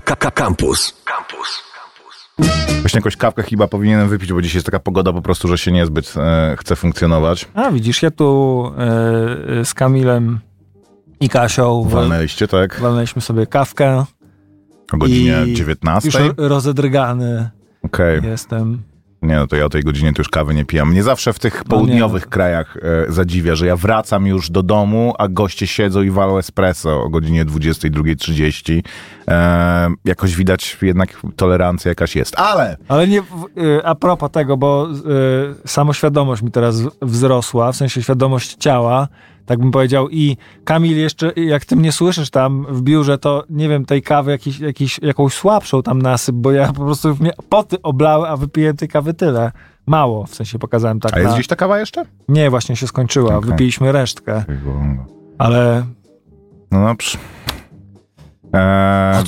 Campus. 0.00 1.02
Campus. 1.04 1.62
Właśnie 2.80 2.98
jakąś 2.98 3.16
kawkę 3.16 3.42
chyba 3.42 3.68
powinienem 3.68 4.08
wypić, 4.08 4.32
bo 4.32 4.42
dzisiaj 4.42 4.56
jest 4.56 4.66
taka 4.66 4.78
pogoda 4.80 5.12
po 5.12 5.22
prostu, 5.22 5.48
że 5.48 5.58
się 5.58 5.72
niezbyt 5.72 6.14
e, 6.16 6.56
chce 6.58 6.76
funkcjonować. 6.76 7.48
A 7.54 7.70
widzisz, 7.70 8.02
ja 8.02 8.10
tu 8.10 8.72
e, 9.60 9.64
z 9.64 9.74
Kamilem 9.74 10.40
i 11.20 11.28
Kasią 11.28 11.82
wal, 11.82 11.92
Walnęliście, 11.92 12.48
tak? 12.48 12.80
walnęliśmy 12.80 13.22
sobie 13.22 13.46
kawkę. 13.46 14.04
O 14.92 14.96
godzinie 14.96 15.44
I 15.46 15.54
19? 15.54 16.08
Już 16.08 16.14
ro- 16.28 16.48
rozedrgany 16.48 17.50
Okej. 17.82 18.20
jestem. 18.24 18.82
Nie, 19.22 19.36
no 19.36 19.46
to 19.46 19.56
ja 19.56 19.64
o 19.64 19.68
tej 19.68 19.82
godzinie 19.82 20.12
to 20.12 20.20
już 20.20 20.28
kawy 20.28 20.54
nie 20.54 20.64
pijam. 20.64 20.90
Mnie 20.90 21.02
zawsze 21.02 21.32
w 21.32 21.38
tych 21.38 21.56
No 21.56 21.64
południowych 21.76 22.24
nie. 22.24 22.30
krajach 22.30 22.76
e, 23.08 23.12
zadziwia, 23.12 23.54
że 23.54 23.66
ja 23.66 23.76
wracam 23.76 24.26
już 24.26 24.50
do 24.50 24.62
domu, 24.62 25.14
a 25.18 25.28
goście 25.28 25.66
siedzą 25.66 26.02
i 26.02 26.10
walą 26.10 26.38
espresso 26.38 27.02
o 27.02 27.08
godzinie 27.08 27.44
22.30. 27.44 28.82
E, 29.28 29.88
jakoś 30.04 30.36
widać 30.36 30.76
jednak 30.82 31.20
tolerancja 31.36 31.88
jakaś 31.88 32.16
jest. 32.16 32.38
Ale 32.38 32.76
Ale 32.88 33.08
nie, 33.08 33.18
y, 33.18 33.22
a 33.84 33.94
propos 33.94 34.30
tego, 34.30 34.56
bo 34.56 34.88
y, 35.64 35.68
samoświadomość 35.68 36.42
mi 36.42 36.50
teraz 36.50 36.76
wzrosła, 37.02 37.72
w 37.72 37.76
sensie 37.76 38.02
świadomość 38.02 38.54
ciała, 38.54 39.08
tak 39.48 39.58
bym 39.58 39.70
powiedział. 39.70 40.08
I 40.10 40.36
Kamil 40.64 40.98
jeszcze, 40.98 41.32
jak 41.36 41.64
ty 41.64 41.76
mnie 41.76 41.92
słyszysz 41.92 42.30
tam 42.30 42.66
w 42.68 42.82
biurze, 42.82 43.18
to 43.18 43.44
nie 43.50 43.68
wiem, 43.68 43.84
tej 43.84 44.02
kawy 44.02 44.30
jakiś, 44.30 44.60
jakiś, 44.60 45.00
jakąś 45.02 45.34
słabszą 45.34 45.82
tam 45.82 46.02
nasyp, 46.02 46.36
bo 46.36 46.52
ja 46.52 46.66
po 46.72 46.84
prostu 46.84 47.16
mnie 47.20 47.32
poty 47.48 47.82
oblały, 47.82 48.28
a 48.28 48.36
wypiłem 48.36 48.76
tej 48.76 48.88
kawy 48.88 49.14
tyle. 49.14 49.52
Mało, 49.86 50.26
w 50.26 50.34
sensie 50.34 50.58
pokazałem 50.58 51.00
tak 51.00 51.14
a 51.14 51.18
jest 51.18 51.30
na... 51.30 51.34
gdzieś 51.34 51.46
ta 51.46 51.56
kawa 51.56 51.78
jeszcze? 51.78 52.04
Nie, 52.28 52.50
właśnie 52.50 52.76
się 52.76 52.86
skończyła, 52.86 53.36
Okej. 53.36 53.50
wypiliśmy 53.50 53.92
resztkę, 53.92 54.44
ale 55.38 55.84
No 56.70 56.86
dobrze. 56.86 57.18
E, 58.54 59.22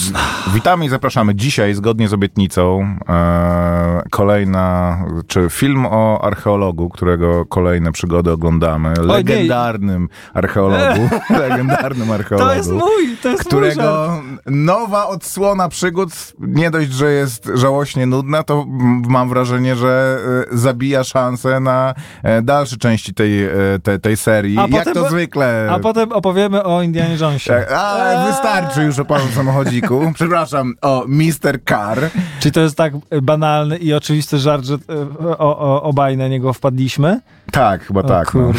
witamy 0.55 0.85
i 0.85 0.89
zapraszamy 0.89 1.35
dzisiaj, 1.35 1.75
zgodnie 1.75 2.09
z 2.09 2.13
obietnicą, 2.13 2.97
e, 3.09 4.03
kolejna, 4.11 4.99
czy 5.27 5.47
film 5.51 5.87
o 5.87 6.25
archeologu, 6.25 6.89
którego 6.89 7.47
kolejne 7.47 7.93
przygody 7.93 8.31
oglądamy. 8.31 8.93
nie. 8.99 9.03
Legendarnym 9.03 10.09
archeologu. 10.35 11.09
legendarnym 11.41 12.11
archeologu. 12.11 12.51
to 12.51 12.57
jest 12.57 12.73
mój, 12.73 13.17
to 13.23 13.29
jest 13.29 13.45
którego 13.45 14.23
nowa 14.47 15.07
odsłona 15.07 15.69
przygód 15.69 16.11
nie 16.39 16.71
dość, 16.71 16.93
że 16.93 17.13
jest 17.13 17.51
żałośnie 17.55 18.07
nudna, 18.07 18.43
to 18.43 18.67
mam 19.09 19.29
wrażenie, 19.29 19.77
że 19.77 20.19
e, 20.53 20.57
zabija 20.57 21.05
szansę 21.05 21.61
na 21.61 21.95
e, 22.23 22.43
dalsze 22.43 22.77
części 22.77 23.15
tej, 23.15 23.45
e, 23.45 23.51
te, 23.83 23.99
tej 23.99 24.17
serii. 24.17 24.59
A 24.59 24.63
Jak 24.63 24.71
potem- 24.71 24.95
to 24.95 25.11
zwykle. 25.11 25.69
A 25.71 25.79
potem 25.79 26.13
opowiemy 26.13 26.65
o 26.65 26.83
Indianie 26.83 27.17
Jonesie. 27.21 27.53
A 27.77 28.27
wystarczy 28.27 28.83
już 28.83 28.99
o 28.99 29.05
panu 29.11 29.33
samochodziku. 29.35 30.01
Przepraszam, 30.15 30.75
o 30.83 31.05
Mr. 31.09 31.65
Car. 31.69 31.99
Czy 32.41 32.51
to 32.51 32.61
jest 32.61 32.77
tak 32.77 32.93
banalny 33.23 33.79
i 33.79 33.95
oczywisty 33.95 34.39
żart, 34.39 34.65
że 34.65 34.75
e, 34.75 35.39
o, 35.39 35.59
o, 35.59 35.83
obaj 35.83 36.17
na 36.17 36.29
niego 36.29 36.53
wpadliśmy? 36.53 37.21
Tak, 37.53 37.85
chyba 37.85 38.01
O 38.01 38.09
tak. 38.09 38.35
No. 38.35 38.53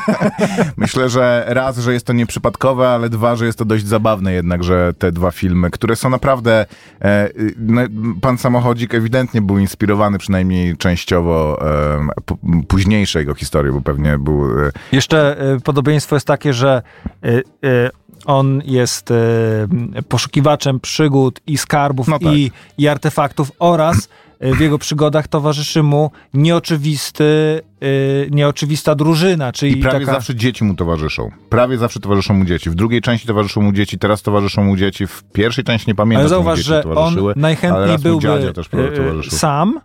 Myślę, 0.76 1.08
że 1.08 1.44
raz, 1.48 1.78
że 1.78 1.92
jest 1.92 2.06
to 2.06 2.12
nieprzypadkowe, 2.12 2.88
ale 2.88 3.08
dwa, 3.08 3.36
że 3.36 3.46
jest 3.46 3.58
to 3.58 3.64
dość 3.64 3.86
zabawne 3.86 4.32
jednak, 4.32 4.64
że 4.64 4.94
te 4.98 5.12
dwa 5.12 5.30
filmy, 5.30 5.70
które 5.70 5.96
są 5.96 6.10
naprawdę... 6.10 6.66
E, 7.02 7.28
no, 7.58 7.82
pan 8.20 8.38
Samochodzik 8.38 8.94
ewidentnie 8.94 9.42
był 9.42 9.58
inspirowany 9.58 10.18
przynajmniej 10.18 10.76
częściowo 10.76 11.62
e, 11.62 12.64
późniejszej 12.68 13.20
jego 13.20 13.34
historii, 13.34 13.72
bo 13.72 13.80
pewnie 13.80 14.18
był... 14.18 14.66
E, 14.66 14.70
Jeszcze 14.92 15.40
e, 15.40 15.60
podobieństwo 15.60 16.16
jest 16.16 16.26
takie, 16.26 16.52
że 16.52 16.82
e, 17.24 17.28
e, 17.68 17.90
on 18.24 18.62
jest 18.64 19.12
poszukiwaczem 20.08 20.80
przygód 20.80 21.40
i 21.46 21.58
skarbów 21.58 22.08
No 22.08 22.18
tak. 22.18 22.32
i, 22.32 22.50
i 22.78 22.88
artefaktów 22.88 23.52
oraz 23.58 24.08
w 24.42 24.60
jego 24.60 24.78
przygodach 24.78 25.28
towarzyszy 25.28 25.82
mu 25.82 26.10
nieoczywisty, 26.34 27.60
e, 27.80 27.86
nieoczywista 28.30 28.94
drużyna, 28.94 29.52
czyli 29.52 29.78
I 29.78 29.82
prawie 29.82 30.06
taka... 30.06 30.12
zawsze 30.12 30.34
dzieci 30.34 30.64
mu 30.64 30.74
towarzyszą. 30.74 31.30
Prawie 31.48 31.78
zawsze 31.78 32.00
towarzyszą 32.00 32.34
mu 32.34 32.44
dzieci. 32.44 32.70
W 32.70 32.74
drugiej 32.74 33.00
części 33.00 33.26
towarzyszą 33.26 33.60
mu 33.62 33.72
dzieci, 33.72 33.98
teraz 33.98 34.22
towarzyszą 34.22 34.64
mu 34.64 34.76
dzieci. 34.76 35.06
W 35.06 35.22
pierwszej 35.32 35.64
części 35.64 35.90
nie 35.90 35.94
pamiętam, 35.94 36.20
Ale 36.20 36.28
zauważ, 36.28 36.60
że 36.60 36.84
on 36.84 37.16
najchętniej 37.36 37.98
byłby 37.98 38.28
e, 38.28 39.30
sam, 39.30 39.80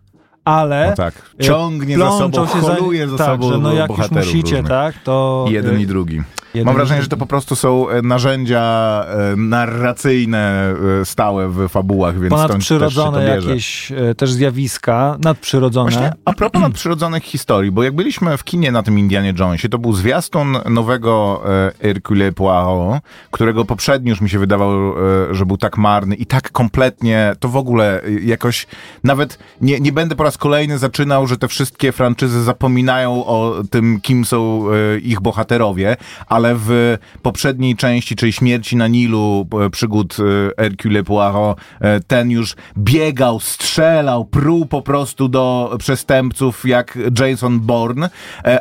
ale 0.46 0.88
No 0.90 0.96
tak. 0.96 1.32
Ciągnie 1.42 1.98
za 1.98 2.12
sobą, 2.12 2.48
się 2.48 2.54
holuje 2.54 3.08
za 3.08 3.18
tak, 3.18 3.28
sobą 3.28 3.50
że 3.52 3.58
no 3.58 3.74
jak 3.74 3.90
już 3.90 4.12
musicie, 4.12 4.56
różnych. 4.56 4.68
tak, 4.68 4.96
to... 5.04 5.46
Jeden 5.50 5.76
e, 5.76 5.82
i 5.82 5.88
drugi. 5.88 6.22
Mam 6.66 6.76
wrażenie, 6.76 7.02
że 7.02 7.08
to 7.08 7.18
po 7.18 7.26
prostu 7.26 7.56
są 7.56 7.90
e, 7.90 8.02
narzędzia 8.02 8.62
e, 9.08 9.36
narracyjne 9.36 10.74
e, 11.02 11.06
stałe 11.06 11.50
w 11.50 11.70
fabułach, 11.70 12.20
więc 12.20 12.34
też 12.34 12.42
Ponadprzyrodzone 12.42 13.26
bierze. 13.26 13.50
jakieś 13.50 13.92
też 14.18 14.32
zjawiska, 14.32 15.18
nadprzyrodzone. 15.24 15.92
Właśnie 15.92 16.14
a 16.26 16.34
propos 16.34 16.62
nadprzyrodzonych 16.62 17.24
historii, 17.24 17.72
bo 17.72 17.84
jak 17.84 17.96
byliśmy 17.96 18.38
w 18.38 18.44
kinie 18.44 18.72
na 18.72 18.84
tym 18.84 19.00
Indianie 19.00 19.34
Jonesie, 19.40 19.70
to 19.70 19.78
był 19.78 19.94
zwiastun 19.94 20.58
nowego 20.70 21.42
Hercule 21.82 22.32
Poirot, 22.32 23.02
którego 23.32 23.66
poprzedni 23.66 24.10
już 24.10 24.22
mi 24.22 24.30
się 24.30 24.40
wydawał, 24.40 24.94
że 25.32 25.46
był 25.46 25.58
tak 25.58 25.78
marny 25.78 26.16
i 26.16 26.26
tak 26.26 26.52
kompletnie, 26.52 27.34
to 27.40 27.50
w 27.50 27.56
ogóle 27.56 28.02
jakoś, 28.24 28.68
nawet 29.04 29.40
nie, 29.62 29.80
nie 29.80 29.92
będę 29.92 30.16
po 30.16 30.24
raz 30.24 30.38
kolejny 30.38 30.78
zaczynał, 30.78 31.28
że 31.28 31.38
te 31.38 31.48
wszystkie 31.48 31.92
franczyzy 31.92 32.44
zapominają 32.44 33.26
o 33.26 33.56
tym, 33.70 34.02
kim 34.02 34.26
są 34.26 34.66
ich 35.02 35.22
bohaterowie, 35.22 35.98
ale 36.28 36.47
w 36.56 36.98
poprzedniej 37.22 37.76
części, 37.76 38.16
czyli 38.16 38.34
Śmierci 38.34 38.76
na 38.76 38.88
Nilu, 38.88 39.48
e, 39.66 39.70
przygód 39.70 40.18
e, 40.20 40.62
Hercule 40.62 41.04
Poirot, 41.04 41.58
e, 41.82 42.00
ten 42.00 42.32
już 42.32 42.56
biegał, 42.78 43.40
strzelał, 43.40 44.26
pruł 44.26 44.66
po 44.66 44.82
prostu 44.82 45.30
do 45.30 45.76
przestępców 45.80 46.66
jak 46.66 46.98
Jason 47.20 47.60
Bourne, 47.60 48.10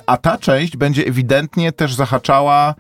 a 0.07 0.17
ta 0.17 0.39
część 0.39 0.77
będzie 0.77 1.07
ewidentnie 1.07 1.73
też 1.73 1.95
zahaczała 1.95 2.75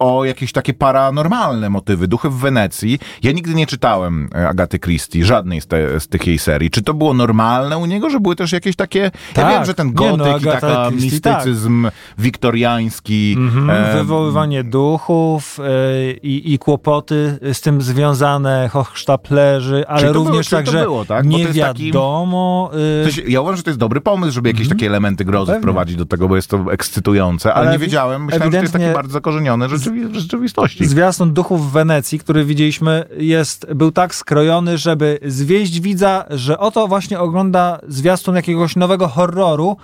o 0.00 0.24
jakieś 0.24 0.52
takie 0.52 0.74
paranormalne 0.74 1.70
motywy, 1.70 2.08
duchy 2.08 2.30
w 2.30 2.34
Wenecji. 2.36 2.98
Ja 3.22 3.32
nigdy 3.32 3.54
nie 3.54 3.66
czytałem 3.66 4.28
e, 4.34 4.48
Agaty 4.48 4.78
Christie, 4.78 5.24
żadnej 5.24 5.60
z, 5.60 5.66
te, 5.66 6.00
z 6.00 6.08
tych 6.08 6.26
jej 6.26 6.38
serii. 6.38 6.70
Czy 6.70 6.82
to 6.82 6.94
było 6.94 7.14
normalne 7.14 7.78
u 7.78 7.86
niego, 7.86 8.10
że 8.10 8.20
były 8.20 8.36
też 8.36 8.52
jakieś 8.52 8.76
takie... 8.76 8.98
ja 8.98 9.10
Tak. 9.34 9.48
wiem, 9.54 9.64
że 9.64 9.74
ten 9.74 9.86
Nie, 9.86 9.92
gotyk 9.94 10.18
no, 10.18 10.38
i 10.38 10.44
taka 10.44 10.90
Christie, 10.90 11.20
tak. 11.20 11.36
mistycyzm 11.36 11.90
wiktoriański... 12.18 13.34
Mhm, 13.38 13.70
em, 13.70 13.96
wywoływanie 13.98 14.64
duchów 14.64 15.58
e, 15.60 16.10
i, 16.12 16.52
i 16.54 16.58
kłopoty 16.58 17.38
z 17.52 17.60
tym 17.60 17.82
związane, 17.82 18.68
hochsztaplerzy, 18.72 19.84
ale 19.88 20.00
Czyli 20.00 20.12
było- 20.12 20.24
również 20.24 20.48
czyli 20.48 20.58
tak, 20.58 20.66
to 20.66 20.72
że 20.72 20.82
było, 20.82 21.04
tak? 21.04 21.24
Nie 21.26 21.46
taki- 21.46 21.86
wiadomo... 21.86 22.70
e, 23.00 23.04
To 23.04 23.10
się, 23.10 23.22
ja 23.22 23.40
uważam, 23.40 23.56
że 23.56 23.62
to 23.62 23.70
jest 23.70 23.80
dobry 23.80 24.00
pomysł, 24.00 24.32
żeby 24.32 24.48
jakieś 24.48 24.68
takie 24.68 24.86
elementy 24.86 25.24
grozy 25.24 25.46
Pewnie. 25.46 25.60
wprowadzić 25.62 25.96
do 25.96 26.06
tego, 26.06 26.28
bo 26.28 26.36
jest 26.36 26.48
to 26.50 26.72
ekscytujące, 26.72 27.54
ale, 27.54 27.62
Ale 27.62 27.72
nie 27.72 27.78
wi- 27.78 27.84
wiedziałem. 27.84 28.24
Myślałem, 28.24 28.52
że 28.52 28.58
to 28.58 28.62
jest 28.62 28.72
takie 28.72 28.92
bardzo 28.92 29.12
zakorzenione 29.12 29.68
w 29.68 29.70
w 29.90 30.14
rzeczywistości. 30.14 30.86
Zwiastun 30.86 31.32
Duchów 31.32 31.68
w 31.68 31.72
Wenecji, 31.72 32.18
który 32.18 32.44
widzieliśmy, 32.44 33.04
jest, 33.16 33.74
był 33.74 33.92
tak 33.92 34.14
skrojony, 34.14 34.78
żeby 34.78 35.18
zwieść 35.26 35.80
widza, 35.80 36.24
że 36.30 36.58
oto 36.58 36.88
właśnie 36.88 37.20
ogląda 37.20 37.80
zwiastun 37.88 38.36
jakiegoś 38.36 38.76
nowego 38.76 39.08
horroru 39.08 39.76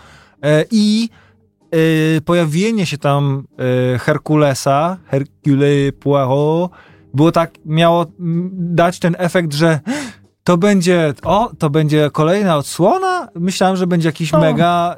e, 0.43 0.65
i 0.71 1.09
e, 1.71 2.21
pojawienie 2.21 2.87
się 2.87 2.99
tam 2.99 3.45
e, 3.95 3.99
Herkulesa, 3.99 4.97
Hercule 5.07 5.93
Poirot, 6.01 6.71
było 7.15 7.33
tak, 7.33 7.51
miało 7.65 8.07
dać 8.53 8.99
ten 8.99 9.17
efekt, 9.19 9.55
że 9.55 9.81
to 10.47 10.57
będzie, 10.57 11.15
o, 11.25 11.51
to 11.59 11.71
będzie 11.71 12.11
kolejna 12.13 12.57
odsłona. 12.57 13.29
Myślałem, 13.35 13.77
że 13.77 13.87
będzie 13.87 14.09
jakiś 14.09 14.33
No. 14.33 14.39
mega, 14.41 14.97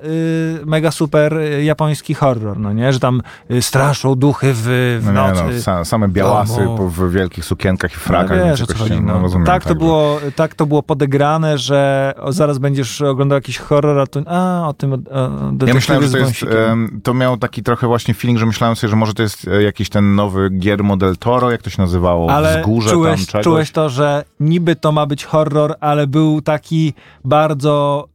y, 0.63 0.67
mega 0.67 0.91
super 0.91 1.35
y, 1.39 1.65
japoński 1.65 2.15
horror, 2.15 2.59
no 2.59 2.73
nie? 2.73 2.93
Że 2.93 3.01
tam 3.01 3.23
y, 3.51 3.63
straszą 3.63 4.15
duchy 4.15 4.53
w, 4.55 4.63
w 5.03 5.07
No 5.07 5.13
nie, 5.13 5.29
nocy. 5.29 5.43
no, 5.45 5.51
sa, 5.51 5.85
same 5.85 6.09
białasy 6.09 6.65
domu. 6.65 6.89
w 6.89 7.13
wielkich 7.13 7.45
sukienkach 7.45 7.93
i 7.93 7.97
frakach. 7.97 8.45
wiesz, 8.45 8.63
o 8.63 8.67
co 8.67 8.73
jakoś 8.73 8.77
chodzi, 8.83 8.95
nie- 9.01 9.01
no. 9.07 9.19
rozumiem, 9.23 9.47
tak, 9.47 9.63
to 9.63 9.69
że- 9.69 9.75
było, 9.75 10.21
tak 10.37 10.55
to 10.55 10.67
było 10.67 10.83
podegrane, 10.83 11.59
że 11.59 12.13
o, 12.21 12.33
zaraz 12.33 12.59
będziesz 12.59 13.03
oglądał 13.03 13.37
jakiś 13.37 13.59
horror, 13.59 13.99
a, 13.99 14.07
to, 14.07 14.21
a 14.27 14.69
o 14.69 14.73
tym 14.73 14.93
o, 14.93 14.97
o 14.97 15.67
Ja 15.67 15.75
myślałem, 15.75 16.05
że 16.05 16.11
to 16.11 16.19
jest, 16.19 16.43
em, 16.43 17.01
to 17.03 17.15
miał 17.15 17.37
taki 17.37 17.63
trochę 17.63 17.87
właśnie 17.87 18.15
feeling, 18.15 18.39
że 18.41 18.47
myślałem 18.47 18.77
sobie, 18.77 18.91
że 18.91 18.97
może 18.97 19.15
to 19.15 19.23
jest 19.23 19.49
e, 19.49 19.63
jakiś 19.63 19.89
ten 19.89 20.15
nowy 20.15 20.51
Guillermo 20.51 20.97
del 20.97 21.17
Toro, 21.17 21.51
jak 21.51 21.63
to 21.63 21.71
się 21.71 21.83
nazywało, 21.83 22.31
Ale 22.31 22.59
wzgórze 22.59 22.91
czułeś, 22.91 23.21
tam 23.21 23.27
czegoś. 23.27 23.45
czułeś 23.45 23.71
to, 23.71 23.89
że 23.91 24.25
niby 24.41 24.77
to 24.77 24.93
ma 24.93 25.07
być 25.07 25.25
horror, 25.25 25.38
ale 25.81 26.07
był 26.07 26.43
taki 26.43 26.95
bardzo. 27.25 28.09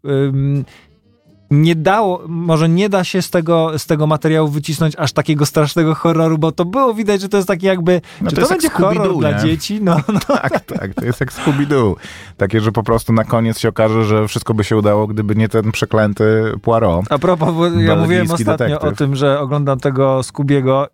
nie 1.52 1.76
dało, 1.76 2.24
może 2.28 2.70
nie 2.70 2.90
da 2.90 3.04
się 3.04 3.22
z 3.22 3.30
tego, 3.30 3.80
z 3.80 3.86
tego 3.86 4.08
materiału 4.08 4.48
wycisnąć 4.48 4.96
aż 4.98 5.14
takiego 5.14 5.46
strasznego 5.46 5.96
horroru, 5.96 6.38
bo 6.38 6.52
to 6.52 6.66
było 6.66 6.94
widać, 6.94 7.22
że 7.22 7.30
to 7.30 7.38
jest 7.38 7.48
taki 7.48 7.66
jakby, 7.66 8.02
No 8.22 8.30
czy 8.30 8.36
to 8.36 8.42
to, 8.42 8.50
będzie 8.50 8.70
horror 8.70 9.18
dla 9.18 9.34
dzieci? 9.34 9.80
No, 9.82 9.98
no. 10.14 10.20
Tak, 10.42 10.60
tak, 10.66 10.94
to 10.94 11.06
jest 11.06 11.20
jak 11.20 11.34
Scooby-Doo. 11.34 11.96
Takie, 12.38 12.62
że 12.62 12.72
po 12.72 12.84
prostu 12.84 13.14
na 13.14 13.24
koniec 13.24 13.60
się 13.60 13.70
okaże, 13.70 14.06
że 14.06 14.28
wszystko 14.28 14.54
by 14.54 14.64
się 14.64 14.78
udało, 14.78 15.08
gdyby 15.08 15.36
nie 15.36 15.50
ten 15.50 15.72
przeklęty 15.72 16.54
Poirot. 16.62 17.06
A 17.10 17.18
propos, 17.18 17.74
ja 17.78 17.96
mówiłem 17.96 18.32
ostatnio 18.32 18.68
detektyw. 18.68 18.94
o 18.94 18.96
tym, 18.96 19.16
że 19.16 19.40
oglądam 19.40 19.80
tego 19.80 20.24
Skubiego 20.24 20.88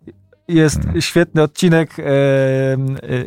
jest 0.54 0.78
świetny 1.00 1.42
odcinek, 1.42 1.96
e, 1.98 2.04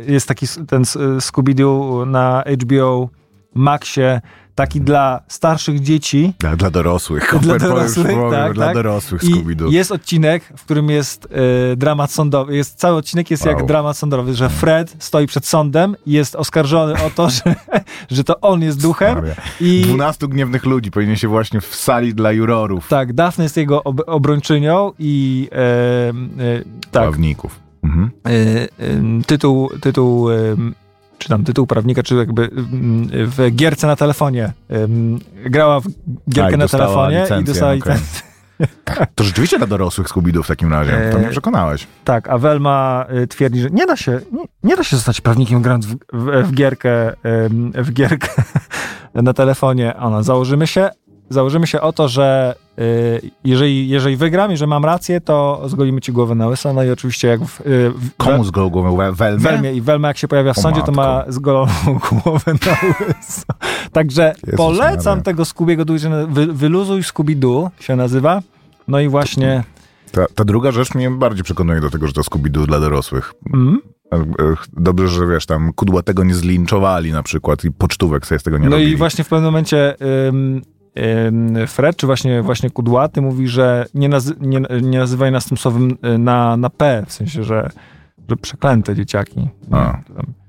jest 0.08 0.28
taki 0.28 0.46
ten 0.68 0.84
Scooby-Doo 1.20 2.08
na 2.08 2.44
HBO 2.62 3.10
Maxie, 3.54 4.22
taki 4.56 4.82
dla 4.82 5.22
starszych 5.28 5.80
dzieci. 5.80 6.34
Dla, 6.40 6.56
dla 6.56 6.70
dorosłych. 6.70 7.36
Dla 7.42 7.60
dorosłych, 7.60 8.08
powiem, 8.08 8.32
tak, 8.32 8.54
Dla 8.54 8.66
tak. 8.66 8.76
dorosłych 8.76 9.22
I 9.24 9.74
jest 9.74 9.92
odcinek, 9.92 10.44
w 10.58 10.64
którym 10.66 10.90
jest 10.90 11.28
e, 11.72 11.76
dramat 11.76 12.12
sądowy. 12.12 12.56
Jest, 12.56 12.80
cały 12.80 12.98
odcinek 12.98 13.32
jest 13.32 13.46
Wow. 13.46 13.56
jak 13.56 13.66
dramat 13.66 13.98
sądowy, 13.98 14.34
że 14.34 14.50
Fred 14.50 14.96
stoi 15.00 15.28
przed 15.28 15.46
sądem 15.46 15.96
i 16.06 16.12
jest 16.12 16.36
oskarżony 16.36 16.94
o 16.94 17.10
to, 17.16 17.30
że, 17.36 17.56
że 18.12 18.24
to 18.24 18.40
on 18.42 18.62
jest 18.62 18.82
duchem. 18.82 19.18
I 19.62 19.82
12 19.82 20.28
gniewnych 20.28 20.66
ludzi 20.66 20.92
powinien 20.92 21.16
się 21.16 21.28
właśnie 21.28 21.62
w 21.62 21.76
sali 21.76 22.14
dla 22.14 22.32
jurorów, 22.32 22.88
tak, 22.88 23.14
Daphne 23.14 23.44
jest 23.44 23.58
jego 23.58 23.84
ob 23.84 24.02
obrończynią 24.06 24.92
i 25.00 25.50
e, 25.52 25.56
e, 25.58 26.64
tak, 26.92 27.04
prawników. 27.04 27.60
Mhm. 27.84 28.12
tytuł, 29.28 29.70
tytuł 29.82 30.30
czy 31.18 31.30
tam 31.30 31.44
tytuł 31.44 31.68
prawnika, 31.68 32.04
czy 32.04 32.16
jakby 32.16 32.44
mm, 32.44 33.08
w 33.12 33.52
gierce 33.56 33.88
na 33.88 33.96
telefonie. 33.96 34.54
grała 35.46 35.80
w 35.80 35.86
gierkę 36.30 36.52
A, 36.54 36.56
i 36.56 36.58
na 36.58 36.68
telefonie 36.68 37.18
i 37.18 37.22
licencję, 37.22 37.54
dostała 37.54 37.72
okej. 37.74 37.94
licencję. 37.94 38.22
To 39.16 39.24
rzeczywiście 39.24 39.58
dla 39.58 39.68
dorosłych 39.68 40.08
Scooby-Doo 40.08 40.44
w 40.44 40.48
takim 40.48 40.72
razie. 40.74 41.10
To 41.12 41.18
mnie 41.18 41.28
E, 41.28 41.32
przekonałeś. 41.32 41.88
Tak, 42.04 42.30
a 42.30 42.38
Velma 42.38 43.06
y, 43.24 43.28
twierdzi, 43.28 43.62
że 43.62 43.70
nie 43.70 43.86
da 43.86 43.96
się, 43.98 44.20
nie, 44.32 44.44
nie 44.64 44.76
da 44.76 44.84
się 44.84 44.96
zostać 44.96 45.22
prawnikiem 45.22 45.62
grając 45.62 45.86
w, 45.86 45.96
w, 46.14 46.48
w 46.48 46.54
gierkę, 46.54 47.14
w 47.74 47.92
gierkę 47.94 48.28
na 49.14 49.34
telefonie. 49.34 49.96
Ona, 49.98 50.24
założymy 50.24 50.68
się, 50.68 50.90
założymy 51.30 51.68
się 51.68 51.82
o 51.82 51.94
to, 51.94 52.08
że 52.08 52.56
y, 52.80 53.32
jeżeli, 53.44 53.90
jeżeli 53.90 54.16
wygram 54.18 54.52
i 54.52 54.58
że 54.58 54.68
mam 54.68 54.86
rację, 54.86 55.22
to 55.22 55.62
zgolimy 55.66 56.02
ci 56.02 56.12
głowę 56.12 56.36
na 56.36 56.48
łyso. 56.48 56.74
No 56.74 56.84
i 56.84 56.90
oczywiście 56.90 57.28
jak 57.28 57.46
w, 57.46 57.62
y, 57.62 57.64
w 57.90 58.10
Komu 58.18 58.44
zgolą 58.44 58.70
głowę? 58.70 58.90
We- 58.98 59.12
Welmie? 59.16 59.40
Welmie 59.44 59.74
i 59.74 59.82
Welma 59.82 60.08
jak 60.08 60.18
się 60.18 60.28
pojawia 60.28 60.54
w 60.54 60.58
O 60.58 60.62
sądzie, 60.62 60.82
to 60.82 60.92
ma 60.92 61.16
matko. 61.16 61.32
zgoloną 61.32 61.72
głowę 62.24 62.54
na 62.66 62.72
łyso. 63.08 63.44
Także 63.92 64.34
Jezus 64.44 64.58
polecam 64.58 65.12
Maria. 65.12 65.24
tego 65.24 65.46
Scoobiego, 65.46 65.86
wy, 66.30 66.48
Wyluzuj 66.54 67.02
Scooby-Doo 67.02 67.70
się 67.80 67.96
nazywa. 67.96 68.42
No 68.88 69.00
i 69.00 69.08
właśnie... 69.08 69.64
Ta, 70.12 70.26
ta 70.36 70.46
druga 70.46 70.72
rzecz 70.72 70.96
mnie 70.96 71.12
bardziej 71.12 71.44
przekonuje 71.44 71.82
do 71.82 71.90
tego, 71.90 72.08
że 72.08 72.14
to 72.14 72.22
Scooby-Doo 72.22 72.66
dla 72.66 72.80
dorosłych. 72.80 73.34
Mm, 73.54 73.80
E, 74.14 74.16
e, 74.16 74.24
Dobrze, 74.78 75.08
że 75.08 75.28
wiesz, 75.28 75.46
tam 75.46 75.74
kudłatego 75.74 76.24
nie 76.24 76.34
zlinczowali 76.36 77.12
na 77.12 77.24
przykład 77.24 77.64
i 77.66 77.72
pocztówek 77.72 78.26
sobie 78.26 78.40
z 78.40 78.44
tego 78.44 78.58
nie 78.58 78.66
No 78.70 78.72
robili. 78.76 78.92
i 78.92 78.96
właśnie 78.96 79.24
w 79.24 79.28
pewnym 79.28 79.46
momencie 79.46 79.96
ym, 80.28 80.62
Fred, 81.68 81.98
czy 81.98 82.06
właśnie, 82.06 82.42
właśnie 82.42 82.70
Kudłaty 82.70 83.22
mówi, 83.22 83.48
że 83.48 83.86
nie, 83.94 84.10
nazy- 84.10 84.36
nie, 84.42 84.62
nie 84.82 85.00
nazywaj 85.00 85.32
nas 85.32 85.46
tym 85.46 85.58
słowem 85.58 85.98
y, 86.16 86.18
na, 86.18 86.58
na 86.58 86.70
P, 86.70 87.04
w 87.08 87.14
sensie, 87.14 87.44
że, 87.44 87.70
że 88.30 88.36
przeklęte 88.36 88.96
dzieciaki. 88.96 89.48
A, 89.72 90.00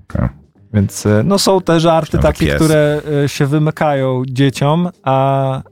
okej. 0.04 0.28
Więc 0.74 1.06
y, 1.06 1.22
no 1.24 1.38
są 1.38 1.60
te 1.60 1.80
żarty 1.80 2.16
Myślałem, 2.16 2.34
takie, 2.34 2.54
które 2.54 3.00
y, 3.24 3.28
się 3.28 3.46
wymykają 3.46 4.22
dzieciom, 4.28 4.88
a, 5.02 5.62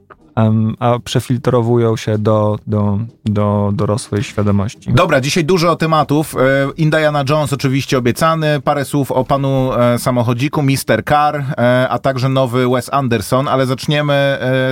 a 0.79 0.99
przefiltrowują 0.99 1.97
się 1.97 2.17
do, 2.17 2.59
do, 2.67 2.99
do 3.25 3.71
dorosłej 3.73 4.23
świadomości. 4.23 4.93
Dobra, 4.93 5.21
dzisiaj 5.21 5.45
dużo 5.45 5.75
tematów. 5.75 6.35
E, 6.35 6.39
Indiana 6.77 7.23
Jones 7.29 7.53
oczywiście 7.53 7.97
obiecany, 7.97 8.61
parę 8.61 8.85
słów 8.85 9.11
o 9.11 9.25
panu 9.25 9.73
e, 9.73 9.99
samochodziku, 9.99 10.61
Mr. 10.61 11.03
Car, 11.09 11.35
e, 11.57 11.89
a 11.89 11.99
także 11.99 12.29
nowy 12.29 12.69
Wes 12.69 12.93
Anderson, 12.93 13.47
ale 13.47 13.65
zaczniemy 13.65 14.13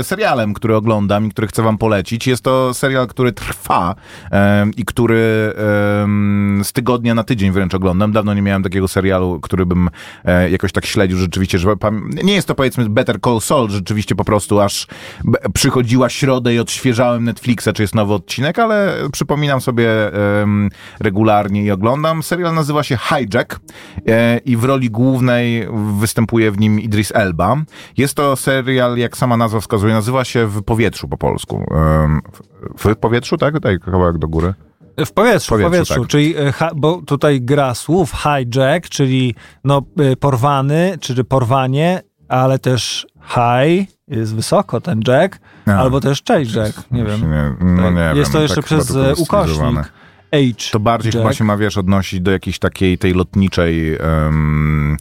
serialem, 0.04 0.54
który 0.54 0.76
oglądam 0.76 1.26
i 1.26 1.30
który 1.30 1.48
chcę 1.48 1.64
wam 1.64 1.78
polecić. 1.78 2.28
Jest 2.28 2.44
to 2.44 2.74
serial, 2.74 3.08
który 3.08 3.32
trwa 3.32 3.96
i 4.78 4.86
który 4.86 5.54
z 6.64 6.74
tygodnia 6.74 7.16
na 7.16 7.24
tydzień 7.24 7.52
wręcz 7.52 7.74
oglądam. 7.74 8.12
Dawno 8.12 8.34
nie 8.34 8.42
miałem 8.42 8.64
takiego 8.64 8.88
serialu, 8.88 9.40
który 9.40 9.66
bym 9.66 9.90
jakoś 10.50 10.72
tak 10.72 10.86
śledził 10.86 11.18
rzeczywiście, 11.18 11.60
że 11.60 11.76
nie 12.24 12.34
jest 12.34 12.48
to 12.48 12.56
powiedzmy 12.56 12.90
Better 12.90 13.22
Call 13.22 13.42
Saul, 13.42 13.70
rzeczywiście 13.70 14.16
po 14.16 14.26
prostu 14.26 14.60
aż 14.60 14.88
przychodziła 15.54 16.10
środę 16.10 16.54
i 16.54 16.60
odświeżałem 16.60 17.24
Netflixa, 17.24 17.68
czy 17.76 17.84
jest 17.84 17.96
nowy 17.96 18.14
odcinek, 18.14 18.60
ale 18.60 18.94
przypominam 19.12 19.62
sobie 19.62 20.14
em, 20.42 20.70
regularnie 21.00 21.64
i 21.64 21.72
oglądam. 21.72 22.24
Serial 22.24 22.54
nazywa 22.56 22.84
się 22.84 22.98
Hijack 22.98 23.60
e, 24.08 24.38
i 24.38 24.58
w 24.58 24.64
roli 24.64 24.90
głównej 24.90 25.68
występuje 26.00 26.52
w 26.52 26.60
nim 26.60 26.80
Idris 26.80 27.12
Elba. 27.16 27.58
Jest 27.98 28.14
to 28.16 28.36
serial, 28.36 28.98
jak 28.98 29.18
sama 29.18 29.38
nazwa 29.38 29.60
wskazuje, 29.60 29.94
nazywa 29.94 30.24
się 30.24 30.48
W 30.48 30.64
powietrzu 30.64 31.08
po 31.08 31.18
polsku. 31.18 31.66
W, 32.78 32.86
w 32.86 32.96
powietrzu, 32.96 33.38
tak? 33.38 33.60
Daj 33.60 33.80
kawałek 33.80 34.18
do 34.18 34.28
góry. 34.28 34.54
W 35.06 35.12
powietrzu, 35.12 35.56
w 35.56 35.62
powietrzu, 35.62 35.72
powietrzu. 35.72 36.02
tak. 36.02 36.08
Czyli, 36.08 36.36
e, 36.38 36.54
bo 36.76 37.02
tutaj 37.02 37.42
gra 37.42 37.76
słów 37.76 38.12
hijack, 38.12 38.90
czyli 38.90 39.36
no, 39.64 39.82
e, 40.00 40.16
porwany, 40.16 40.98
czyli 41.00 41.26
porwanie, 41.26 42.02
ale 42.32 42.60
też 42.60 43.08
high, 43.22 43.88
jest 44.08 44.36
wysoko 44.36 44.82
ten 44.82 45.02
jack, 45.08 45.40
A. 45.66 45.72
albo 45.72 46.00
też 46.00 46.24
cześć 46.24 46.54
jack, 46.54 46.92
nie 46.92 47.04
wiem. 47.04 47.22
Nie, 47.22 47.56
no 47.60 47.92
nie 47.92 48.20
jest 48.20 48.32
wiem, 48.32 48.34
to 48.34 48.42
jeszcze 48.42 48.56
tak 48.56 48.66
przez 48.66 48.96
e, 48.96 49.16
ukośnik. 49.16 49.76
H. 49.76 49.90
To 50.72 50.80
bardziej 50.80 51.10
Jack. 51.10 51.22
chyba 51.22 51.34
się 51.34 51.44
ma, 51.44 51.58
wiesz, 51.58 51.78
odnosić 51.78 52.22
do 52.22 52.32
jakiejś 52.32 52.60
takiej 52.60 52.98
tej 52.98 53.14
lotniczej 53.14 53.98
um, 53.98 54.98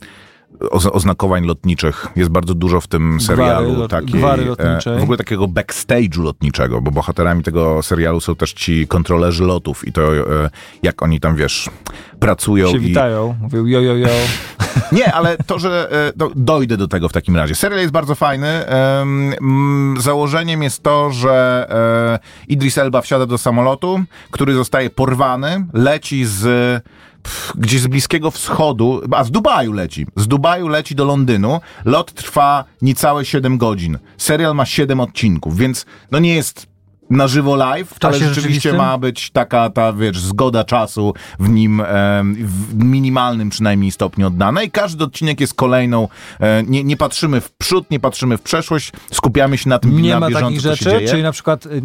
oznakowań 0.70 1.46
lotniczych. 1.46 2.06
Jest 2.16 2.30
bardzo 2.30 2.54
dużo 2.54 2.80
w 2.80 2.86
tym 2.86 3.20
serialu. 3.20 3.76
lot- 3.76 3.90
takiej, 3.90 4.20
gwary 4.20 4.42
e, 4.42 4.46
lotniczej. 4.46 4.98
w 4.98 5.02
ogóle 5.02 5.18
takiego 5.18 5.44
backstage'u 5.44 6.22
lotniczego, 6.22 6.80
bo 6.80 6.90
bohaterami 6.90 7.42
tego 7.42 7.82
serialu 7.82 8.20
są 8.20 8.36
też 8.36 8.52
ci 8.52 8.86
kontrolerzy 8.86 9.44
lotów 9.44 9.88
i 9.88 9.92
to 9.92 10.16
e, 10.16 10.50
jak 10.82 11.02
oni 11.02 11.20
tam, 11.20 11.36
wiesz, 11.36 11.70
pracują 12.20 12.70
się 12.70 12.76
i... 12.76 12.80
witają, 12.80 13.36
mówią 13.40 13.66
jo, 13.66 13.80
jo, 13.80 13.96
jo. 13.96 14.08
Nie, 14.92 15.12
ale 15.12 15.36
to, 15.46 15.58
że 15.58 15.88
e, 16.08 16.12
do, 16.16 16.30
dojdę 16.36 16.76
do 16.76 16.88
tego 16.88 17.08
w 17.08 17.12
takim 17.12 17.36
razie. 17.36 17.54
Serial 17.54 17.80
jest 17.80 17.92
bardzo 17.92 18.14
fajny. 18.14 18.66
Mm, 18.66 20.00
założeniem 20.00 20.62
jest 20.62 20.82
to, 20.82 21.10
że 21.10 21.66
e, 21.70 22.48
Idris 22.48 22.78
Elba 22.78 23.00
wsiada 23.00 23.26
do 23.26 23.38
samolotu, 23.38 24.00
który 24.30 24.54
zostaje 24.54 24.90
porwany, 24.90 25.66
leci 25.72 26.24
z 26.24 26.82
pff, 27.22 27.52
gdzieś 27.56 27.80
z 27.80 27.86
Bliskiego 27.86 28.30
Wschodu, 28.30 29.02
a 29.12 29.24
z 29.24 29.30
Dubaju 29.30 29.72
leci. 29.72 30.06
Z 30.16 30.28
Dubaju 30.28 30.68
leci 30.68 30.94
do 30.94 31.04
Londynu. 31.04 31.60
Lot 31.84 32.12
trwa 32.12 32.64
niecałe 32.82 33.24
7 33.24 33.58
godzin. 33.58 33.98
Serial 34.18 34.54
ma 34.54 34.66
7 34.66 35.00
odcinków, 35.00 35.56
więc 35.56 35.86
no 36.10 36.18
nie 36.18 36.34
jest 36.34 36.69
na 37.10 37.28
żywo 37.28 37.56
live, 37.56 37.94
ale 38.00 38.18
rzeczywiście 38.18 38.72
ma 38.72 38.98
być 38.98 39.30
taka 39.30 39.70
ta, 39.70 39.92
wiesz, 39.92 40.20
zgoda 40.20 40.64
czasu 40.64 41.14
w 41.38 41.48
nim 41.48 41.82
w 42.44 42.84
minimalnym 42.84 43.50
przynajmniej 43.50 43.90
stopniu 43.90 44.26
oddana 44.26 44.62
i 44.62 44.70
każdy 44.70 45.04
odcinek 45.04 45.40
jest 45.40 45.54
kolejną, 45.54 46.08
e, 46.40 46.62
nie, 46.62 46.84
nie 46.84 46.96
patrzymy 46.96 47.40
w 47.40 47.50
przód, 47.50 47.90
nie 47.90 48.00
patrzymy 48.00 48.36
w 48.36 48.42
przeszłość, 48.42 48.92
skupiamy 49.12 49.58
się 49.58 49.68
na 49.68 49.78
tym 49.78 50.02
Nie 50.02 50.10
na 50.10 50.20
ma 50.20 50.28
bieżąco, 50.28 50.46
takich 50.46 50.60
rzeczy, 50.60 51.08
czyli 51.08 51.22
na 51.22 51.32
przykład 51.32 51.66
y, 51.66 51.68
y, 51.68 51.80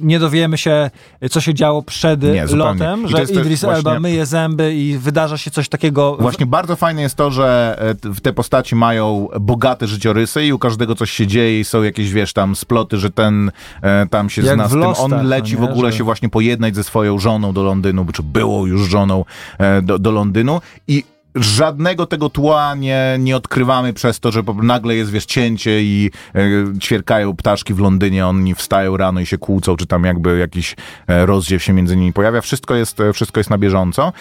nie 0.00 0.18
dowiemy 0.18 0.58
się, 0.58 0.90
co 1.30 1.40
się 1.40 1.54
działo 1.54 1.82
przed 1.82 2.22
Nie, 2.22 2.46
lotem, 2.46 3.08
że 3.08 3.22
Idris 3.22 3.60
właśnie- 3.60 3.76
Elba 3.76 4.00
myje 4.00 4.26
zęby 4.26 4.74
i 4.74 4.98
wydarza 4.98 5.38
się 5.38 5.50
coś 5.50 5.68
takiego... 5.68 6.16
Właśnie 6.20 6.46
bardzo 6.46 6.76
fajne 6.76 7.02
jest 7.02 7.14
to, 7.14 7.30
że 7.30 7.76
e, 8.16 8.20
te 8.22 8.32
postaci 8.32 8.76
mają 8.76 9.28
bogate 9.40 9.86
życiorysy 9.86 10.44
i 10.44 10.52
u 10.52 10.58
każdego 10.58 10.94
coś 10.94 11.10
się 11.10 11.26
dzieje 11.26 11.60
i 11.60 11.64
są 11.64 11.82
jakieś, 11.82 12.12
wiesz, 12.12 12.32
tam 12.32 12.56
sploty, 12.56 12.98
że 12.98 13.10
ten 13.10 13.50
e, 13.82 14.06
tam 14.06 14.30
się 14.30 14.42
Jak 14.42 14.54
zna 14.54 14.68
z 14.70 14.72
tym. 14.72 14.80
Lostach, 14.80 15.20
On 15.20 15.26
leci 15.26 15.52
no 15.52 15.58
w 15.58 15.62
nie? 15.62 15.70
ogóle 15.70 15.92
Że- 15.92 15.98
się 15.98 16.04
właśnie 16.04 16.28
pojednać 16.28 16.74
ze 16.74 16.84
swoją 16.84 17.18
żoną 17.18 17.52
do 17.52 17.62
Londynu, 17.62 18.06
czy 18.12 18.22
było 18.22 18.66
już 18.66 18.88
żoną 18.88 19.24
e, 19.58 19.82
do, 19.82 19.98
do 19.98 20.10
Londynu 20.10 20.60
i 20.88 21.04
żadnego 21.34 22.06
tego 22.06 22.30
tła 22.30 22.74
nie, 22.74 23.16
nie 23.18 23.36
odkrywamy 23.36 23.92
przez 23.92 24.20
to, 24.20 24.32
że 24.32 24.42
nagle 24.62 24.96
jest, 24.96 25.10
wiesz, 25.10 25.24
cięcie 25.26 25.82
i 25.82 26.10
e, 26.34 26.40
ćwierkają 26.80 27.36
ptaszki 27.36 27.74
w 27.74 27.78
Londynie, 27.78 28.26
oni 28.26 28.54
wstają 28.54 28.96
rano 28.96 29.20
i 29.20 29.26
się 29.26 29.38
kłócą, 29.38 29.76
czy 29.76 29.86
tam 29.86 30.04
jakby 30.04 30.38
jakiś 30.38 30.76
e, 31.06 31.26
rozziew 31.26 31.62
się 31.62 31.72
między 31.72 31.96
nimi 31.96 32.12
pojawia. 32.12 32.40
Wszystko 32.40 32.74
jest, 32.74 33.00
e, 33.00 33.12
wszystko 33.12 33.40
jest 33.40 33.50
na 33.50 33.58
bieżąco. 33.58 34.12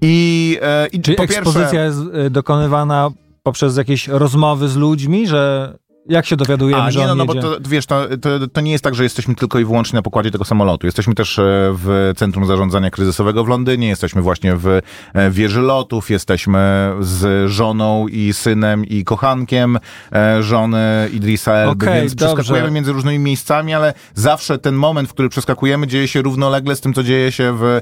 I, 0.00 0.58
e, 0.62 0.86
i 0.86 1.00
Czyli 1.00 1.16
po 1.16 1.22
ekspozycja 1.22 1.62
pierwsze... 1.62 1.84
jest 1.84 1.98
y, 2.26 2.30
dokonywana 2.30 3.10
poprzez 3.42 3.76
jakieś 3.76 4.08
rozmowy 4.08 4.68
z 4.68 4.76
ludźmi, 4.76 5.26
że 5.26 5.74
jak 6.08 6.26
się 6.26 6.36
dowiadujemy, 6.36 6.82
A, 6.82 6.90
że 6.90 7.00
nie, 7.00 7.06
no, 7.06 7.14
no 7.14 7.26
bo 7.26 7.34
to, 7.34 7.56
wiesz, 7.68 7.86
to, 7.86 8.06
to, 8.20 8.48
to 8.52 8.60
nie 8.60 8.72
jest 8.72 8.84
tak, 8.84 8.94
że 8.94 9.02
jesteśmy 9.02 9.34
tylko 9.34 9.58
i 9.58 9.64
wyłącznie 9.64 9.96
na 9.96 10.02
pokładzie 10.02 10.30
tego 10.30 10.44
samolotu. 10.44 10.86
Jesteśmy 10.86 11.14
też 11.14 11.38
e, 11.38 11.42
w 11.72 12.12
Centrum 12.16 12.46
Zarządzania 12.46 12.90
Kryzysowego 12.90 13.44
w 13.44 13.48
Londynie, 13.48 13.88
jesteśmy 13.88 14.22
właśnie 14.22 14.56
w 14.56 14.66
e, 14.66 15.30
wieży 15.30 15.60
lotów, 15.60 16.10
jesteśmy 16.10 16.92
z 17.00 17.50
żoną 17.50 18.08
i 18.08 18.32
synem 18.32 18.84
i 18.84 19.04
kochankiem 19.04 19.78
e, 20.12 20.42
żony 20.42 21.08
Idrisa 21.12 21.52
Elby, 21.52 21.86
Okej, 21.86 22.00
więc 22.00 22.14
dobrze. 22.14 22.34
przeskakujemy 22.34 22.70
między 22.70 22.92
różnymi 22.92 23.18
miejscami, 23.18 23.74
ale 23.74 23.94
zawsze 24.14 24.58
ten 24.58 24.74
moment, 24.74 25.08
w 25.08 25.12
który 25.12 25.28
przeskakujemy, 25.28 25.86
dzieje 25.86 26.08
się 26.08 26.22
równolegle 26.22 26.76
z 26.76 26.80
tym, 26.80 26.94
co 26.94 27.02
dzieje 27.02 27.32
się 27.32 27.58
w, 27.58 27.80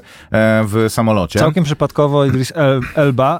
w 0.67 0.85
samolocie. 0.89 1.39
Całkiem 1.39 1.63
przypadkowo 1.63 2.25
Idris 2.25 2.51
El 2.55 2.81
Elba, 2.95 3.39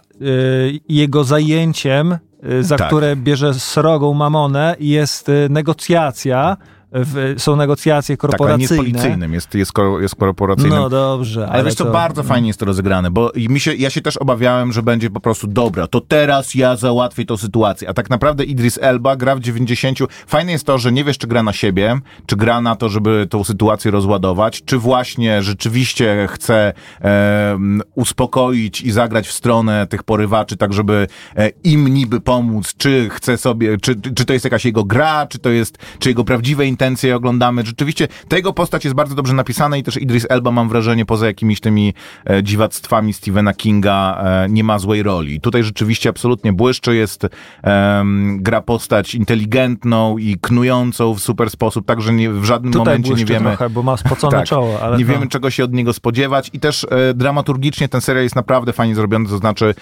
jego 0.90 1.24
zajęciem, 1.24 2.18
za 2.62 2.78
Tak. 2.78 2.88
które 2.88 3.16
bierze 3.16 3.54
srogą 3.54 4.14
mamonę, 4.14 4.76
jest 4.80 5.30
y, 5.30 5.48
negocjacja 5.50 6.58
w, 6.92 7.36
są 7.38 7.56
negocjacje 7.56 8.18
Tak, 8.18 8.24
ale 8.24 8.34
nie 8.34 8.38
korporacyjne. 8.38 8.84
jest 8.84 8.94
policyjnym, 8.98 9.34
jest, 9.34 9.56
jest, 9.56 9.72
jest 10.00 10.16
korporacyjnym. 10.16 10.80
no 10.80 10.90
dobrze, 10.90 11.48
Ale 11.50 11.64
wiesz 11.64 11.76
co, 11.76 11.86
to- 11.86 11.92
bardzo 11.92 12.24
fajnie 12.24 12.48
jest 12.48 12.60
to 12.60 12.66
rozegrane, 12.66 13.12
bo 13.12 13.32
mi 13.36 13.60
się, 13.60 13.76
ja 13.76 13.90
się 13.90 14.02
też 14.02 14.18
obawiałem, 14.18 14.74
że 14.74 14.84
będzie 14.84 15.10
po 15.10 15.20
prostu 15.20 15.48
dobra, 15.48 15.88
to 15.88 16.02
teraz 16.02 16.56
ja 16.56 16.76
załatwię 16.76 17.26
tą 17.26 17.38
sytuację. 17.38 17.90
A 17.90 17.94
tak 17.94 18.10
naprawdę 18.10 18.44
Idris 18.44 18.80
Elba 18.82 19.16
gra 19.16 19.36
w 19.36 19.40
90. 19.40 19.98
Fajne 20.28 20.52
jest 20.52 20.66
to, 20.66 20.78
że 20.78 20.92
nie 20.92 21.04
wiesz, 21.04 21.18
czy 21.18 21.28
gra 21.28 21.44
na 21.44 21.54
siebie, 21.54 22.00
czy 22.26 22.36
gra 22.36 22.62
na 22.62 22.76
to, 22.76 22.90
żeby 22.90 23.28
tą 23.30 23.44
sytuację 23.44 23.92
rozładować, 23.92 24.64
czy 24.66 24.78
właśnie 24.78 25.42
rzeczywiście 25.42 26.28
chce 26.32 26.74
em, 27.02 27.82
uspokoić 27.96 28.82
i 28.82 28.92
zagrać 28.92 29.28
w 29.28 29.32
stronę 29.32 29.88
tych 29.88 30.04
porywaczy, 30.04 30.58
tak 30.58 30.74
żeby 30.74 31.08
e, 31.36 31.50
im 31.64 31.88
niby 31.88 32.22
pomóc, 32.22 32.74
czy 32.78 33.10
chce 33.12 33.38
sobie, 33.38 33.78
czy, 33.78 33.96
czy 34.16 34.26
to 34.26 34.34
jest 34.34 34.46
jakaś 34.46 34.66
jego 34.66 34.84
gra, 34.84 35.28
czy 35.28 35.40
to 35.40 35.50
jest, 35.50 35.78
czy 36.00 36.10
jego 36.10 36.24
prawdziwe 36.24 36.66
intencje 36.78 37.16
oglądamy. 37.16 37.66
Rzeczywiście 37.66 38.08
ta 38.28 38.36
jego 38.36 38.54
postać 38.54 38.84
jest 38.84 38.96
bardzo 38.96 39.16
dobrze 39.16 39.34
napisana 39.34 39.78
i 39.78 39.84
też 39.84 39.98
Idris 39.98 40.26
Elba 40.30 40.52
mam 40.52 40.70
wrażenie, 40.70 41.06
poza 41.06 41.28
jakimiś 41.28 41.60
tymi 41.60 41.94
e, 42.30 42.44
dziwactwami 42.44 43.14
Stephena 43.14 43.54
Kinga, 43.54 44.24
e, 44.24 44.50
nie 44.50 44.64
ma 44.64 44.80
złej 44.80 45.04
roli. 45.04 45.42
Tutaj 45.42 45.64
rzeczywiście 45.64 46.10
absolutnie 46.10 46.54
błyszczy, 46.54 46.96
jest 46.96 47.28
em, 47.64 48.38
gra 48.42 48.62
postać 48.62 49.16
inteligentną 49.16 50.18
i 50.18 50.38
knującą 50.42 51.14
w 51.14 51.20
super 51.20 51.50
sposób, 51.50 51.86
tak, 51.86 52.02
że 52.02 52.14
nie, 52.14 52.30
w 52.30 52.46
żadnym 52.46 52.74
Tutaj 52.74 53.00
momencie 53.00 53.14
nie 53.14 53.26
wiemy, 53.26 53.50
trochę, 53.50 53.70
bo 53.70 53.84
ma 53.84 53.98
spocone 53.98 54.38
tak, 54.38 54.48
czoło, 54.48 54.80
ale 54.82 54.98
nie 54.98 55.06
to... 55.06 55.12
wiemy, 55.12 55.28
czego 55.28 55.50
się 55.50 55.64
od 55.64 55.74
niego 55.74 55.94
spodziewać 55.94 56.50
i 56.54 56.60
też 56.60 56.84
e, 56.84 57.14
dramaturgicznie 57.14 57.90
ten 57.90 58.02
serial 58.02 58.24
jest 58.24 58.36
naprawdę 58.36 58.74
fajnie 58.74 58.96
zrobiony, 58.96 59.30
to 59.30 59.38
znaczy 59.38 59.76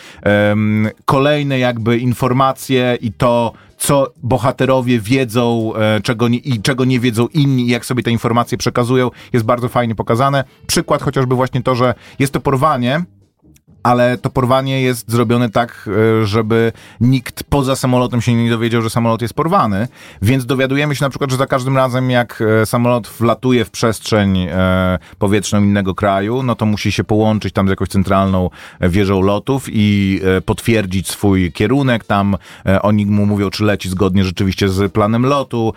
kolejne 1.06 1.60
jakby 1.60 1.98
informacje 1.98 2.98
i 3.02 3.12
to, 3.12 3.54
co 3.77 4.13
bohaterowie 4.24 5.00
wiedzą 5.00 5.74
e, 5.75 6.01
czego 6.01 6.27
nie, 6.27 6.38
i 6.38 6.62
czego 6.62 6.86
nie 6.86 7.00
wiedzą 7.00 7.27
inni 7.27 7.67
jak 7.67 7.86
sobie 7.86 8.03
te 8.03 8.12
informacje 8.12 8.58
przekazują, 8.58 9.12
jest 9.34 9.46
bardzo 9.46 9.70
fajnie 9.70 9.96
pokazane. 9.96 10.44
Przykład 10.67 11.01
chociażby 11.01 11.36
właśnie 11.36 11.63
to, 11.63 11.75
że 11.75 11.94
jest 12.20 12.34
to 12.34 12.39
porwanie, 12.39 13.03
ale 13.86 14.18
to 14.18 14.30
porwanie 14.30 14.82
jest 14.82 15.12
zrobione 15.12 15.50
tak, 15.50 15.89
e, 16.22 16.25
żeby 16.25 16.72
nikt 17.01 17.44
poza 17.44 17.75
samolotem 17.75 18.22
się 18.22 18.34
nie 18.34 18.50
dowiedział, 18.50 18.82
że 18.82 18.89
samolot 18.89 19.22
jest 19.22 19.34
porwany, 19.34 19.88
więc 20.22 20.46
dowiadujemy 20.46 20.96
się 20.96 21.06
na 21.06 21.10
przykład, 21.10 21.32
że 21.32 21.38
za 21.38 21.48
każdym 21.48 21.77
razem 21.77 22.10
jak 22.10 22.44
e, 22.62 22.65
samolot 22.65 23.08
wlatuje 23.08 23.65
w 23.65 23.72
przestrzeń 23.72 24.38
e, 24.38 25.00
powietrzną 25.20 25.63
innego 25.63 25.96
kraju, 25.96 26.44
no 26.44 26.56
to 26.56 26.65
musi 26.65 26.92
się 26.92 27.04
połączyć 27.04 27.54
tam 27.54 27.68
z 27.68 27.70
jakąś 27.70 27.89
centralną 27.89 28.50
wieżą 28.82 29.22
lotów 29.22 29.65
i 29.68 30.22
potwierdzić 30.46 31.10
swój 31.10 31.51
kierunek, 31.51 32.04
tam 32.04 32.38
oni 32.82 33.06
mu 33.06 33.25
mówią, 33.25 33.50
czy 33.50 33.63
leci 33.63 33.89
zgodnie 33.89 34.24
rzeczywiście 34.24 34.70
z 34.70 34.92
planem 34.92 35.25
lotu, 35.25 35.74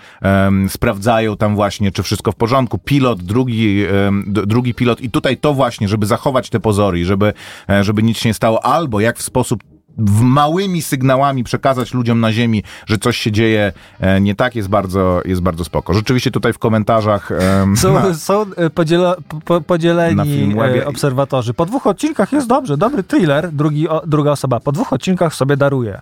sprawdzają 0.68 1.36
tam 1.36 1.54
właśnie, 1.54 1.92
czy 1.92 2.02
wszystko 2.02 2.32
w 2.32 2.34
porządku, 2.34 2.78
pilot, 2.78 3.22
drugi, 3.22 3.84
drugi 4.26 4.74
pilot. 4.74 5.00
I 5.00 5.10
tutaj 5.10 5.36
to 5.36 5.54
właśnie, 5.54 5.88
żeby 5.88 6.06
zachować 6.06 6.50
te 6.50 6.60
pozory, 6.60 7.04
żeby, 7.04 7.32
e, 7.68 7.84
żeby 7.98 8.06
nic 8.06 8.18
się 8.18 8.28
nie 8.28 8.34
stało, 8.34 8.64
albo 8.64 9.00
jak 9.00 9.18
w 9.18 9.22
sposób 9.22 9.62
w 9.98 10.20
małymi 10.20 10.82
sygnałami 10.82 11.44
przekazać 11.44 11.94
ludziom 11.94 12.20
na 12.20 12.32
ziemi, 12.32 12.62
że 12.86 12.98
coś 12.98 13.16
się 13.16 13.32
dzieje 13.32 13.72
e, 14.00 14.20
nie 14.20 14.34
tak, 14.34 14.56
jest 14.56 14.68
bardzo, 14.68 15.22
jest 15.24 15.42
bardzo 15.42 15.64
spoko. 15.64 15.94
Rzeczywiście 15.94 16.30
tutaj 16.30 16.52
w 16.52 16.58
komentarzach 16.58 17.30
Są, 17.76 17.92
na- 17.94 18.14
są 18.14 18.46
e, 18.56 18.70
podziela, 18.70 19.16
po, 19.44 19.60
podzieleni 19.60 20.54
e, 20.58 20.86
obserwatorzy. 20.86 21.54
Po 21.54 21.66
dwóch 21.66 21.86
odcinkach 21.86 22.32
jest 22.32 22.46
dobrze, 22.46 22.76
dobry 22.76 23.02
thriller, 23.02 23.52
drugi, 23.52 23.86
druga 24.06 24.30
osoba. 24.30 24.60
Po 24.60 24.72
dwóch 24.72 24.92
odcinkach 24.92 25.34
sobie 25.34 25.56
daruje. 25.56 26.00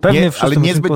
Pewnie 0.00 0.20
nie, 0.20 0.30
ale 0.40 0.56
niezbyt 0.56 0.92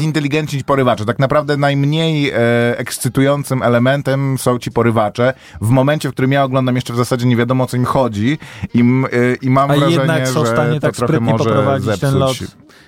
ci 0.48 0.64
porywacze. 0.64 1.04
Tak 1.04 1.18
naprawdę 1.18 1.56
najmniej 1.56 2.30
e, 2.30 2.34
ekscytującym 2.78 3.62
elementem 3.62 4.38
są 4.38 4.58
ci 4.58 4.70
porywacze. 4.70 5.34
W 5.60 5.68
momencie, 5.68 6.08
w 6.08 6.12
którym 6.12 6.32
ja 6.32 6.44
oglądam, 6.44 6.74
jeszcze 6.74 6.92
w 6.92 6.96
zasadzie 6.96 7.26
nie 7.26 7.36
wiadomo, 7.36 7.64
o 7.64 7.66
co 7.66 7.76
im 7.76 7.84
chodzi 7.84 8.38
i, 8.74 8.80
e, 8.80 8.84
i 9.42 9.50
mam 9.50 9.70
A 9.70 9.74
wrażenie, 9.74 9.92
jednak 9.96 10.28
są 10.28 10.42
w 10.42 10.46
że 10.46 10.52
stanie 10.52 10.80
tak 10.80 10.96
sprytnie 10.96 11.32
może 11.32 11.44
poprowadzić 11.44 11.86
zepsuć. 11.86 12.00
ten 12.10 12.18
lot, 12.18 12.36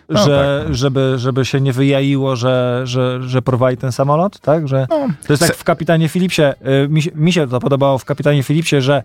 No 0.09 0.25
że, 0.25 0.63
tak, 0.67 0.75
żeby, 0.75 1.15
żeby 1.17 1.45
się 1.45 1.61
nie 1.61 1.73
wyjaiło, 1.73 2.37
że, 2.37 2.81
że, 2.85 3.23
że 3.23 3.43
porwali 3.43 3.77
ten 3.77 3.93
samolot, 3.93 4.41
tak? 4.41 4.69
Że, 4.69 4.87
No, 4.91 5.09
to 5.27 5.33
jest 5.33 5.43
tak 5.47 5.57
w 5.57 5.65
Kapitanie 5.65 6.09
Philipsie, 6.09 6.43
y, 6.43 6.89
mi, 6.89 7.03
się- 7.03 7.11
mi 7.15 7.33
się 7.33 7.49
to 7.49 7.61
podobało 7.61 7.99
w 7.99 8.05
Kapitanie 8.05 8.43
Philipsie, 8.43 8.81
że 8.81 9.03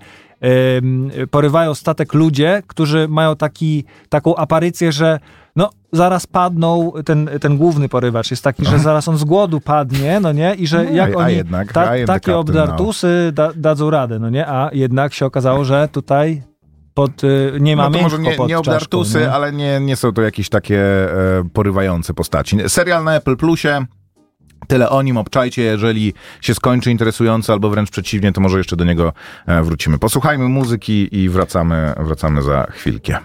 porywają 1.32 1.76
statek 1.76 2.14
ludzie, 2.14 2.64
którzy 2.68 3.08
mają 3.08 3.36
taki, 3.36 3.86
taką 4.10 4.36
aparycję, 4.36 4.92
że 4.92 5.20
no, 5.56 5.70
zaraz 5.92 6.28
padną, 6.28 6.92
ten, 7.06 7.30
ten 7.42 7.58
główny 7.58 7.90
porywacz 7.90 8.32
jest 8.32 8.44
taki, 8.44 8.66
że 8.66 8.80
zaraz 8.80 9.08
on 9.08 9.18
z 9.18 9.24
głodu 9.24 9.62
padnie, 9.62 10.20
no 10.20 10.32
nie? 10.32 10.56
I 10.56 10.68
że 10.68 10.84
No, 10.84 10.92
jak 10.92 11.16
a 11.16 11.18
oni 11.18 11.36
jednak, 11.36 11.74
ta, 11.74 11.86
takie 11.86 12.06
captain 12.06 12.38
obdartusy 12.38 13.32
da, 13.34 13.52
dadzą 13.56 13.90
radę, 13.90 14.20
no 14.20 14.30
nie? 14.30 14.48
A 14.48 14.70
jednak 14.74 15.14
się 15.14 15.26
okazało, 15.26 15.66
że 15.66 15.88
tutaj 15.92 16.42
pod, 16.94 17.24
y, 17.24 17.58
nie 17.60 17.76
ma 17.76 17.90
No 17.90 17.98
to 17.98 18.04
może 18.04 18.20
nie, 18.20 18.30
nie 18.30 18.38
czaszką, 18.38 18.58
obdartusy, 18.58 19.20
nie? 19.20 19.32
ale 19.32 19.52
nie, 19.52 19.80
nie 19.80 19.96
są 19.96 20.14
to 20.14 20.22
jakieś 20.22 20.50
takie 20.50 20.82
e, 20.82 21.44
porywające 21.54 22.14
postaci. 22.14 22.58
Serial 22.68 23.04
na 23.04 23.16
Apple 23.16 23.38
Plusie. 23.38 23.86
Tyle 24.68 24.90
o 24.90 25.02
nim, 25.02 25.18
obczajcie, 25.18 25.62
jeżeli 25.62 26.14
się 26.42 26.56
skończy 26.56 26.92
interesująco, 26.92 27.54
albo 27.54 27.70
wręcz 27.70 27.92
przeciwnie, 27.92 28.32
to 28.32 28.42
może 28.42 28.58
jeszcze 28.58 28.76
do 28.76 28.84
niego 28.84 29.14
e, 29.46 29.64
wrócimy. 29.64 30.00
Posłuchajmy 30.00 30.50
muzyki 30.50 31.16
i 31.16 31.30
wracamy, 31.30 31.94
wracamy 31.98 32.42
za 32.42 32.68
chwilkę. 32.72 33.20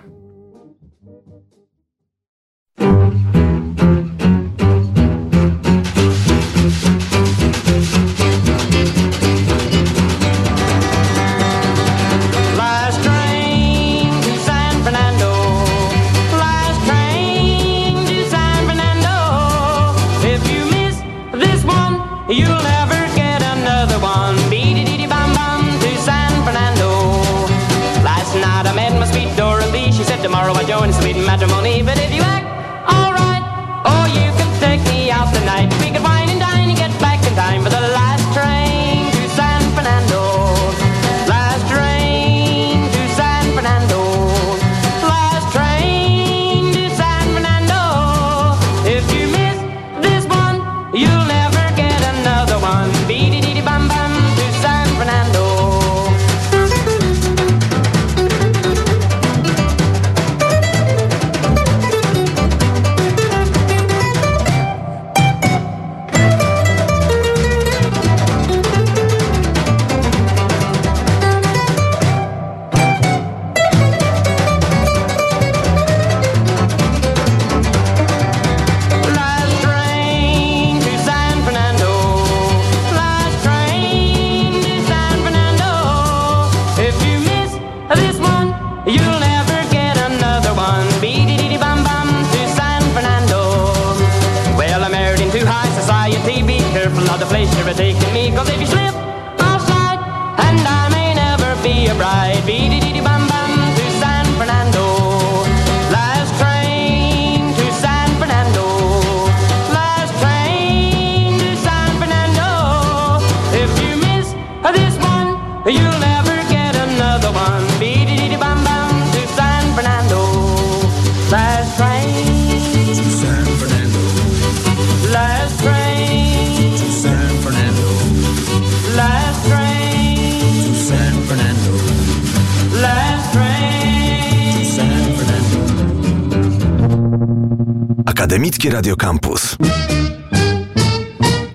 Radio 138.74 138.96
Campus. 138.96 139.56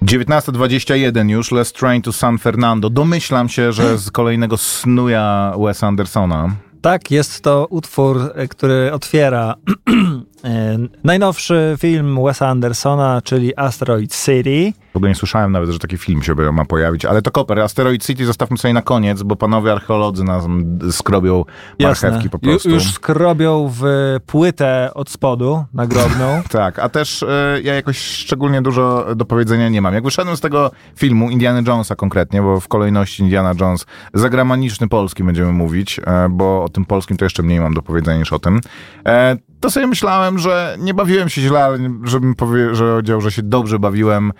19.21 0.02 1.30
już, 1.30 1.52
Let's 1.52 1.80
Train 1.80 2.02
to 2.02 2.14
San 2.14 2.38
Fernando. 2.38 2.90
Domyślam 2.90 3.50
się, 3.50 3.72
że 3.72 3.98
z 3.98 4.12
kolejnego 4.12 4.58
snuja 4.58 5.54
Wes 5.66 5.84
Andersona. 5.84 6.56
Tak, 6.82 7.12
jest 7.12 7.42
to 7.42 7.68
utwór, 7.70 8.32
e, 8.36 8.48
który 8.48 8.94
otwiera 8.94 9.56
e, 10.44 10.78
najnowszy 11.04 11.76
film 11.80 12.20
Wesa 12.26 12.48
Andersona, 12.48 13.22
czyli 13.24 13.58
Asteroid 13.58 14.16
City. 14.16 14.74
Ogóle 15.00 15.10
nie 15.10 15.16
słyszałem 15.16 15.52
nawet, 15.52 15.70
że 15.70 15.80
taki 15.80 15.98
film 15.98 16.24
się 16.24 16.36
ma 16.36 16.66
pojawić, 16.66 17.06
ale 17.06 17.22
to 17.22 17.32
koper. 17.32 17.60
Asteroid 17.60 18.06
City 18.06 18.26
zostawmy 18.26 18.58
sobie 18.58 18.74
na 18.74 18.82
koniec, 18.82 19.24
bo 19.24 19.36
panowie 19.36 19.72
archeolodzy 19.72 20.24
nas 20.24 20.46
skrobią 20.92 21.46
marchewki 21.80 22.16
Jasne. 22.16 22.30
po 22.30 22.38
Ju- 22.38 22.42
prostu. 22.42 22.70
Już 22.70 22.94
skrobią 22.94 23.72
w 23.80 23.84
płytę 24.26 24.90
od 24.94 25.10
spodu 25.10 25.66
nagrobną. 25.74 26.42
Tak, 26.50 26.80
a 26.80 26.90
też 26.90 27.24
e, 27.24 27.60
ja 27.64 27.74
jakoś 27.74 27.98
szczególnie 27.98 28.62
dużo 28.62 29.06
do 29.16 29.26
powiedzenia 29.26 29.70
nie 29.70 29.82
mam. 29.82 29.94
Jak 29.94 30.04
wyszedłem 30.04 30.38
z 30.38 30.42
tego 30.42 30.72
filmu, 30.96 31.30
Indiana 31.30 31.62
Jonesa 31.72 31.96
konkretnie, 31.96 32.42
bo 32.42 32.60
w 32.60 32.68
kolejności 32.68 33.24
Indiana 33.24 33.54
Jones, 33.60 33.86
zagraniczny 34.14 34.88
polski 34.88 35.24
będziemy 35.24 35.52
mówić, 35.52 36.00
e, 36.06 36.30
bo 36.30 36.64
o 36.64 36.70
tym 36.70 36.86
polskim 36.86 37.18
to 37.18 37.26
jeszcze 37.26 37.44
mniej 37.44 37.60
mam 37.60 37.74
do 37.74 37.82
powiedzenia 37.82 38.20
niż 38.20 38.34
o 38.34 38.40
tym, 38.40 38.62
e, 39.06 39.38
to 39.60 39.70
sobie 39.70 39.88
myślałem, 39.88 40.40
że 40.40 40.76
nie 40.80 40.94
bawiłem 40.94 41.30
się 41.30 41.42
źle, 41.42 41.64
ale 41.64 41.78
żebym 42.04 42.36
powiedział, 42.36 43.22
że 43.22 43.32
się 43.32 43.44
dobrze 43.44 43.80
bawiłem, 43.80 44.32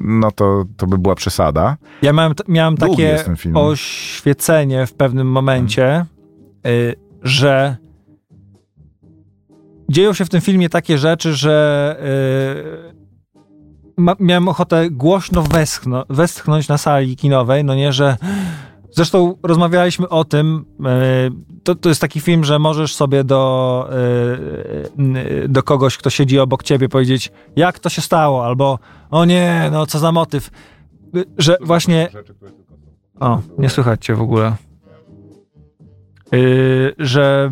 no 0.00 0.30
to, 0.30 0.64
to 0.76 0.86
by 0.86 0.98
była 0.98 1.14
przesada. 1.14 1.76
Ja 2.02 2.12
miałem, 2.12 2.34
miałem 2.48 2.74
Długi 2.74 3.02
takie 3.02 3.24
oświecenie 3.54 4.86
w 4.86 4.92
pewnym 4.92 5.26
momencie, 5.26 6.06
y, 6.66 6.94
że 7.22 7.76
dzieją 9.88 10.12
się 10.12 10.24
w 10.24 10.28
tym 10.28 10.40
filmie 10.40 10.68
takie 10.68 10.98
rzeczy, 10.98 11.34
że 11.34 11.96
y, 12.88 13.92
ma, 13.96 14.16
miałem 14.20 14.48
ochotę 14.48 14.90
głośno 14.90 15.42
westchno, 15.42 16.04
westchnąć 16.10 16.68
na 16.68 16.78
sali 16.78 17.16
kinowej, 17.16 17.64
no 17.64 17.74
nie, 17.74 17.92
że 17.92 18.16
zresztą 18.92 19.36
rozmawialiśmy 19.42 20.08
o 20.08 20.24
tym, 20.24 20.64
y, 20.80 21.62
to, 21.64 21.74
to 21.74 21.88
jest 21.88 22.00
taki 22.00 22.20
film, 22.20 22.44
że 22.44 22.58
możesz 22.58 22.94
sobie 22.94 23.24
do, 23.24 23.88
y, 25.44 25.48
do 25.48 25.62
kogoś, 25.62 25.96
kto 25.96 26.10
siedzi 26.10 26.38
obok 26.38 26.62
ciebie 26.62 26.88
powiedzieć, 26.88 27.32
jak 27.56 27.78
to 27.78 27.88
się 27.88 28.02
stało, 28.02 28.46
albo 28.46 28.78
o 29.10 29.24
nie, 29.24 29.68
no 29.72 29.86
co 29.86 29.98
za 29.98 30.12
motyw, 30.12 30.50
że 31.38 31.56
właśnie 31.60 32.08
o, 33.20 33.40
nie 33.58 33.70
słychać 33.70 34.04
cię 34.04 34.14
w 34.14 34.22
ogóle. 34.22 34.56
Yy, 36.32 36.94
że 36.98 37.50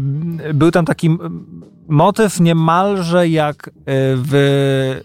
był 0.54 0.70
tam 0.70 0.84
taki 0.84 1.18
motyw 1.88 2.40
niemalże 2.40 3.28
jak 3.28 3.70
w. 4.16 5.00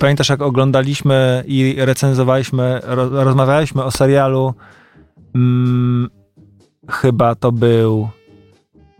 Pamiętasz, 0.00 0.28
jak 0.28 0.42
oglądaliśmy 0.42 1.44
i 1.46 1.74
recenzowaliśmy, 1.78 2.80
ro, 2.82 3.24
rozmawialiśmy 3.24 3.84
o 3.84 3.90
serialu. 3.90 4.54
Mm, 5.34 6.10
chyba 6.88 7.34
to 7.34 7.52
był 7.52 8.08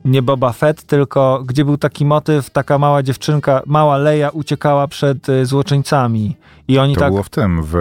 nie 0.05 0.23
Boba 0.23 0.53
Fett, 0.53 0.83
tylko 0.83 1.43
gdzie 1.47 1.65
był 1.65 1.77
taki 1.77 2.05
motyw, 2.05 2.51
taka 2.51 2.79
mała 2.79 3.03
dziewczynka, 3.03 3.63
mała 3.67 3.97
Leia 3.99 4.29
uciekała 4.29 4.89
przed 4.89 5.29
y, 5.29 5.47
złoczyńcami. 5.47 6.37
I 6.69 6.79
oni 6.79 6.95
To 6.95 7.01
tak. 7.01 7.11
było 7.11 7.23
w 7.23 7.29
tym, 7.29 7.63
w 7.63 7.75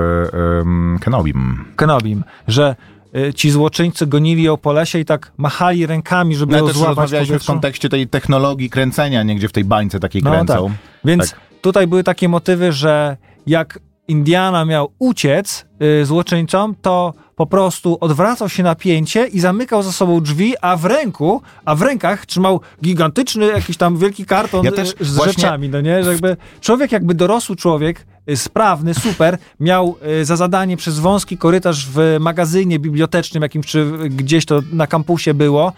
um, 0.64 0.98
Kenobim. 1.02 1.66
Kenobim, 1.76 2.24
że 2.48 2.76
y, 3.16 3.34
ci 3.34 3.52
złoczyńcy 3.52 4.08
gonili 4.08 4.44
ją 4.44 4.58
po 4.58 4.74
lesie 4.74 5.00
i 5.00 5.06
tak 5.06 5.32
machali 5.38 5.86
rękami, 5.86 6.36
żeby 6.36 6.52
No 6.52 6.58
ją 6.58 6.68
złapać 6.68 6.96
w 6.96 7.00
rozmawialiśmy 7.00 7.40
w 7.40 7.46
kontekście 7.46 7.90
tej 7.90 8.08
technologii 8.08 8.70
kręcenia, 8.70 9.24
nie 9.24 9.36
gdzie 9.36 9.48
w 9.48 9.52
tej 9.52 9.66
bańce 9.66 10.00
takiej 10.00 10.24
No 10.24 10.32
kręcą. 10.32 10.72
Więc 11.06 11.32
Tak. 11.32 11.40
tutaj 11.62 11.88
były 11.88 12.04
takie 12.04 12.30
motywy, 12.30 12.72
że 12.72 13.18
jak 13.48 13.80
Indiana 14.08 14.66
miał 14.66 14.92
uciec 15.00 15.66
y, 16.02 16.06
złoczyńcom, 16.06 16.76
to 16.82 17.14
po 17.40 17.46
prostu 17.46 17.98
odwracał 18.02 18.50
się 18.50 18.64
napięcie 18.64 19.28
i 19.28 19.40
zamykał 19.40 19.84
za 19.84 19.92
sobą 19.92 20.22
drzwi, 20.22 20.54
a 20.62 20.78
w 20.78 20.86
ręku, 20.86 21.42
a 21.66 21.76
w 21.76 21.82
rękach 21.82 22.26
trzymał 22.26 22.62
gigantyczny 22.84 23.46
jakiś 23.46 23.78
tam 23.78 23.98
wielki 23.98 24.26
karton 24.26 24.66
Ja 24.66 24.72
y, 24.72 24.74
też 24.76 24.96
z 25.00 25.16
właśnie- 25.16 25.34
rzeczami, 25.34 25.70
no 25.70 25.82
nie? 25.82 26.04
Że 26.04 26.12
jakby 26.12 26.38
człowiek, 26.62 26.92
jakby 26.92 27.14
dorosły 27.14 27.56
człowiek, 27.56 28.06
y, 28.30 28.38
sprawny, 28.38 28.94
super, 28.94 29.38
miał 29.60 29.96
y, 30.22 30.26
za 30.26 30.36
zadanie 30.36 30.78
przez 30.78 31.00
wąski 31.00 31.38
korytarz 31.38 31.88
w 31.88 32.18
magazynie 32.20 32.80
bibliotecznym 32.80 33.44
jakimś, 33.44 33.66
czy 33.66 33.92
gdzieś 34.10 34.46
to 34.46 34.62
na 34.72 34.88
kampusie 34.88 35.34
było, 35.34 35.74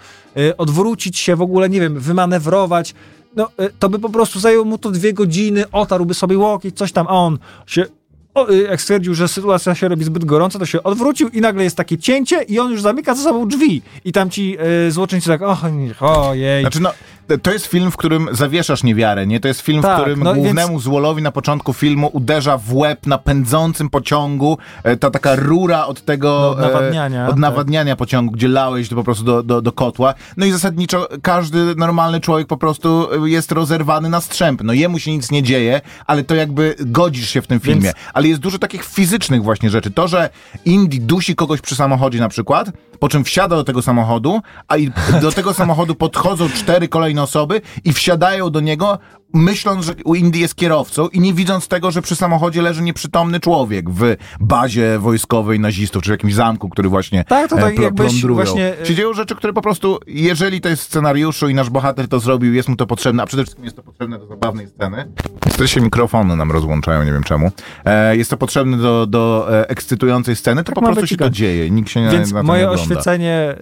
odwrócić 0.57 1.17
się 1.17 1.35
w 1.35 1.41
ogóle, 1.41 1.69
nie 1.69 1.81
wiem, 1.81 1.99
wymanewrować, 1.99 2.93
no, 3.35 3.49
to 3.79 3.89
by 3.89 3.99
po 3.99 4.09
prostu 4.09 4.39
zajęło 4.39 4.65
mu 4.65 4.77
to 4.77 4.91
dwie 4.91 5.13
godziny, 5.13 5.71
otarłby 5.71 6.13
sobie 6.13 6.37
łokieć, 6.37 6.77
coś 6.77 6.91
tam, 6.91 7.07
a 7.07 7.11
on 7.11 7.37
się, 7.65 7.85
o, 8.33 8.51
y, 8.51 8.61
jak 8.69 8.81
stwierdził, 8.81 9.13
że 9.13 9.27
sytuacja 9.27 9.75
się 9.75 9.87
robi 9.87 10.03
zbyt 10.05 10.25
gorąca, 10.25 10.59
to 10.59 10.65
się 10.65 10.83
odwrócił 10.83 11.29
i 11.29 11.41
nagle 11.41 11.63
jest 11.63 11.75
takie 11.77 11.97
cięcie 11.97 12.41
i 12.43 12.59
on 12.59 12.71
już 12.71 12.81
zamyka 12.81 13.15
za 13.15 13.23
sobą 13.23 13.47
drzwi. 13.47 13.81
I 14.05 14.11
tam 14.11 14.29
ci 14.29 14.57
y, 14.87 14.91
złoczyńcy 14.91 15.27
tak, 15.27 15.41
nie- 15.71 16.07
ojej. 16.07 16.61
Znaczy, 16.63 16.79
no, 16.79 16.91
to 17.37 17.51
jest 17.51 17.65
film, 17.65 17.91
w 17.91 17.97
którym 17.97 18.29
zawieszasz 18.31 18.83
niewiarę, 18.83 19.27
nie? 19.27 19.39
To 19.39 19.47
jest 19.47 19.61
film, 19.61 19.81
Tak, 19.81 19.97
w 19.97 20.01
którym 20.01 20.23
no 20.23 20.33
głównemu 20.33 20.79
złolowi 20.79 21.21
na 21.21 21.31
początku 21.31 21.73
filmu 21.73 22.09
uderza 22.13 22.57
w 22.57 22.73
łeb 22.73 23.07
na 23.07 23.17
pędzącym 23.17 23.89
pociągu 23.89 24.57
e, 24.83 24.97
ta 24.97 25.11
taka 25.11 25.35
rura 25.35 25.85
od 25.85 26.05
tego... 26.05 26.49
Od 26.49 26.59
nawadniania, 26.59 27.21
E, 27.21 27.25
od 27.25 27.29
tak. 27.31 27.39
nawadniania 27.39 27.95
pociągu, 27.95 28.31
gdzie 28.31 28.47
lałeś 28.47 28.89
to 28.89 28.95
po 28.95 29.03
prostu 29.03 29.23
do, 29.23 29.43
do, 29.43 29.61
do 29.61 29.71
kotła. 29.71 30.13
No 30.37 30.45
i 30.45 30.51
zasadniczo 30.51 31.07
każdy 31.21 31.75
normalny 31.75 32.19
człowiek 32.19 32.47
po 32.47 32.57
prostu 32.57 33.07
jest 33.25 33.51
rozerwany 33.51 34.09
na 34.09 34.21
strzęp. 34.21 34.61
No 34.63 34.73
jemu 34.73 34.99
się 34.99 35.11
nic 35.11 35.31
nie 35.31 35.43
dzieje, 35.43 35.81
ale 36.07 36.23
to 36.23 36.35
jakby 36.35 36.75
godzisz 36.79 37.29
się 37.29 37.41
w 37.41 37.47
tym 37.47 37.59
filmie. 37.59 37.81
Więc- 37.81 37.95
Ale 38.13 38.27
jest 38.27 38.41
dużo 38.41 38.59
takich 38.59 38.83
fizycznych 38.85 39.43
właśnie 39.43 39.69
rzeczy. 39.69 39.91
To, 39.91 40.07
że 40.07 40.29
Indy 40.65 40.97
dusi 40.99 41.35
kogoś 41.35 41.61
przy 41.61 41.75
samochodzie 41.75 42.19
na 42.19 42.29
przykład, 42.29 42.71
po 42.99 43.09
czym 43.09 43.23
wsiada 43.23 43.55
do 43.55 43.63
tego 43.63 43.81
samochodu, 43.81 44.41
a 44.67 44.77
i 44.77 44.91
do 45.21 45.31
tego 45.31 45.53
samochodu 45.53 45.95
podchodzą 45.95 46.49
cztery 46.49 46.87
kolejne 46.87 47.20
osoby 47.21 47.61
i 47.83 47.93
wsiadają 47.93 48.49
do 48.49 48.59
niego, 48.59 48.99
myśląc, 49.33 49.85
że 49.85 49.93
u 50.05 50.15
Indy 50.15 50.39
jest 50.39 50.55
kierowcą 50.55 51.07
i 51.07 51.19
nie 51.19 51.33
widząc 51.33 51.67
tego, 51.67 51.91
że 51.91 52.01
przy 52.01 52.15
samochodzie 52.15 52.61
leży 52.61 52.81
nieprzytomny 52.81 53.39
człowiek 53.39 53.89
w 53.89 54.15
bazie 54.39 54.99
wojskowej 54.99 55.59
nazistów, 55.59 56.03
czy 56.03 56.09
w 56.09 56.11
jakimś 56.11 56.33
zamku, 56.33 56.69
który 56.69 56.89
właśnie 56.89 57.23
Tak, 57.23 57.49
to 57.49 57.55
tak 57.55 57.79
e, 57.79 57.83
jakbyś 57.83 58.07
plądrują. 58.07 58.35
właśnie, 58.35 58.73
e, 58.81 58.85
Się 58.85 58.95
dzieją 58.95 59.13
rzeczy, 59.13 59.35
które 59.35 59.53
po 59.53 59.61
prostu, 59.61 59.99
jeżeli 60.07 60.61
to 60.61 60.69
jest 60.69 60.81
w 60.81 60.85
scenariuszu 60.85 61.49
i 61.49 61.53
nasz 61.53 61.69
bohater 61.69 62.07
to 62.07 62.19
zrobił, 62.19 62.53
jest 62.53 62.69
mu 62.69 62.75
to 62.75 62.87
potrzebne, 62.87 63.23
a 63.23 63.25
przede 63.25 63.43
wszystkim 63.43 63.65
jest 63.65 63.77
to 63.77 63.83
potrzebne 63.83 64.19
do 64.19 64.27
zabawnej 64.27 64.67
sceny. 64.67 65.11
Niestety 65.45 65.67
się 65.67 65.81
mikrofony 65.81 66.35
nam 66.35 66.51
rozłączają, 66.51 67.03
nie 67.03 67.11
wiem 67.11 67.23
czemu. 67.23 67.51
E, 67.85 68.17
jest 68.17 68.29
to 68.29 68.37
potrzebne 68.37 68.77
do, 68.77 69.07
do 69.07 69.47
e, 69.51 69.69
ekscytującej 69.69 70.35
sceny, 70.35 70.63
to 70.63 70.71
po 70.71 70.81
ma 70.81 70.87
prostu 70.87 71.07
się 71.07 71.17
tak. 71.17 71.27
to 71.27 71.33
dzieje. 71.33 71.71
Nikt 71.71 71.89
się 71.89 72.09
Więc 72.11 72.31
na 72.31 72.39
to 72.39 72.47
moje 72.47 72.69
oświecenie 72.69 73.55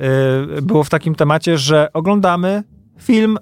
y, 0.58 0.62
było 0.62 0.84
w 0.84 0.90
takim 0.90 1.16
temacie, 1.16 1.58
że 1.58 1.90
oglądamy 1.94 2.64
film 3.02 3.38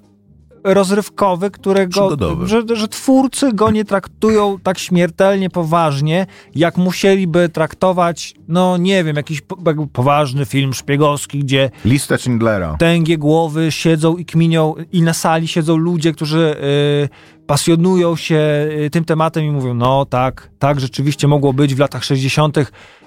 rozrywkowy, 0.64 1.50
którego, 1.50 2.16
że, 2.46 2.62
że 2.74 2.88
twórcy 2.88 3.52
go 3.52 3.70
nie 3.70 3.84
traktują 3.84 4.58
tak 4.62 4.78
śmiertelnie 4.78 5.50
poważnie, 5.50 6.26
jak 6.54 6.76
musieliby 6.76 7.48
traktować, 7.48 8.34
no 8.48 8.76
nie 8.76 9.04
wiem, 9.04 9.16
jakiś 9.16 9.42
poważny 9.92 10.46
film 10.46 10.74
szpiegowski, 10.74 11.38
gdzie 11.38 11.70
Lista 11.84 12.18
Schindlera. 12.18 12.76
tęgie 12.78 13.18
głowy 13.18 13.72
siedzą 13.72 14.16
i 14.16 14.24
kminią 14.24 14.74
i 14.92 15.02
na 15.02 15.12
sali 15.12 15.48
siedzą 15.48 15.76
ludzie, 15.76 16.12
którzy 16.12 16.56
y, 17.04 17.46
pasjonują 17.46 18.16
się 18.16 18.68
y, 18.86 18.90
tym 18.92 19.04
tematem 19.04 19.44
i 19.44 19.50
mówią, 19.50 19.74
no 19.74 20.04
tak, 20.04 20.50
tak 20.58 20.80
rzeczywiście 20.80 21.28
mogło 21.28 21.52
być 21.52 21.74
w 21.74 21.78
latach 21.78 22.04
60., 22.04 22.56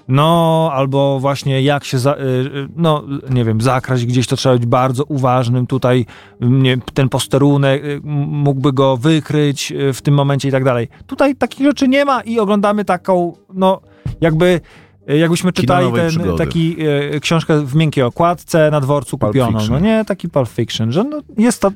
no 0.07 0.69
albo 0.73 1.19
właśnie 1.19 1.61
jak 1.61 1.83
się, 1.83 1.99
za, 1.99 2.13
y, 2.13 2.17
y, 2.19 2.67
no 2.75 3.03
nie 3.29 3.45
wiem, 3.45 3.61
zakraść 3.61 4.05
gdzieś, 4.05 4.27
to 4.27 4.35
trzeba 4.35 4.55
być 4.55 4.65
bardzo 4.65 5.03
uważnym 5.03 5.67
tutaj, 5.67 6.05
y, 6.41 6.45
nie, 6.45 6.77
ten 6.93 7.09
posterunek 7.09 7.85
y, 7.85 8.01
mógłby 8.03 8.73
go 8.73 8.97
wykryć 8.97 9.73
w 9.93 10.01
tym 10.01 10.13
momencie 10.13 10.49
i 10.49 10.51
tak 10.51 10.63
dalej. 10.63 10.87
Tutaj 11.07 11.35
takich 11.35 11.65
rzeczy 11.67 11.87
nie 11.87 12.05
ma 12.05 12.21
i 12.21 12.39
oglądamy 12.39 12.85
taką, 12.85 13.33
no 13.53 13.81
jakby 14.21 14.61
Jakbyśmy 15.07 15.53
czytali 15.53 15.91
ten, 15.93 16.09
przygody. 16.09 16.37
taki 16.37 16.75
e, 17.15 17.19
książkę 17.19 17.65
w 17.65 17.75
miękkiej 17.75 18.03
okładce 18.03 18.71
na 18.71 18.81
dworcu 18.81 19.17
Pulp 19.17 19.31
kupioną. 19.31 19.59
Fiction. 19.59 19.75
No 19.75 19.85
nie, 19.85 20.05
taki 20.05 20.29
Pulp 20.29 20.49
Fiction, 20.49 20.91
że 20.91 21.03
no, 21.03 21.21
jest 21.37 21.61
to. 21.61 21.71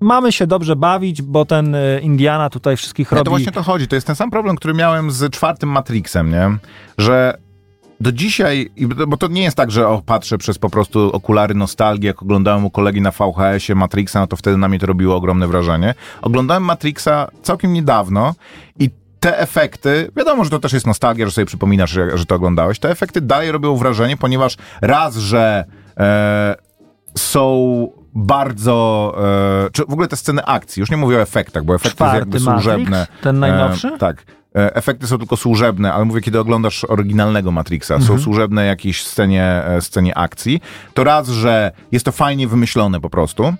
Ma- 0.00 0.14
Mamy 0.16 0.32
się 0.32 0.46
dobrze 0.46 0.76
bawić, 0.76 1.22
bo 1.22 1.44
ten 1.44 1.74
e, 1.74 2.00
Indiana 2.00 2.50
tutaj 2.50 2.76
wszystkich 2.76 3.10
No 3.12 3.16
robi. 3.18 3.24
to 3.24 3.30
właśnie 3.30 3.52
to 3.52 3.62
chodzi. 3.62 3.88
To 3.88 3.94
jest 3.94 4.06
ten 4.06 4.16
sam 4.16 4.30
problem, 4.30 4.56
który 4.56 4.74
miałem 4.74 5.10
z 5.10 5.32
czwartym 5.32 5.68
Matrixem, 5.68 6.30
nie? 6.30 6.56
Że 6.98 7.38
do 8.00 8.12
dzisiaj, 8.12 8.70
bo 9.08 9.16
to 9.16 9.28
nie 9.28 9.42
jest 9.42 9.56
tak, 9.56 9.70
że 9.70 9.88
o, 9.88 10.02
patrzę 10.06 10.38
przez 10.38 10.58
po 10.58 10.70
prostu 10.70 11.12
okulary 11.12 11.54
nostalgii, 11.54 12.06
jak 12.06 12.22
oglądałem 12.22 12.64
u 12.64 12.70
kolegi 12.70 13.00
na 13.00 13.10
VHS-ie 13.10 13.76
Matrixa, 13.76 14.20
no 14.20 14.26
to 14.26 14.36
wtedy 14.36 14.56
na 14.56 14.68
mnie 14.68 14.78
to 14.78 14.86
robiło 14.86 15.16
ogromne 15.16 15.46
wrażenie. 15.48 15.94
Oglądałem 16.22 16.62
Matrixa 16.62 17.28
całkiem 17.42 17.72
niedawno 17.72 18.34
i 18.78 18.90
te 19.20 19.38
efekty, 19.38 20.10
wiadomo, 20.16 20.44
że 20.44 20.50
to 20.50 20.58
też 20.58 20.72
jest 20.72 20.86
nostalgia, 20.86 21.26
że 21.26 21.32
sobie 21.32 21.46
przypominasz, 21.46 21.90
że, 21.90 22.18
że 22.18 22.26
to 22.26 22.34
oglądałeś, 22.34 22.78
te 22.78 22.90
efekty 22.90 23.20
dalej 23.20 23.52
robią 23.52 23.76
wrażenie, 23.76 24.16
ponieważ 24.16 24.56
raz, 24.80 25.16
że 25.16 25.64
e, 25.96 26.54
są 27.18 27.88
bardzo, 28.16 29.14
e, 29.66 29.70
czy 29.72 29.82
w 29.84 29.92
ogóle 29.92 30.08
te 30.08 30.16
sceny 30.16 30.44
akcji, 30.44 30.80
już 30.80 30.90
nie 30.90 30.96
mówię 30.96 31.16
o 31.16 31.20
efektach, 31.20 31.64
bo 31.64 31.74
efekty 31.74 31.96
Czwarty 31.96 32.18
jakby 32.18 32.40
Matrix? 32.40 32.62
służebne. 32.64 33.06
Ten 33.22 33.38
najnowszy? 33.38 33.88
E, 33.88 33.98
tak. 33.98 34.24
E, 34.56 34.74
Efekty 34.76 35.06
są 35.06 35.18
tylko 35.18 35.36
służebne, 35.36 35.92
ale 35.92 36.04
mówię, 36.04 36.20
kiedy 36.20 36.38
oglądasz 36.40 36.84
oryginalnego 36.84 37.50
Matrixa, 37.52 37.94
Mhm. 37.94 38.18
są 38.18 38.24
służebne 38.24 38.66
jakiejś 38.66 39.04
scenie, 39.06 39.44
e, 39.44 39.80
scenie 39.80 40.18
akcji, 40.18 40.60
to 40.94 41.04
raz, 41.04 41.28
że 41.28 41.72
jest 41.92 42.04
to 42.04 42.12
fajnie 42.12 42.48
wymyślone 42.48 43.00
po 43.00 43.10
prostu, 43.10 43.44
e, 43.44 43.54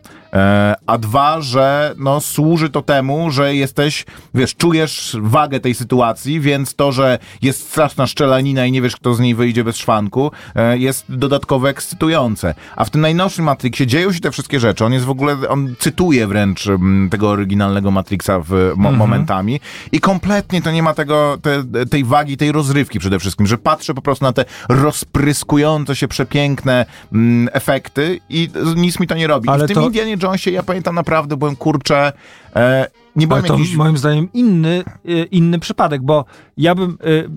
a 0.86 0.98
dwa, 0.98 1.40
że 1.40 1.94
no, 1.98 2.20
służy 2.20 2.70
to 2.70 2.82
temu, 2.82 3.30
że 3.30 3.54
jesteś, 3.54 4.04
wiesz, 4.34 4.54
czujesz 4.56 5.16
wagę 5.20 5.60
tej 5.60 5.74
sytuacji, 5.74 6.40
więc 6.40 6.74
to, 6.74 6.92
że 6.92 7.18
jest 7.42 7.68
straszna 7.70 8.06
szczelanina 8.06 8.66
i 8.66 8.72
nie 8.72 8.82
wiesz, 8.82 8.96
kto 8.96 9.14
z 9.14 9.20
niej 9.20 9.34
wyjdzie 9.34 9.64
bez 9.64 9.76
szwanku, 9.76 10.30
e, 10.54 10.78
jest 10.78 11.04
dodatkowo 11.08 11.68
ekscytujące. 11.70 12.54
A 12.76 12.84
w 12.84 12.90
tym 12.90 13.00
najnowszym 13.00 13.44
Matrixie 13.44 13.86
dzieją 13.86 14.12
się 14.12 14.20
te 14.20 14.30
wszystkie 14.30 14.60
rzeczy. 14.60 14.84
On 14.84 14.92
jest 14.92 15.04
w 15.04 15.10
ogóle, 15.10 15.36
on 15.48 15.74
cytuje 15.78 16.26
wręcz 16.26 16.68
tego 17.10 17.30
oryginalnego 17.30 17.90
Matrixa 17.90 18.40
w 18.40 18.72
mo- 18.76 18.92
momentami 18.92 19.60
i 19.92 20.00
kompletnie 20.00 20.62
to 20.62 20.70
nie 20.70 20.82
ma 20.82 20.94
tego, 20.94 21.38
te, 21.42 21.64
tej 21.90 22.04
wagi, 22.04 22.36
tej 22.36 22.52
rozrywki 22.52 22.98
przede 22.98 23.18
wszystkim, 23.18 23.46
że 23.46 23.58
patrzę 23.58 23.94
po 23.94 24.02
prostu 24.02 24.24
na 24.24 24.32
te 24.32 24.44
rozpryskujące 24.68 25.96
się 25.96 26.08
przepiękne 26.08 26.86
mm, 27.12 27.48
efekty 27.52 28.20
i 28.28 28.48
nic 28.76 29.00
mi 29.00 29.06
to 29.06 29.14
nie 29.14 29.26
robi. 29.26 29.48
Ale 29.48 29.64
I 29.64 29.64
w 29.64 29.68
tym 29.68 29.74
to- 29.74 29.86
Indianie 29.86 30.16
Jonesie 30.26 30.50
ja 30.50 30.62
pamiętam 30.62 30.94
naprawdę, 30.94 31.36
byłem 31.36 31.56
kurczę, 31.56 32.12
e, 32.56 32.86
nie 33.16 33.26
byłem 33.26 33.44
Ale 33.44 33.48
to 33.48 33.58
jakiś... 33.58 33.74
moim 33.74 33.98
zdaniem 33.98 34.28
inny, 34.32 34.84
y, 35.08 35.28
inny 35.30 35.58
przypadek, 35.58 36.02
bo 36.02 36.24
ja 36.56 36.74
bym 36.74 36.98
y, 37.06 37.30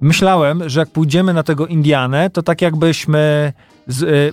myślałem, 0.00 0.68
że 0.68 0.80
jak 0.80 0.90
pójdziemy 0.90 1.34
na 1.34 1.42
tego 1.42 1.66
Indianę, 1.66 2.30
to 2.30 2.42
tak 2.42 2.62
jakbyśmy 2.62 3.52
z, 3.86 4.02
y, 4.02 4.32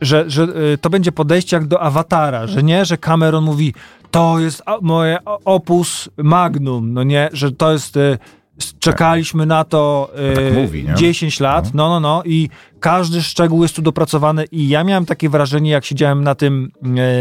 że, 0.00 0.30
że 0.30 0.42
y, 0.42 0.78
to 0.78 0.90
będzie 0.90 1.12
podejście 1.12 1.56
jak 1.56 1.66
do 1.66 1.82
awatara, 1.82 2.46
że 2.46 2.62
nie, 2.62 2.84
że 2.84 2.98
Cameron 2.98 3.44
mówi 3.44 3.74
to 4.10 4.38
jest 4.38 4.62
moje 4.82 5.18
opus 5.44 6.08
magnum, 6.16 6.92
no 6.92 7.02
nie, 7.02 7.28
że 7.32 7.52
to 7.52 7.72
jest 7.72 7.96
y, 7.96 8.18
czekaliśmy 8.78 9.46
na 9.46 9.64
to 9.64 10.10
y, 10.32 10.34
Tak 10.34 10.54
mówi, 10.54 10.84
nie? 10.84 10.94
10 10.94 11.40
lat, 11.40 11.74
no 11.74 11.88
no 11.88 12.00
no 12.00 12.22
i 12.24 12.48
każdy 12.80 13.22
szczegół 13.22 13.62
jest 13.62 13.76
tu 13.76 13.82
dopracowany 13.82 14.44
i 14.52 14.68
ja 14.68 14.84
miałem 14.84 15.06
takie 15.06 15.28
wrażenie, 15.28 15.70
jak 15.70 15.84
siedziałem 15.84 16.24
na 16.24 16.34
tym, 16.34 16.70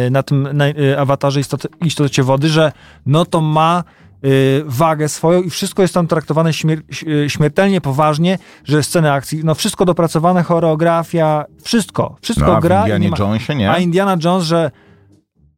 e, 0.05 0.09
na 0.09 0.23
tym 0.23 0.47
na, 0.53 0.65
e, 0.67 0.99
awatarze 0.99 1.39
istoty, 1.39 1.67
istocie 1.85 2.23
wody, 2.23 2.49
że 2.49 2.71
no 3.05 3.25
to 3.25 3.41
ma 3.41 3.83
e, 4.23 4.27
wagę 4.65 5.09
swoją 5.09 5.41
i 5.41 5.49
wszystko 5.49 5.81
jest 5.81 5.93
tam 5.93 6.07
traktowane 6.07 6.53
śmier 6.53 6.81
e, 7.25 7.29
śmiertelnie 7.29 7.81
poważnie, 7.81 8.37
że 8.63 8.83
sceny 8.83 9.11
akcji, 9.11 9.41
no 9.43 9.55
wszystko 9.55 9.85
dopracowane, 9.85 10.43
choreografia, 10.43 11.45
wszystko, 11.63 12.15
wszystko 12.21 12.45
No, 12.47 12.57
a 12.57 12.61
gra. 12.61 12.77
i 12.79 12.81
Indianie 12.81 13.05
nie 13.05 13.11
ma- 13.11 13.17
Jonesie, 13.19 13.55
nie? 13.55 13.71
A 13.71 13.77
Indiana 13.77 14.17
Jones, 14.23 14.43
że 14.43 14.71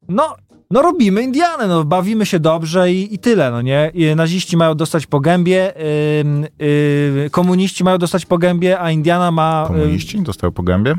no, 0.10 0.36
no 0.72 0.82
robimy 0.82 1.24
Indianę, 1.24 1.68
no 1.68 1.84
bawimy 1.84 2.26
się 2.26 2.40
dobrze 2.40 2.92
i, 2.92 3.14
i 3.14 3.20
tyle, 3.20 3.52
no 3.52 3.62
nie? 3.62 3.92
I 3.94 4.16
naziści 4.16 4.58
mają 4.58 4.76
dostać 4.76 5.06
po 5.06 5.20
gębie, 5.20 5.74
ym, 6.22 6.46
y, 6.62 7.30
komuniści 7.32 7.84
mają 7.84 7.98
dostać 7.98 8.26
po 8.26 8.38
gębie, 8.38 8.80
a 8.80 8.92
Indiana 8.92 9.32
ma... 9.32 9.66
y, 9.66 9.68
Komuniści 9.68 10.22
dostają 10.22 10.52
po 10.52 10.64
gębie? 10.64 10.96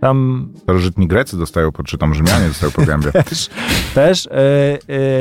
tam 0.00 0.48
Starożytni 0.62 1.08
Grecy 1.08 1.36
dostają, 1.36 1.70
czy 1.86 1.98
tam 1.98 2.14
Rzymianie 2.14 2.48
dostają 2.48 2.72
po 2.72 2.82
gębie. 2.82 3.12
też, 3.28 3.50
też 3.94 4.26
y, 4.26 4.30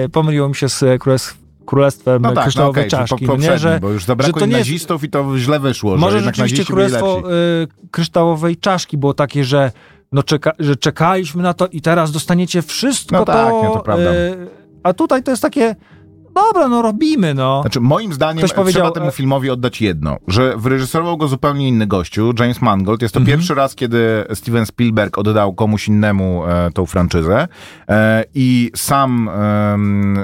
y, 0.06 0.10
pomyliło 0.10 0.50
mi 0.50 0.56
się 0.56 0.70
z 0.70 1.02
królestw, 1.02 1.38
królestwem 1.66 2.22
No 2.22 2.30
tak, 2.30 2.36
no 2.36 2.42
kryształowej 2.42 2.82
okej, 2.82 2.90
czyli 2.90 3.08
czaszki, 3.08 3.26
po, 3.26 3.38
no 3.38 3.44
nie, 3.44 3.58
że 3.58 3.80
bo 3.82 3.90
już 3.90 4.02
że 4.02 4.08
zabrakło 4.08 4.40
to 4.40 4.46
im 4.46 4.52
nie 4.52 4.58
nazistów 4.58 5.04
i 5.04 5.10
to 5.10 5.38
źle 5.38 5.60
wyszło, 5.60 5.92
że 5.92 6.02
może 6.02 6.16
jednak 6.18 6.36
rzeczywiście 6.36 6.66
królestwo 6.66 7.24
y, 7.64 7.90
kryształowej 7.92 8.58
czaszki 8.58 8.98
było 8.98 9.14
takie, 9.14 9.44
że 9.44 9.72
no 10.14 10.24
czeka, 10.24 10.52
że 10.60 10.76
czekaliśmy 10.76 11.44
na 11.44 11.54
to 11.54 11.68
i 11.68 11.82
teraz 11.82 12.12
dostaniecie 12.12 12.62
wszystko 12.62 13.16
No 13.16 13.26
tak, 13.26 13.50
to. 13.50 13.62
nie, 13.64 13.70
to 13.74 13.80
prawda. 13.80 14.14
y, 14.14 14.48
a 14.84 14.94
tutaj 14.94 15.24
to 15.24 15.32
jest 15.32 15.42
takie, 15.44 15.76
dobra, 16.36 16.68
no 16.68 16.82
robimy, 16.82 17.34
no. 17.34 17.62
Znaczy, 17.62 17.80
moim 17.80 18.14
zdaniem 18.14 18.38
Ktoś 18.38 18.54
powiedział, 18.54 18.82
trzeba 18.84 18.94
temu 18.94 19.08
e- 19.08 19.12
filmowi 19.12 19.50
oddać 19.50 19.82
jedno, 19.82 20.18
że 20.28 20.58
wyreżyserował 20.58 21.18
go 21.18 21.28
zupełnie 21.28 21.68
inny 21.68 21.88
gościu, 21.88 22.34
James 22.40 22.62
Mangold. 22.62 23.02
Jest 23.02 23.14
to 23.14 23.20
Mhm. 23.20 23.38
pierwszy 23.38 23.54
raz, 23.56 23.76
kiedy 23.76 24.26
Steven 24.34 24.66
Spielberg 24.66 25.18
oddał 25.18 25.54
komuś 25.54 25.88
innemu 25.88 26.44
e, 26.48 26.72
tą 26.74 26.86
franczyzę 26.86 27.48
e, 27.90 28.24
i 28.36 28.72
sam 28.76 29.30
em, 29.30 30.18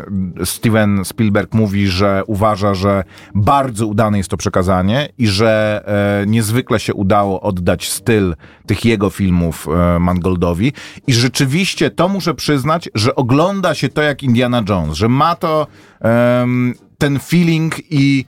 Steven 0.44 1.06
Spielberg 1.06 1.54
mówi, 1.54 1.88
że 1.88 2.22
uważa, 2.28 2.74
że 2.74 3.04
bardzo 3.36 3.88
udane 3.88 4.18
jest 4.18 4.30
to 4.30 4.38
przekazanie 4.38 5.10
i 5.18 5.28
że 5.28 5.84
e, 6.24 6.26
niezwykle 6.28 6.80
się 6.80 6.94
udało 6.94 7.42
oddać 7.42 7.90
styl 7.90 8.36
tych 8.68 8.86
jego 8.86 9.10
filmów 9.10 9.68
e, 9.96 10.00
Mangoldowi 10.00 10.74
i 11.08 11.14
rzeczywiście 11.14 11.90
to 11.92 12.08
muszę 12.08 12.34
przyznać, 12.34 12.90
że 12.96 13.16
ogląda 13.16 13.76
się 13.76 13.90
to 13.90 14.02
jak 14.02 14.24
Indiana 14.24 14.64
Jones, 14.70 14.94
że 14.98 15.10
ma 15.10 15.36
to 15.36 15.68
ten 16.02 17.20
feeling 17.20 17.74
i 17.90 18.26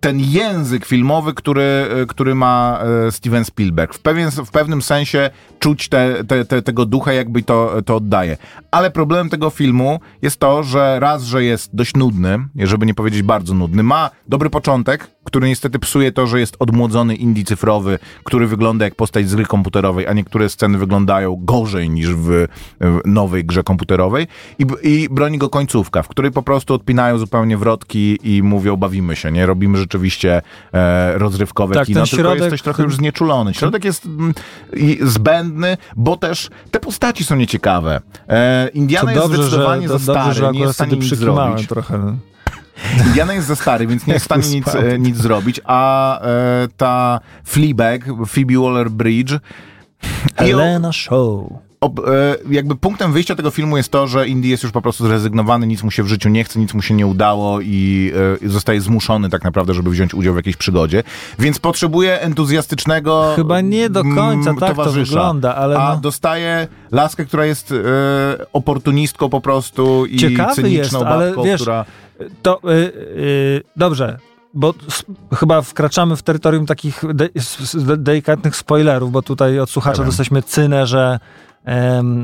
ten 0.00 0.20
język 0.20 0.86
filmowy, 0.86 1.34
który, 1.34 1.62
e, 1.62 2.06
który 2.06 2.34
ma 2.34 2.80
e, 3.06 3.12
Steven 3.12 3.44
Spielberg. 3.44 3.94
W, 3.94 3.98
pewien, 3.98 4.30
w 4.30 4.50
pewnym 4.50 4.82
sensie 4.82 5.30
czuć 5.58 5.88
te, 5.88 6.24
te, 6.24 6.44
te, 6.44 6.62
tego 6.62 6.86
ducha, 6.86 7.12
jakby 7.12 7.42
to, 7.42 7.82
to 7.82 7.96
oddaje. 7.96 8.36
Ale 8.70 8.90
problemem 8.90 9.28
tego 9.28 9.50
filmu 9.50 10.00
jest 10.22 10.40
to, 10.40 10.62
że 10.62 11.00
raz, 11.00 11.22
że 11.22 11.44
jest 11.44 11.76
dość 11.76 11.94
nudny, 11.94 12.38
żeby 12.56 12.86
nie 12.86 12.94
powiedzieć 12.94 13.22
bardzo 13.22 13.54
nudny, 13.54 13.82
ma 13.82 14.10
dobry 14.28 14.50
początek, 14.50 15.10
który 15.24 15.48
niestety 15.48 15.78
psuje 15.78 16.12
to, 16.12 16.26
że 16.26 16.40
jest 16.40 16.56
odmłodzony 16.58 17.14
indie 17.14 17.44
cyfrowy, 17.44 17.98
który 18.24 18.46
wygląda 18.46 18.84
jak 18.84 18.94
postać 18.94 19.28
z 19.28 19.34
gry 19.34 19.46
komputerowej, 19.46 20.06
a 20.06 20.12
niektóre 20.12 20.48
sceny 20.48 20.78
wyglądają 20.78 21.36
gorzej 21.40 21.90
niż 21.90 22.14
w, 22.14 22.46
w 22.80 23.00
nowej 23.04 23.44
grze 23.44 23.62
komputerowej 23.62 24.26
i, 24.58 24.66
i 24.82 25.08
broni 25.10 25.38
go 25.38 25.48
końcówka, 25.48 26.02
w 26.02 26.08
której 26.08 26.30
po 26.30 26.42
prostu 26.42 26.74
odpinają 26.74 27.18
zupełnie 27.18 27.56
wrotki 27.56 28.18
i 28.22 28.42
mówią 28.42 28.76
bawimy 28.76 29.16
się, 29.16 29.32
nie? 29.32 29.46
Robimy 29.46 29.78
rzeczywiście 29.90 30.42
e, 30.72 31.18
rozrywkowe 31.18 31.74
Tak, 31.74 31.86
kino, 31.86 32.00
ten 32.00 32.10
tylko 32.10 32.28
środek- 32.28 32.42
jesteś 32.42 32.62
trochę 32.62 32.82
już 32.82 32.96
znieczulony. 32.96 33.54
Środek 33.54 33.84
jest 33.84 34.06
mm, 34.06 34.34
i 34.72 34.98
zbędny, 35.02 35.76
bo 35.96 36.16
też 36.16 36.50
te 36.70 36.80
postaci 36.80 37.24
są 37.24 37.36
nieciekawe. 37.36 38.00
E, 38.28 38.68
Indiana 38.68 39.12
jest 39.12 39.26
zdecydowanie 39.26 39.88
to, 39.88 39.98
za 39.98 40.12
dobrze, 40.12 40.32
stary, 40.32 40.46
że 40.46 40.52
nie 40.52 40.60
jest 40.60 40.72
w 40.72 40.74
stanie 40.74 40.96
nic 40.96 41.14
zrobić. 41.14 41.66
trochę. 41.68 42.16
Indiana 43.06 43.32
jest 43.34 43.46
za 43.48 43.56
stary, 43.56 43.86
więc 43.86 44.06
nie 44.06 44.12
jest 44.14 44.24
w 44.24 44.28
stanie 44.28 44.48
nic, 44.48 44.74
e, 44.74 44.98
nic 44.98 45.16
zrobić, 45.16 45.60
a 45.64 46.20
e, 46.20 46.68
ta 46.76 47.20
Fleabag, 47.44 48.04
Phoebe 48.26 48.54
Waller-Bridge 48.54 49.38
Helena 50.36 50.92
Show. 50.92 51.52
Ob, 51.80 51.98
e, 51.98 52.36
jakby 52.50 52.76
punktem 52.76 53.12
wyjścia 53.12 53.34
tego 53.34 53.50
filmu 53.50 53.76
jest 53.76 53.88
to, 53.92 54.06
że 54.06 54.28
Indy 54.28 54.48
jest 54.48 54.62
już 54.62 54.72
po 54.72 54.82
prostu 54.82 55.06
zrezygnowany, 55.06 55.66
nic 55.66 55.82
mu 55.82 55.90
się 55.90 56.02
w 56.02 56.06
życiu 56.06 56.28
nie 56.28 56.44
chce, 56.44 56.58
nic 56.60 56.74
mu 56.74 56.82
się 56.82 56.94
nie 56.94 57.06
udało 57.06 57.60
i 57.60 58.12
e, 58.44 58.48
zostaje 58.48 58.80
zmuszony 58.80 59.30
tak 59.30 59.44
naprawdę, 59.44 59.74
żeby 59.74 59.90
wziąć 59.90 60.14
udział 60.14 60.34
w 60.34 60.36
jakiejś 60.36 60.56
przygodzie, 60.56 61.02
więc 61.38 61.58
potrzebuje 61.58 62.20
entuzjastycznego 62.20 63.32
Chyba 63.36 63.60
nie 63.60 63.90
do 63.90 64.02
końca 64.02 64.50
mm, 64.50 64.56
tak 64.56 64.76
to 64.76 64.92
wygląda, 64.92 65.54
ale 65.56 65.78
A 65.78 65.94
no. 65.94 66.00
dostaje 66.00 66.68
laskę, 66.92 67.24
która 67.24 67.46
jest 67.46 67.72
e, 67.72 67.76
oportunistką 68.52 69.28
po 69.28 69.40
prostu 69.40 70.06
i 70.06 70.16
Ciekawy 70.16 70.54
cyniczną 70.54 70.98
jest, 70.98 71.10
ale 71.10 71.26
babką, 71.26 71.42
wiesz, 71.42 71.60
która... 71.60 71.84
To 72.42 72.60
dobrze, 73.76 74.18
bo 74.54 74.74
chyba 75.34 75.62
wkraczamy 75.62 76.16
w 76.16 76.22
terytorium 76.22 76.66
takich 76.66 77.02
de, 77.14 77.28
delikatnych 77.96 78.56
spoilerów, 78.56 79.12
bo 79.12 79.22
tutaj 79.22 79.60
od 79.60 79.70
słuchacza 79.70 79.92
Ja 79.92 79.96
wiem. 79.96 80.06
dostaliśmy 80.06 80.42
cynę, 80.42 80.86
że, 80.86 81.18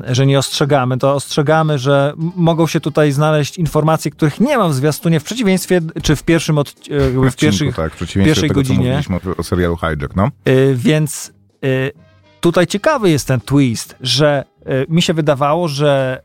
że 0.09 0.27
nie 0.27 0.39
ostrzegamy. 0.39 0.99
To 0.99 1.15
ostrzegamy, 1.15 1.79
że 1.79 2.13
mogą 2.37 2.67
się 2.67 2.81
tutaj 2.81 3.13
znaleźć 3.13 3.59
informacje, 3.59 4.11
których 4.11 4.41
nie 4.41 4.59
ma 4.59 4.69
w 4.69 4.75
zwiastunie, 4.75 5.21
w 5.21 5.25
przeciwieństwie, 5.25 5.81
czy 6.03 6.17
w 6.17 6.23
pierwszym 6.23 6.59
od, 6.59 6.69
e, 6.69 6.73
w 7.11 7.19
odcinku, 7.19 7.37
pierwszych, 7.39 7.77
tak, 7.77 7.93
w 7.93 7.97
przeciwieństwie 7.97 8.25
pierwszej 8.25 8.49
tego, 8.49 8.61
godzinie. 8.61 9.01
o, 9.39 9.43
serialu 9.43 9.77
Hijack, 9.77 10.17
no. 10.17 10.31
Y, 10.49 10.75
więc 10.77 11.33
y, 11.65 11.93
tutaj 12.41 12.67
ciekawy 12.67 13.11
jest 13.11 13.29
ten 13.29 13.41
twist, 13.41 13.97
że 14.01 14.45
mi 14.89 15.03
się 15.03 15.15
wydawało, 15.15 15.69
że 15.69 16.23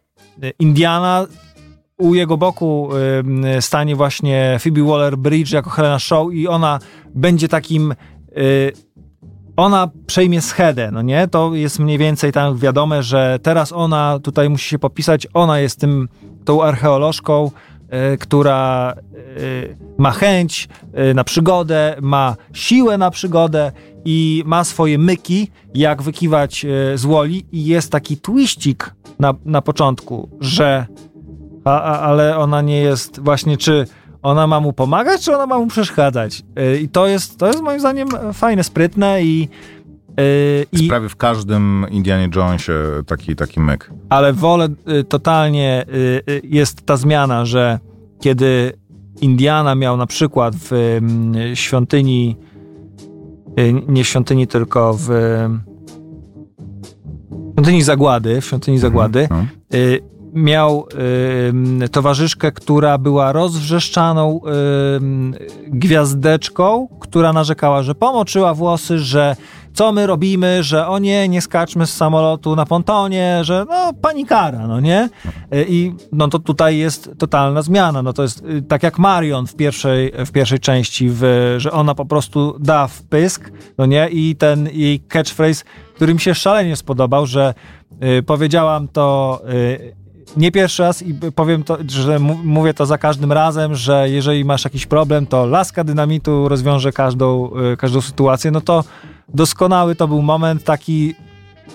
Indiana 0.60 1.26
u 1.98 2.16
jego 2.16 2.38
boku 2.38 2.90
stanie 3.60 3.96
właśnie 3.96 4.58
Phoebe 4.64 4.82
Waller-Bridge 4.82 5.54
jako 5.54 5.70
Helena 5.70 6.00
Shaw 6.00 6.34
i 6.34 6.48
ona 6.48 6.80
będzie 7.16 7.48
takim 7.48 7.94
ona 9.62 9.90
przejmie 10.08 10.42
schedę, 10.42 10.90
no 10.92 11.02
nie? 11.02 11.28
To 11.28 11.56
jest 11.56 11.80
mniej 11.80 11.98
więcej 11.98 12.32
tam 12.32 12.58
wiadome, 12.58 13.04
że 13.04 13.40
teraz 13.42 13.72
ona 13.72 14.20
tutaj 14.24 14.50
musi 14.50 14.70
się 14.70 14.80
popisać, 14.80 15.28
ona 15.34 15.60
jest 15.60 15.80
tym, 15.80 16.10
tą 16.46 16.64
archeolożką, 16.64 17.52
y, 18.14 18.18
która 18.18 18.94
y, 19.38 19.78
ma 19.98 20.12
chęć 20.12 20.70
y, 21.12 21.14
na 21.14 21.24
przygodę, 21.24 21.96
ma 22.02 22.36
siłę 22.54 22.98
na 22.98 23.12
przygodę 23.12 23.72
i 24.06 24.44
ma 24.46 24.64
swoje 24.64 24.98
myki, 24.98 25.52
jak 25.74 26.02
wykiwać 26.02 26.66
z 26.96 27.06
woli 27.06 27.46
i 27.52 27.66
jest 27.66 27.92
taki 27.92 28.18
twiścik 28.18 28.96
na, 29.20 29.34
na 29.46 29.62
początku, 29.62 30.30
że 30.40 30.86
a, 31.66 31.82
a, 31.82 32.00
ale 32.00 32.38
ona 32.38 32.62
nie 32.62 32.82
jest 32.82 33.20
właśnie, 33.20 33.58
czy 33.58 33.86
ona 34.22 34.48
ma 34.48 34.60
mu 34.60 34.74
pomagać, 34.74 35.26
czy 35.26 35.36
ona 35.36 35.46
ma 35.48 35.60
mu 35.60 35.68
przeszkadzać. 35.68 36.44
Y, 36.60 36.80
I 36.80 36.90
to 36.90 37.08
jest, 37.08 37.38
to 37.38 37.48
jest 37.48 37.62
moim 37.62 37.80
zdaniem 37.80 38.08
fajne, 38.34 38.64
sprytne 38.64 39.24
i 39.24 39.50
Jest 40.72 40.84
I, 40.84 40.88
prawie 40.88 41.10
w 41.10 41.16
każdym 41.16 41.86
Indianie 41.92 42.30
Jonesie 42.36 42.74
taki, 43.08 43.36
taki 43.36 43.60
myk. 43.60 43.92
ale 44.10 44.34
wolę 44.34 44.68
y, 45.00 45.04
totalnie, 45.04 45.86
y, 45.94 46.22
y, 46.32 46.42
jest 46.44 46.86
ta 46.86 46.98
zmiana, 46.98 47.46
że 47.46 47.80
kiedy 48.20 48.74
Indiana 49.22 49.76
miał 49.76 49.98
na 49.98 50.06
przykład 50.06 50.56
w 50.56 50.72
ym, 50.74 51.34
świątyni, 51.54 52.36
y, 53.60 53.74
nie 53.88 54.04
świątyni, 54.04 54.48
tylko 54.48 54.94
w 55.00 55.10
świątyni 57.54 57.82
Zagłady, 57.82 58.42
w 58.42 58.46
świątyni 58.46 58.80
Zagłady, 58.80 59.28
No. 59.32 59.46
Y, 60.36 60.40
miał 60.40 60.88
ym, 61.50 61.80
towarzyszkę, 61.92 62.52
która 62.52 62.98
była 62.98 63.32
rozwrzeszczaną 63.32 64.42
ym, 64.96 65.36
gwiazdeczką, 65.68 66.88
która 67.00 67.34
narzekała, 67.34 67.84
że 67.84 67.96
pomoczyła 67.96 68.54
włosy, 68.54 69.00
że 69.00 69.36
co 69.74 69.92
my 69.92 70.08
robimy, 70.08 70.64
że 70.64 70.88
o 70.88 71.00
nie, 71.00 71.30
nie 71.30 71.42
skaczmy 71.42 71.88
z 71.88 71.94
samolotu 71.94 72.56
na 72.56 72.66
pontonie, 72.66 73.40
że 73.42 73.66
no 73.70 73.94
panikara, 74.02 74.68
no 74.68 74.80
nie? 74.80 75.10
Y, 75.54 75.66
I 75.70 75.94
no 76.12 76.28
to 76.28 76.40
tutaj 76.40 76.78
jest 76.78 77.12
totalna 77.18 77.62
zmiana, 77.62 78.02
no 78.02 78.14
to 78.14 78.24
jest 78.24 78.44
y, 78.46 78.62
tak 78.62 78.84
jak 78.84 79.00
Marion 79.00 79.48
w 79.48 79.56
pierwszej, 79.56 80.12
w 80.26 80.32
pierwszej 80.32 80.60
części, 80.60 81.10
w, 81.10 81.24
że 81.58 81.72
ona 81.72 81.96
po 81.96 82.06
prostu 82.06 82.56
da 82.60 82.88
w 82.88 83.04
pysk, 83.04 83.52
no 83.78 83.86
nie? 83.86 84.10
I 84.10 84.36
ten 84.36 84.70
jej 84.74 85.00
catchphrase, 85.00 85.64
który 85.96 86.14
mi 86.14 86.20
się 86.20 86.36
szalenie 86.36 86.76
spodobał, 86.76 87.26
że 87.26 87.54
y, 88.20 88.24
powiedziałam 88.24 88.88
to 88.88 89.42
y, 89.50 90.01
nie 90.38 90.52
pierwszy 90.52 90.84
raz 90.84 91.02
i 91.02 91.14
powiem 91.36 91.64
to, 91.64 91.78
że 91.88 92.20
mówię 92.44 92.74
to 92.74 92.86
za 92.86 92.98
każdym 92.98 93.32
razem, 93.32 93.76
że 93.76 94.10
jeżeli 94.10 94.46
masz 94.46 94.64
jakiś 94.64 94.86
problem, 94.86 95.28
to 95.28 95.46
laska 95.46 95.84
dynamitu 95.84 96.48
rozwiąże 96.50 96.92
każdą, 96.92 97.52
y, 97.74 97.78
każdą 97.78 98.02
sytuację, 98.02 98.52
no 98.52 98.62
to 98.62 98.84
doskonały 99.30 99.96
to 99.96 100.08
był 100.08 100.22
moment 100.22 100.64
taki 100.64 101.16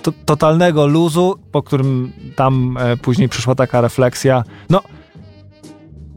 to, 0.02 0.12
totalnego 0.24 0.86
luzu, 0.86 1.38
po 1.52 1.62
którym 1.62 2.12
tam 2.36 2.78
e, 2.80 2.96
później 2.96 3.28
przyszła 3.28 3.54
taka 3.54 3.80
refleksja. 3.80 4.44
No, 4.70 4.82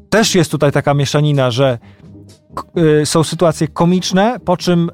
też 0.09 0.35
jest 0.35 0.51
tutaj 0.51 0.71
taka 0.71 0.93
mieszanina, 0.93 1.51
że 1.51 1.79
y, 3.01 3.05
są 3.05 3.23
sytuacje 3.23 3.67
komiczne, 3.67 4.39
po 4.45 4.57
czym 4.57 4.91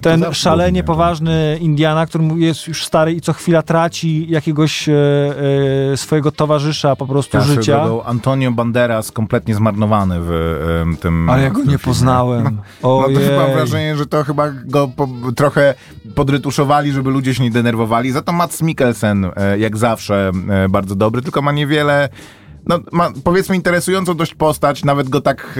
ten 0.00 0.20
zawsze 0.20 0.40
szalenie 0.42 0.80
nie? 0.80 0.84
poważny 0.84 1.58
Indiana, 1.60 2.06
który 2.06 2.24
jest 2.36 2.68
już 2.68 2.84
stary 2.84 3.12
i 3.12 3.20
co 3.20 3.32
chwila 3.32 3.62
traci 3.62 4.26
jakiegoś 4.30 4.88
e, 4.88 4.92
e, 5.92 5.96
swojego 5.96 6.32
towarzysza 6.32 6.96
po 6.96 7.06
prostu 7.06 7.40
swoją 7.40 7.54
życia. 7.54 7.84
drogą 7.84 8.04
Antonio 8.04 8.52
Banderas 8.52 9.12
kompletnie 9.12 9.54
zmarnowany 9.54 10.16
w 10.20 10.30
em, 10.82 10.96
tym 10.96 11.30
Ale 11.30 11.42
ja 11.42 11.50
go 11.50 11.58
nie 11.58 11.64
filmie. 11.64 11.78
poznałem. 11.78 12.44
No 12.44 12.62
to 12.82 12.98
Ojej. 12.98 13.16
chyba 13.18 13.42
mam 13.42 13.52
wrażenie, 13.52 13.96
że 13.96 14.06
to 14.06 14.24
chyba 14.24 14.50
go 14.50 14.88
po, 14.88 15.08
trochę 15.36 15.74
podrytuszowali, 16.14 16.92
żeby 16.92 17.10
ludzie 17.10 17.34
się 17.34 17.42
nie 17.42 17.50
denerwowali. 17.50 18.12
Za 18.12 18.22
to 18.22 18.32
Mats 18.32 18.62
Mikkelsen, 18.62 19.30
e, 19.36 19.58
jak 19.58 19.76
zawsze, 19.76 20.30
e, 20.48 20.68
bardzo 20.68 20.94
dobry, 20.94 21.22
tylko 21.22 21.42
ma 21.42 21.52
niewiele... 21.52 22.08
No, 22.66 22.78
ma 22.92 23.10
powiedzmy 23.24 23.56
interesującą 23.56 24.14
dość 24.14 24.34
postać, 24.34 24.84
nawet 24.84 25.08
go 25.08 25.20
tak 25.20 25.58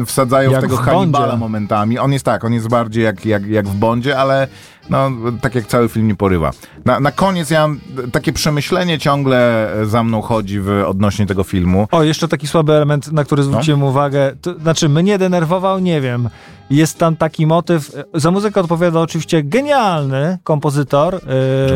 e, 0.00 0.04
wsadzają 0.06 0.50
Jak 0.50 0.60
w 0.60 0.62
tego 0.62 0.76
w 0.76 0.80
Hannibala 0.80 1.36
momentami. 1.36 1.98
On 1.98 2.12
jest 2.12 2.24
tak, 2.24 2.44
on 2.44 2.52
jest 2.52 2.68
bardziej 2.68 3.04
jak, 3.04 3.26
jak, 3.26 3.46
jak 3.46 3.68
w 3.68 3.74
Bondzie, 3.74 4.18
ale 4.18 4.48
no, 4.90 5.10
tak 5.40 5.54
jak 5.54 5.66
cały 5.66 5.88
film 5.88 6.08
nie 6.08 6.14
porywa. 6.14 6.50
Na, 6.84 7.00
na 7.00 7.12
koniec 7.12 7.50
ja 7.50 7.60
mam 7.68 7.80
takie 8.12 8.32
przemyślenie 8.32 8.98
ciągle 8.98 9.70
za 9.84 10.04
mną 10.04 10.22
chodzi 10.22 10.60
w, 10.60 10.68
odnośnie 10.86 11.26
tego 11.26 11.44
filmu. 11.44 11.88
O, 11.90 12.02
jeszcze 12.02 12.28
taki 12.28 12.46
słaby 12.46 12.72
element, 12.72 13.12
na 13.12 13.24
który 13.24 13.42
zwróciłem 13.42 13.80
No. 13.80 13.86
uwagę. 13.86 14.32
To, 14.42 14.58
znaczy, 14.58 14.88
mnie 14.88 15.18
denerwował, 15.18 15.78
nie 15.78 16.00
wiem. 16.00 16.28
Jest 16.70 16.98
tam 16.98 17.16
taki 17.16 17.46
motyw. 17.46 17.92
Za 18.14 18.30
muzykę 18.30 18.60
odpowiada 18.60 19.00
oczywiście 19.00 19.42
genialny 19.42 20.38
kompozytor 20.44 21.14
e, 21.14 21.18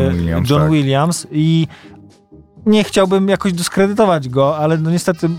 John 0.03 0.13
Williams, 0.17 0.49
John 0.49 0.61
tak. 0.61 0.71
Williams 0.71 1.27
i 1.31 1.67
nie 2.65 2.83
chciałbym 2.83 3.29
jakoś 3.29 3.53
dyskredytować 3.53 4.29
go, 4.29 4.57
ale 4.57 4.77
no 4.77 4.91
niestety 4.91 5.29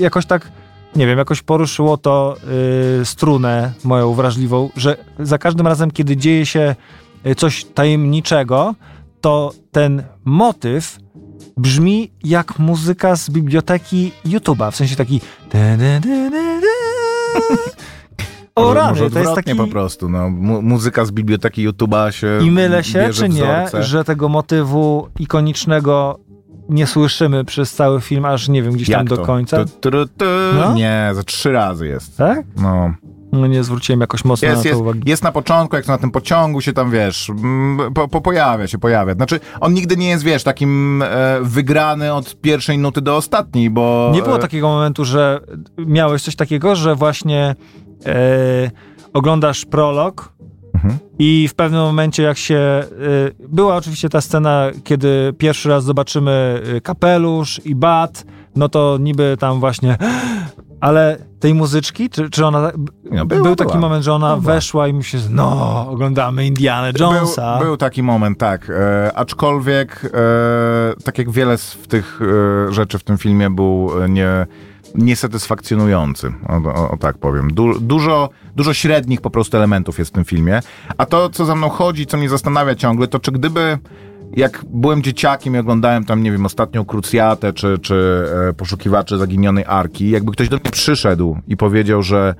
jakoś 0.00 0.26
tak, 0.26 0.52
nie 0.96 1.06
wiem, 1.06 1.18
jakoś 1.18 1.42
poruszyło 1.42 1.96
to 1.96 2.36
y, 3.00 3.04
strunę 3.04 3.72
moją 3.84 4.14
wrażliwą, 4.14 4.70
że 4.76 4.96
za 5.18 5.38
każdym 5.38 5.66
razem, 5.66 5.90
kiedy 5.90 6.16
dzieje 6.16 6.46
się 6.46 6.74
y, 7.26 7.34
coś 7.34 7.64
tajemniczego, 7.64 8.74
to 9.20 9.52
ten 9.72 10.02
motyw 10.24 10.98
brzmi 11.56 12.10
jak 12.24 12.58
muzyka 12.58 13.16
z 13.16 13.30
biblioteki 13.30 14.12
YouTube'a, 14.26 14.70
w 14.70 14.76
sensie 14.76 14.96
taki 14.96 15.20
o 18.54 18.74
rany, 18.74 19.10
to 19.10 19.18
jest 19.18 19.34
taki... 19.34 19.54
po 19.54 19.66
prostu. 19.66 20.08
No, 20.08 20.30
mu 20.30 20.62
muzyka 20.62 21.04
z 21.04 21.10
biblioteki 21.10 21.68
YouTube'a 21.68 22.10
się 22.10 22.38
I 22.42 22.50
mylę 22.50 22.84
się, 22.84 23.10
czy 23.12 23.28
nie, 23.28 23.42
wzorce. 23.42 23.82
że 23.82 24.04
tego 24.04 24.28
motywu 24.28 25.08
ikonicznego 25.18 26.18
nie 26.68 26.86
słyszymy 26.86 27.44
przez 27.44 27.72
cały 27.74 28.00
film, 28.00 28.24
aż 28.24 28.48
nie 28.48 28.62
wiem, 28.62 28.72
gdzieś 28.72 28.88
tam 28.88 28.98
Jak 28.98 29.08
do 29.08 29.16
to? 29.16 29.22
końca. 29.22 29.64
Tu, 29.64 29.90
tu, 29.90 30.06
tu. 30.06 30.24
No? 30.54 30.74
Nie, 30.74 31.10
za 31.12 31.22
trzy 31.22 31.52
razy 31.52 31.86
jest. 31.88 32.16
Tak? 32.16 32.46
No. 32.56 32.94
No 33.32 33.46
nie 33.46 33.64
zwróciłem 33.64 34.00
jakoś 34.00 34.24
mocno 34.24 34.48
Jest, 34.48 34.56
na 34.58 34.62
to 34.62 34.68
jest, 34.68 34.80
uwagi. 34.80 35.00
jest 35.06 35.22
na 35.22 35.32
początku, 35.32 35.76
jak 35.76 35.84
to 35.84 35.92
na 35.92 35.98
tym 35.98 36.10
pociągu 36.10 36.60
się 36.60 36.72
tam, 36.72 36.90
wiesz, 36.90 37.30
mm, 37.30 37.94
po, 37.94 38.08
po, 38.08 38.20
pojawia 38.20 38.66
się, 38.66 38.78
pojawia. 38.78 39.14
Znaczy, 39.14 39.40
on 39.60 39.74
nigdy 39.74 39.96
nie 39.96 40.08
jest, 40.08 40.24
wiesz, 40.24 40.42
takim 40.42 41.02
e, 41.02 41.38
wygrany 41.42 42.14
od 42.14 42.40
pierwszej 42.40 42.78
nuty 42.78 43.00
do 43.00 43.16
ostatniej, 43.16 43.70
bo... 43.70 44.10
Nie 44.14 44.22
było 44.22 44.36
e, 44.36 44.38
takiego 44.38 44.68
momentu, 44.68 45.04
że 45.04 45.40
miałeś 45.78 46.22
coś 46.22 46.36
takiego, 46.36 46.76
że 46.76 46.94
właśnie 46.94 47.54
e, 48.06 48.70
oglądasz 49.12 49.64
prolog 49.64 50.32
Mhm. 50.84 50.98
i 51.18 51.48
w 51.48 51.54
pewnym 51.54 51.80
momencie 51.80 52.22
jak 52.22 52.38
się... 52.38 52.56
E, 52.56 52.86
była 53.48 53.76
oczywiście 53.76 54.08
ta 54.08 54.20
scena, 54.20 54.66
kiedy 54.84 55.32
pierwszy 55.38 55.68
raz 55.68 55.84
zobaczymy 55.84 56.62
e, 56.76 56.80
kapelusz 56.80 57.60
i 57.64 57.74
bat, 57.74 58.24
no 58.56 58.68
to 58.68 58.98
niby 59.00 59.36
tam 59.40 59.60
właśnie... 59.60 59.96
Ale 60.80 61.18
tej 61.40 61.54
muzyczki, 61.54 62.10
czy, 62.10 62.30
czy 62.30 62.46
ona... 62.46 62.72
No, 63.10 63.26
była, 63.26 63.42
był 63.42 63.56
taki 63.56 63.68
była. 63.68 63.80
moment, 63.80 64.04
że 64.04 64.12
ona 64.12 64.36
Była. 64.36 64.54
weszła 64.54 64.88
i 64.88 64.92
mi 64.92 65.04
się... 65.04 65.18
No, 65.30 65.86
oglądamy 65.90 66.46
Indiana 66.46 66.90
Jonesa. 67.00 67.58
Był, 67.58 67.66
był 67.66 67.76
taki 67.76 68.02
moment, 68.02 68.38
tak. 68.38 68.70
E, 68.70 69.12
aczkolwiek, 69.14 70.10
e, 70.14 71.02
tak 71.04 71.18
jak 71.18 71.30
wiele 71.30 71.58
z 71.58 71.78
tych 71.88 72.20
e, 72.68 72.72
rzeczy 72.72 72.98
w 72.98 73.04
tym 73.04 73.18
filmie 73.18 73.50
był 73.50 74.02
e, 74.02 74.08
nie, 74.08 74.46
niesatysfakcjonujący, 74.94 76.32
o, 76.48 76.56
o, 76.68 76.90
o 76.90 76.96
tak 76.96 77.18
powiem. 77.18 77.54
Du, 77.54 77.80
dużo, 77.80 78.30
dużo 78.56 78.74
średnich 78.74 79.20
po 79.20 79.30
prostu 79.30 79.56
elementów 79.56 79.98
jest 79.98 80.10
w 80.10 80.14
tym 80.14 80.24
filmie. 80.24 80.60
A 80.98 81.06
to, 81.06 81.30
co 81.30 81.44
za 81.44 81.54
mną 81.54 81.68
chodzi, 81.68 82.06
co 82.06 82.16
mnie 82.16 82.28
zastanawia 82.28 82.74
ciągle, 82.74 83.08
to 83.08 83.18
czy 83.18 83.32
gdyby 83.32 83.78
jak 84.36 84.64
byłem 84.70 85.02
dzieciakiem 85.02 85.54
i 85.54 85.58
oglądałem 85.58 86.04
tam, 86.04 86.22
nie 86.22 86.32
wiem, 86.32 86.46
ostatnią 86.46 86.84
Krucjatę 86.84 87.52
czy, 87.52 87.78
czy 87.78 88.24
e, 88.48 88.52
Poszukiwacze 88.52 89.18
Zaginionej 89.18 89.64
Arki, 89.66 90.10
jakby 90.10 90.32
ktoś 90.32 90.48
do 90.48 90.56
mnie 90.56 90.70
przyszedł 90.70 91.38
i 91.48 91.56
powiedział, 91.56 92.02
że 92.02 92.34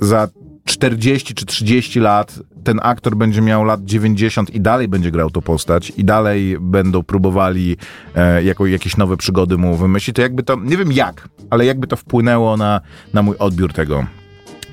za 0.00 0.28
40 0.70 1.34
czy 1.34 1.46
30 1.46 2.00
lat 2.00 2.38
ten 2.64 2.80
aktor 2.82 3.16
będzie 3.16 3.40
miał 3.40 3.64
lat 3.64 3.84
90 3.84 4.50
i 4.50 4.60
dalej 4.60 4.88
będzie 4.88 5.10
grał 5.10 5.30
tą 5.30 5.40
postać 5.40 5.92
i 5.96 6.04
dalej 6.04 6.56
będą 6.60 7.02
próbowali 7.02 7.76
e, 8.14 8.42
jako, 8.42 8.66
jakieś 8.66 8.96
nowe 8.96 9.16
przygody 9.16 9.58
mu 9.58 9.76
wymyślić, 9.76 10.16
to 10.16 10.22
jakby 10.22 10.42
to, 10.42 10.56
nie 10.56 10.76
wiem 10.76 10.92
jak, 10.92 11.28
ale 11.50 11.64
jakby 11.64 11.86
to 11.86 11.96
wpłynęło 11.96 12.56
na, 12.56 12.80
na 13.14 13.22
mój 13.22 13.36
odbiór 13.38 13.72
tego. 13.72 14.06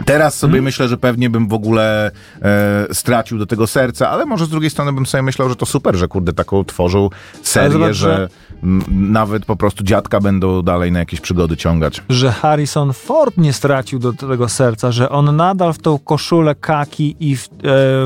Teraz 0.05 0.35
sobie 0.37 0.51
Mhm. 0.51 0.63
myślę, 0.63 0.87
że 0.87 0.97
pewnie 0.97 1.29
bym 1.29 1.47
w 1.47 1.53
ogóle 1.53 2.11
e, 2.41 2.87
stracił 2.93 3.37
do 3.37 3.45
tego 3.45 3.67
serca, 3.67 4.09
ale 4.09 4.25
może 4.25 4.45
z 4.45 4.49
drugiej 4.49 4.69
strony 4.69 4.93
bym 4.93 5.05
sobie 5.05 5.21
myślał, 5.21 5.49
że 5.49 5.55
to 5.55 5.65
super, 5.65 5.95
że 5.95 6.07
kurde 6.07 6.33
taką 6.33 6.65
tworzą 6.65 7.09
serię, 7.43 7.71
zobacz, 7.71 7.93
że 7.95 8.15
że- 8.17 8.29
m, 8.63 8.81
nawet 8.89 9.45
po 9.45 9.55
prostu 9.55 9.83
dziadka 9.83 10.19
będą 10.19 10.61
dalej 10.61 10.91
na 10.91 10.99
jakieś 10.99 11.21
przygody 11.21 11.57
ciągać. 11.57 12.03
że 12.09 12.31
Harrison 12.31 12.93
Ford 12.93 13.37
nie 13.37 13.53
stracił 13.53 13.99
do 13.99 14.13
tego 14.13 14.49
serca, 14.49 14.91
że 14.91 15.09
on 15.09 15.35
nadal 15.35 15.73
w 15.73 15.77
tą 15.79 15.99
koszulę 15.99 16.55
kaki 16.55 17.15
i 17.19 17.35
w, 17.37 17.43
e, 17.45 17.47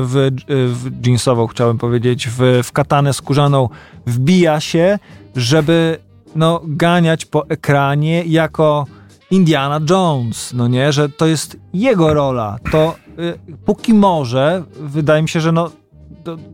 w, 0.04 0.30
w 0.48 1.06
jeansową, 1.06 1.46
chciałem 1.46 1.78
powiedzieć, 1.78 2.28
w, 2.38 2.60
w 2.64 2.72
katanę 2.72 3.12
skórzaną 3.12 3.68
wbija 4.06 4.60
się, 4.60 4.98
żeby 5.36 5.98
no, 6.36 6.60
ganiać 6.66 7.26
po 7.26 7.48
ekranie 7.48 8.24
jako 8.26 8.86
Indiana 9.32 9.80
Jones, 9.90 10.52
no 10.54 10.68
nie, 10.68 10.92
że 10.92 11.08
to 11.08 11.26
jest 11.26 11.56
jego 11.74 12.14
rola. 12.14 12.58
To 12.72 12.96
y, 13.18 13.56
póki 13.64 13.94
może, 13.94 14.64
wydaje 14.80 15.22
mi 15.22 15.28
się, 15.28 15.40
że 15.40 15.52
no, 15.52 15.70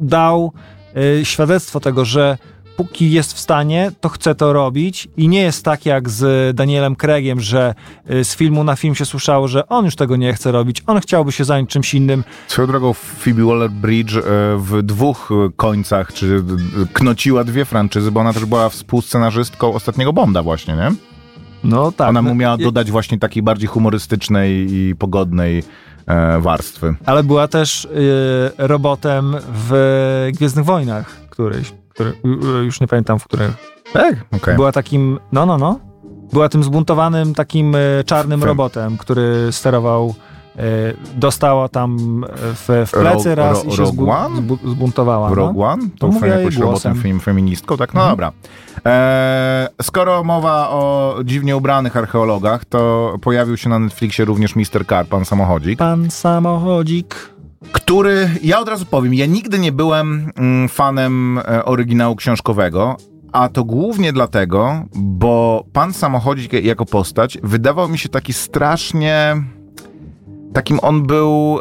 dał 0.00 0.52
y, 1.20 1.24
świadectwo 1.24 1.80
tego, 1.80 2.04
że 2.04 2.38
póki 2.76 3.10
jest 3.10 3.32
w 3.32 3.38
stanie, 3.38 3.92
to 4.00 4.08
chce 4.08 4.34
to 4.34 4.52
robić 4.52 5.08
i 5.16 5.28
nie 5.28 5.42
jest 5.42 5.64
tak 5.64 5.86
jak 5.86 6.10
z 6.10 6.56
Danielem 6.56 6.96
Craigiem, 6.96 7.40
że 7.40 7.74
y, 8.10 8.24
z 8.24 8.36
filmu 8.36 8.64
na 8.64 8.76
film 8.76 8.94
się 8.94 9.04
słyszało, 9.04 9.48
że 9.48 9.68
on 9.68 9.84
już 9.84 9.96
tego 9.96 10.16
nie 10.16 10.32
chce 10.32 10.52
robić, 10.52 10.82
on 10.86 11.00
chciałby 11.00 11.32
się 11.32 11.44
zająć 11.44 11.70
czymś 11.70 11.94
innym. 11.94 12.24
Swoją 12.48 12.68
drogą 12.68 12.92
Phoebe 12.92 13.42
Waller-Bridge 13.42 14.18
e, 14.18 14.22
w 14.58 14.82
dwóch 14.82 15.30
e, 15.30 15.50
końcach 15.56 16.12
czy 16.12 16.44
knociła 16.92 17.44
dwie 17.44 17.64
franczyzy, 17.64 18.10
bo 18.10 18.20
ona 18.20 18.32
też 18.32 18.44
była 18.44 18.68
współscenarzystką 18.68 19.74
ostatniego 19.74 20.12
Bonda 20.12 20.42
właśnie, 20.42 20.74
nie? 20.74 20.92
No 21.64 21.92
tak. 21.92 22.08
Ona 22.08 22.22
mu 22.22 22.28
no, 22.28 22.34
miała 22.34 22.56
dodać 22.56 22.90
właśnie 22.90 23.18
takiej 23.18 23.42
bardziej 23.42 23.68
humorystycznej 23.68 24.66
i 24.72 24.94
pogodnej 24.96 25.62
e, 26.06 26.40
warstwy. 26.40 26.94
Ale 27.06 27.22
była 27.24 27.48
też 27.48 27.84
y, 27.84 27.88
robotem 28.58 29.36
w 29.54 30.30
Gwiezdnych 30.34 30.64
Wojnach 30.64 31.06
któryś, 31.30 31.72
który, 31.88 32.10
y, 32.60 32.64
już 32.64 32.80
nie 32.80 32.86
pamiętam 32.86 33.18
w 33.18 33.24
których. 33.24 33.52
Tak? 33.92 34.14
Okej. 34.32 34.56
Była 34.56 34.72
takim, 34.72 35.18
no, 35.32 35.46
no, 35.46 35.58
no. 35.58 35.80
Była 36.32 36.48
tym 36.48 36.64
zbuntowanym 36.64 37.34
takim 37.34 37.74
y, 37.74 38.02
czarnym 38.06 38.40
Fe- 38.40 38.46
robotem, 38.46 38.96
który 38.96 39.48
sterował, 39.50 40.08
y, 40.08 40.27
dostała 41.14 41.68
tam 41.68 42.24
y, 42.24 42.26
w, 42.54 42.68
w 42.86 42.90
plecy 42.92 43.34
raz 43.34 43.64
ro- 43.64 43.70
i 43.72 43.76
się 43.76 43.82
Rogue 43.82 44.10
One? 44.10 44.36
zbu- 44.40 44.70
zbuntowała. 44.70 45.28
No. 45.28 45.34
Rogue 45.34 45.62
One? 45.64 45.82
To 45.82 45.98
To 45.98 46.08
mówię 46.08 46.28
jakąś 46.28 46.56
głosem. 46.58 46.92
robotą 46.92 47.02
fem, 47.08 47.20
feministką, 47.20 47.76
tak? 47.76 47.94
No 47.94 48.00
Mhm. 48.00 48.12
dobra. 48.12 48.32
E, 48.86 49.68
skoro 49.82 50.24
mowa 50.24 50.68
o 50.70 51.14
dziwnie 51.24 51.56
ubranych 51.56 51.96
archeologach, 51.96 52.64
to 52.64 53.14
pojawił 53.22 53.56
się 53.56 53.68
na 53.68 53.78
Netflixie 53.78 54.24
również 54.24 54.56
Mr. 54.56 54.86
Car, 54.88 55.06
pan 55.06 55.24
samochodzik, 55.24 55.78
Pan 55.78 56.10
samochodzik. 56.10 57.30
który, 57.72 58.30
ja 58.42 58.60
od 58.60 58.68
razu 58.68 58.86
powiem, 58.86 59.14
ja 59.14 59.26
nigdy 59.26 59.58
nie 59.58 59.72
byłem 59.72 60.32
mm, 60.36 60.68
fanem 60.68 61.38
e, 61.38 61.64
oryginału 61.64 62.16
książkowego, 62.16 62.96
a 63.32 63.48
to 63.48 63.64
głównie 63.64 64.12
dlatego, 64.12 64.84
bo 64.94 65.64
pan 65.72 65.92
samochodzik 65.92 66.52
jako 66.52 66.84
postać 66.84 67.38
wydawał 67.42 67.88
mi 67.88 67.98
się 67.98 68.08
taki 68.08 68.32
strasznie... 68.32 69.36
Takim 70.52 70.78
on 70.82 71.02
był... 71.06 71.60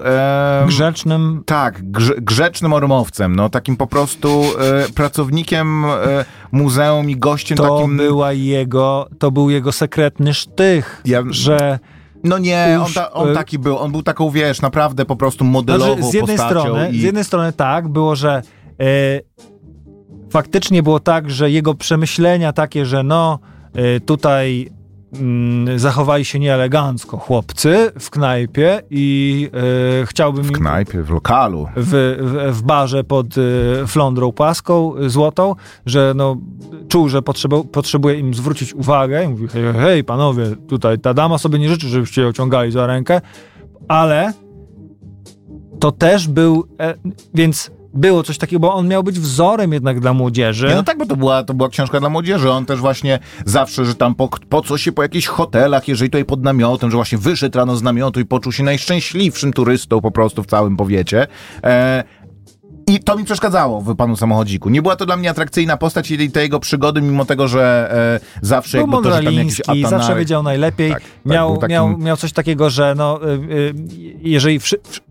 em, 0.62 0.68
Grzecznym. 0.68 1.44
tak, 1.46 1.92
grze, 1.92 2.14
grzecznym 2.18 2.74
ormowcem, 2.74 3.36
no 3.36 3.50
takim 3.50 3.78
po 3.78 3.88
prostu 3.88 4.44
e, 4.60 4.90
pracownikiem 4.94 5.86
e, 5.86 6.26
muzeum 6.52 7.10
i 7.10 7.16
gościem 7.18 7.58
To 7.58 7.78
takim... 7.78 7.98
była 7.98 8.34
jego, 8.34 9.08
to 9.20 9.32
był 9.32 9.50
jego 9.50 9.72
sekretny 9.72 10.34
sztych, 10.34 11.02
Ja- 11.06 11.24
że 11.30 11.80
No 12.24 12.38
nie, 12.38 12.80
on, 12.86 12.94
ta, 12.94 13.12
on 13.12 13.30
e, 13.30 13.34
taki 13.34 13.60
był, 13.60 13.78
on 13.78 13.92
był 13.92 14.04
taką, 14.04 14.30
wiesz, 14.30 14.62
naprawdę 14.62 15.06
po 15.06 15.16
prostu 15.16 15.46
modelową 15.46 15.94
Znaczy, 15.94 16.12
z 16.12 16.14
jednej 16.14 16.38
strony, 16.38 16.90
i... 16.92 17.00
z 17.00 17.04
jednej 17.04 17.24
strony 17.24 17.54
tak, 17.54 17.88
było, 17.88 18.16
że 18.16 18.42
e, 18.80 18.84
faktycznie 20.30 20.84
było 20.84 21.00
tak, 21.00 21.32
że 21.32 21.52
jego 21.52 21.74
przemyślenia 21.74 22.54
takie, 22.54 22.86
że 22.86 23.04
no 23.04 23.40
e, 23.74 24.00
tutaj 24.00 24.70
zachowali 25.76 26.26
się 26.26 26.40
nieelegancko 26.40 27.18
chłopcy 27.18 27.92
w 28.00 28.10
knajpie 28.10 28.82
i 28.90 29.50
e, 30.02 30.06
chciałbym 30.06 30.44
w 30.44 30.52
knajpie, 30.52 31.04
w 31.04 31.10
lokalu. 31.10 31.68
w, 31.76 32.18
w, 32.20 32.58
w 32.58 32.62
barze 32.62 33.04
pod 33.04 33.28
e, 33.38 33.88
flądrą 33.88 34.32
płaską, 34.32 34.96
e, 34.96 35.10
złotą, 35.10 35.56
że 35.86 36.14
no, 36.16 36.38
czuł, 36.88 37.10
że 37.10 37.22
potrzeba, 37.22 37.64
potrzebuje 37.72 38.20
im 38.20 38.34
zwrócić 38.34 38.74
uwagę 38.74 39.26
i 39.26 39.28
mówi, 39.28 39.48
hej, 39.48 39.64
hej, 39.64 39.74
hej, 39.74 40.04
panowie, 40.04 40.56
tutaj 40.68 41.00
ta 41.00 41.14
dama 41.14 41.38
sobie 41.38 41.60
nie 41.60 41.70
życzy, 41.70 41.88
żebyście 41.88 42.22
ją 42.22 42.34
ciągali 42.34 42.72
za 42.72 42.88
rękę, 42.88 43.22
ale 43.88 44.34
to 45.80 45.92
też 45.92 46.28
był, 46.28 46.68
e, 46.80 46.96
więc 47.34 47.77
było 47.98 48.24
coś 48.24 48.38
takiego, 48.38 48.60
bo 48.60 48.74
on 48.74 48.88
miał 48.88 49.04
być 49.04 49.20
wzorem 49.20 49.74
jednak 49.74 50.00
dla 50.00 50.14
młodzieży. 50.14 50.68
Nie, 50.68 50.76
no 50.76 50.84
tak, 50.84 50.98
bo 50.98 51.06
to 51.06 51.16
była, 51.16 51.44
to 51.44 51.54
była 51.54 51.70
książka 51.70 52.00
dla 52.00 52.10
młodzieży. 52.10 52.52
On 52.52 52.66
też 52.66 52.80
właśnie 52.80 53.20
zawsze, 53.46 53.86
że 53.86 53.96
tam 53.96 54.16
po, 54.16 54.30
po 54.50 54.62
co 54.62 54.78
się 54.78 54.92
po 54.92 55.04
jakichś 55.04 55.28
hotelach, 55.28 55.88
jeżeli 55.88 56.10
tutaj 56.10 56.26
pod 56.26 56.44
namiotem, 56.44 56.92
że 56.92 56.98
właśnie 56.98 57.18
wyszedł 57.18 57.58
rano 57.58 57.76
z 57.76 57.84
namiotu 57.84 58.20
i 58.20 58.26
poczuł 58.26 58.52
się 58.52 58.64
najszczęśliwszym 58.64 59.54
turystą 59.54 60.02
po 60.02 60.12
prostu 60.12 60.44
w 60.44 60.46
całym 60.46 60.78
powiecie. 60.78 61.28
E, 61.64 62.04
I 62.88 63.00
to 63.00 63.16
mi 63.18 63.24
przeszkadzało 63.26 63.82
w 63.82 63.96
panu 63.96 64.16
samochodziku. 64.16 64.70
Nie 64.70 64.82
była 64.82 64.96
to 64.96 65.06
dla 65.06 65.18
mnie 65.18 65.30
atrakcyjna 65.30 65.78
postać 65.78 66.12
i 66.12 66.32
te 66.32 66.42
jego 66.42 66.60
przygody, 66.60 67.02
mimo 67.02 67.26
tego, 67.26 67.48
że 67.48 67.90
e, 68.42 68.46
zawsze 68.46 68.78
Był 68.78 68.88
jakby 68.88 69.10
to, 69.10 69.16
że 69.16 69.24
tam 69.24 69.34
jakiś 69.34 69.36
mądraliński, 69.36 69.82
zawsze 69.82 69.96
atanary... 69.96 70.20
wiedział 70.20 70.44
najlepiej. 70.44 70.92
Tak, 70.92 71.02
tak, 71.02 71.12
miał, 71.26 71.58
takim- 71.58 71.74
miał, 71.74 71.98
miał 71.98 72.18
coś 72.18 72.34
takiego, 72.34 72.70
że 72.70 72.94
no, 72.98 73.20
y, 73.24 73.30
y, 73.30 73.74
jeżeli 74.22 74.60
wszy, 74.60 74.78
wszy- 74.90 75.02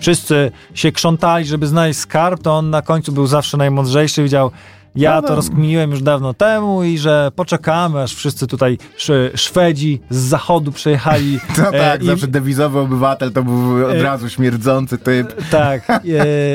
wszyscy 0.00 0.52
się 0.74 0.92
krzątali, 0.92 1.44
żeby 1.44 1.66
znaleźć 1.66 2.00
skarb, 2.00 2.42
to 2.42 2.52
on 2.58 2.70
na 2.70 2.82
końcu 2.82 3.12
był 3.12 3.26
zawsze 3.26 3.56
najmądrzejszy. 3.56 4.22
Wiedział, 4.22 4.50
ja 4.96 5.20
No, 5.20 5.28
to 5.28 5.34
rozkminiłem 5.34 5.90
już 5.90 6.02
dawno 6.02 6.34
temu 6.34 6.84
i 6.84 6.98
że 6.98 7.30
poczekamy, 7.36 8.02
aż 8.02 8.14
wszyscy 8.14 8.46
tutaj 8.46 8.78
sz, 8.96 9.40
Szwedzi 9.40 10.00
z 10.10 10.16
zachodu 10.16 10.72
przyjechali. 10.72 11.38
No 11.58 11.68
e, 11.74 11.78
tak, 11.80 12.02
i- 12.02 12.06
zawsze 12.06 12.26
dewizowy 12.26 12.78
obywatel 12.78 13.32
to 13.32 13.42
był 13.42 13.86
od 13.86 13.92
E, 13.94 14.02
razu 14.02 14.28
śmierdzący 14.28 14.98
typ. 14.98 15.34
Tak, 15.50 15.90
e, 15.90 16.02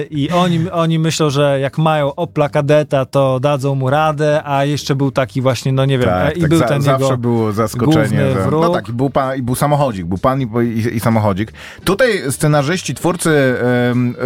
i 0.10 0.32
oni, 0.32 0.70
oni 0.72 1.00
myślą, 1.00 1.30
że 1.30 1.60
jak 1.60 1.78
mają 1.78 2.16
Opla 2.16 2.50
kadeta, 2.50 3.06
to 3.06 3.40
dadzą 3.40 3.76
mu 3.76 3.90
radę, 3.90 4.42
a 4.46 4.66
jeszcze 4.66 4.96
był 4.96 5.12
taki 5.12 5.42
właśnie, 5.42 5.72
no 5.72 5.86
nie 5.86 5.98
wiem, 6.00 6.10
e, 6.10 6.12
Tak, 6.12 6.38
i 6.38 6.42
tak 6.42 6.50
był 6.50 6.60
za, 6.60 6.66
ten 6.68 6.82
zawsze 6.82 7.04
jego 7.06 7.18
było 7.18 7.52
zaskoczenie. 7.52 8.32
Że, 8.34 8.44
wróg. 8.44 8.62
no 8.62 8.70
tak, 8.70 8.90
i 8.90 8.94
był, 8.94 9.10
pan, 9.10 9.38
i 9.38 9.42
był 9.42 9.56
samochodzik, 9.56 10.06
był 10.06 10.18
pan 10.18 10.42
i, 10.42 10.48
i, 10.64 10.96
i 10.96 11.00
samochodzik. 11.00 11.54
Tutaj 11.84 12.32
scenarzyści, 12.32 12.96
twórcy 12.96 13.30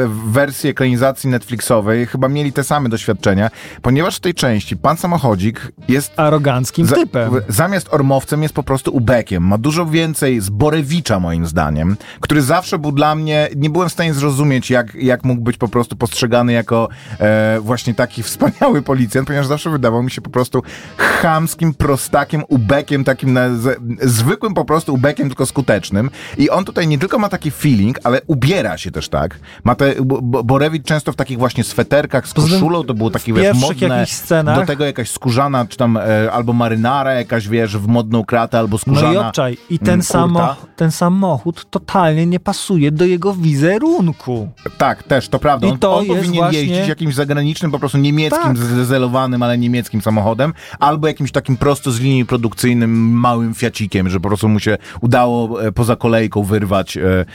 w 0.06 0.32
wersji 0.32 0.69
ekranizacji 0.69 1.30
Netflixowej 1.30 2.06
chyba 2.06 2.28
mieli 2.28 2.54
te 2.54 2.63
same 2.63 2.89
doświadczenia, 2.89 3.50
ponieważ 3.82 4.00
w 4.15 4.19
tej 4.19 4.33
części 4.33 4.77
pan 4.77 4.97
samochodzik 4.97 5.71
jest 5.87 6.19
aroganckim 6.19 6.85
za- 6.85 6.95
typem. 6.95 7.31
Zamiast 7.47 7.93
ormowcem 7.93 8.43
jest 8.43 8.53
po 8.53 8.63
prostu 8.63 8.95
ubekiem. 8.95 9.43
Ma 9.47 9.57
dużo 9.57 9.85
więcej 9.85 10.39
z 10.41 10.49
Borewicza, 10.49 11.19
moim 11.19 11.45
zdaniem, 11.47 11.97
który 12.19 12.41
zawsze 12.41 12.79
był 12.79 12.91
dla 12.91 13.15
mnie, 13.15 13.49
nie 13.55 13.69
byłem 13.69 13.89
w 13.89 13.91
stanie 13.91 14.13
zrozumieć, 14.13 14.69
jak, 14.69 14.95
jak 14.95 15.23
mógł 15.23 15.41
być 15.41 15.57
po 15.57 15.67
prostu 15.67 15.95
postrzegany 15.95 16.53
jako 16.53 16.89
e, 17.19 17.59
właśnie 17.61 17.93
taki 17.93 18.23
wspaniały 18.31 18.81
policjant, 18.81 19.27
ponieważ 19.27 19.47
zawsze 19.47 19.69
wydawał 19.69 20.03
mi 20.03 20.11
się 20.11 20.21
po 20.21 20.29
prostu 20.29 20.63
chamskim 20.97 21.73
prostakiem, 21.73 22.43
ubekiem, 22.47 23.03
takim 23.03 23.33
na, 23.33 23.55
z, 23.55 23.79
zwykłym 24.01 24.53
po 24.53 24.65
prostu 24.65 24.93
ubekiem, 24.93 25.27
tylko 25.27 25.45
skutecznym. 25.45 26.09
I 26.37 26.49
on 26.49 26.65
tutaj 26.65 26.87
nie 26.87 26.97
tylko 26.99 27.19
ma 27.19 27.29
taki 27.29 27.51
feeling, 27.51 27.99
ale 28.03 28.21
ubiera 28.27 28.77
się 28.77 28.91
też 28.91 29.09
tak. 29.09 29.39
Ma 29.63 29.75
te, 29.75 29.93
Bo- 30.05 30.21
Bo- 30.21 30.43
Borewicz 30.43 30.85
często 30.85 31.11
w 31.11 31.15
takich 31.15 31.37
właśnie 31.37 31.63
sweterkach 31.63 32.27
z 32.27 32.33
koszulą, 32.33 32.83
to 32.83 32.93
było 32.93 33.09
takie, 33.09 33.33
wiesz, 33.33 33.57
scenach- 33.99 34.60
Do 34.60 34.65
tego 34.65 34.86
jakaś 34.86 35.10
skórzana, 35.12 35.65
czy 35.65 35.77
tam 35.77 35.97
e, 35.97 36.32
albo 36.32 36.54
marynara 36.54 37.13
jakaś, 37.13 37.47
wiesz, 37.47 37.77
w 37.77 37.88
modną 37.88 38.25
kratę, 38.25 38.60
albo 38.60 38.77
skórzana. 38.77 39.08
No 39.08 39.13
i 39.13 39.17
obczaj, 39.17 39.58
i 39.69 39.80
ten, 39.80 39.93
mm, 39.93 40.04
samo, 40.04 40.39
kurta. 40.39 40.56
ten 40.75 40.91
samochód 40.91 41.69
totalnie 41.69 42.25
nie 42.25 42.39
pasuje 42.39 42.91
do 42.91 43.06
jego 43.06 43.34
wizerunku. 43.34 44.49
Tak, 44.77 45.04
też, 45.04 45.30
to 45.30 45.39
prawda. 45.39 45.67
I 45.67 45.71
On, 45.71 45.77
to 45.80 45.95
on 45.97 46.06
powinien 46.06 46.34
właśnie- 46.34 46.60
jeździć 46.60 46.88
jakimś 46.88 47.15
zagranicznym, 47.15 47.71
po 47.71 47.80
prostu 47.80 47.97
niemieckim, 47.97 48.41
Tak. 48.43 48.58
zdezelowanym, 48.58 49.43
ale 49.43 49.58
niemieckim 49.58 50.01
samochodem, 50.01 50.54
albo 50.80 51.08
jakimś 51.08 51.32
takim 51.32 51.58
prosto 51.58 51.91
z 51.91 51.99
linii 51.99 52.25
produkcyjnym 52.25 52.91
małym 53.12 53.54
fiacikiem, 53.54 54.10
że 54.10 54.19
po 54.19 54.27
prostu 54.27 54.49
mu 54.49 54.60
się 54.60 54.77
udało 55.01 55.63
e, 55.63 55.71
poza 55.71 55.95
kolejką 55.95 56.43
wyrwać. 56.43 56.97
e, 56.97 57.25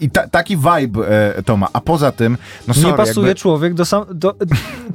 I 0.00 0.10
ta, 0.10 0.28
taki 0.28 0.56
vibe 0.56 1.08
e, 1.36 1.42
to 1.42 1.56
ma. 1.56 1.68
A 1.72 1.80
poza 1.80 2.12
tym, 2.12 2.38
no 2.68 2.74
sorry, 2.74 2.86
nie 2.88 2.94
pasuje 2.94 3.26
jakby, 3.26 3.40
człowiek 3.40 3.74
do, 3.74 3.84
sam, 3.84 4.04
do 4.14 4.34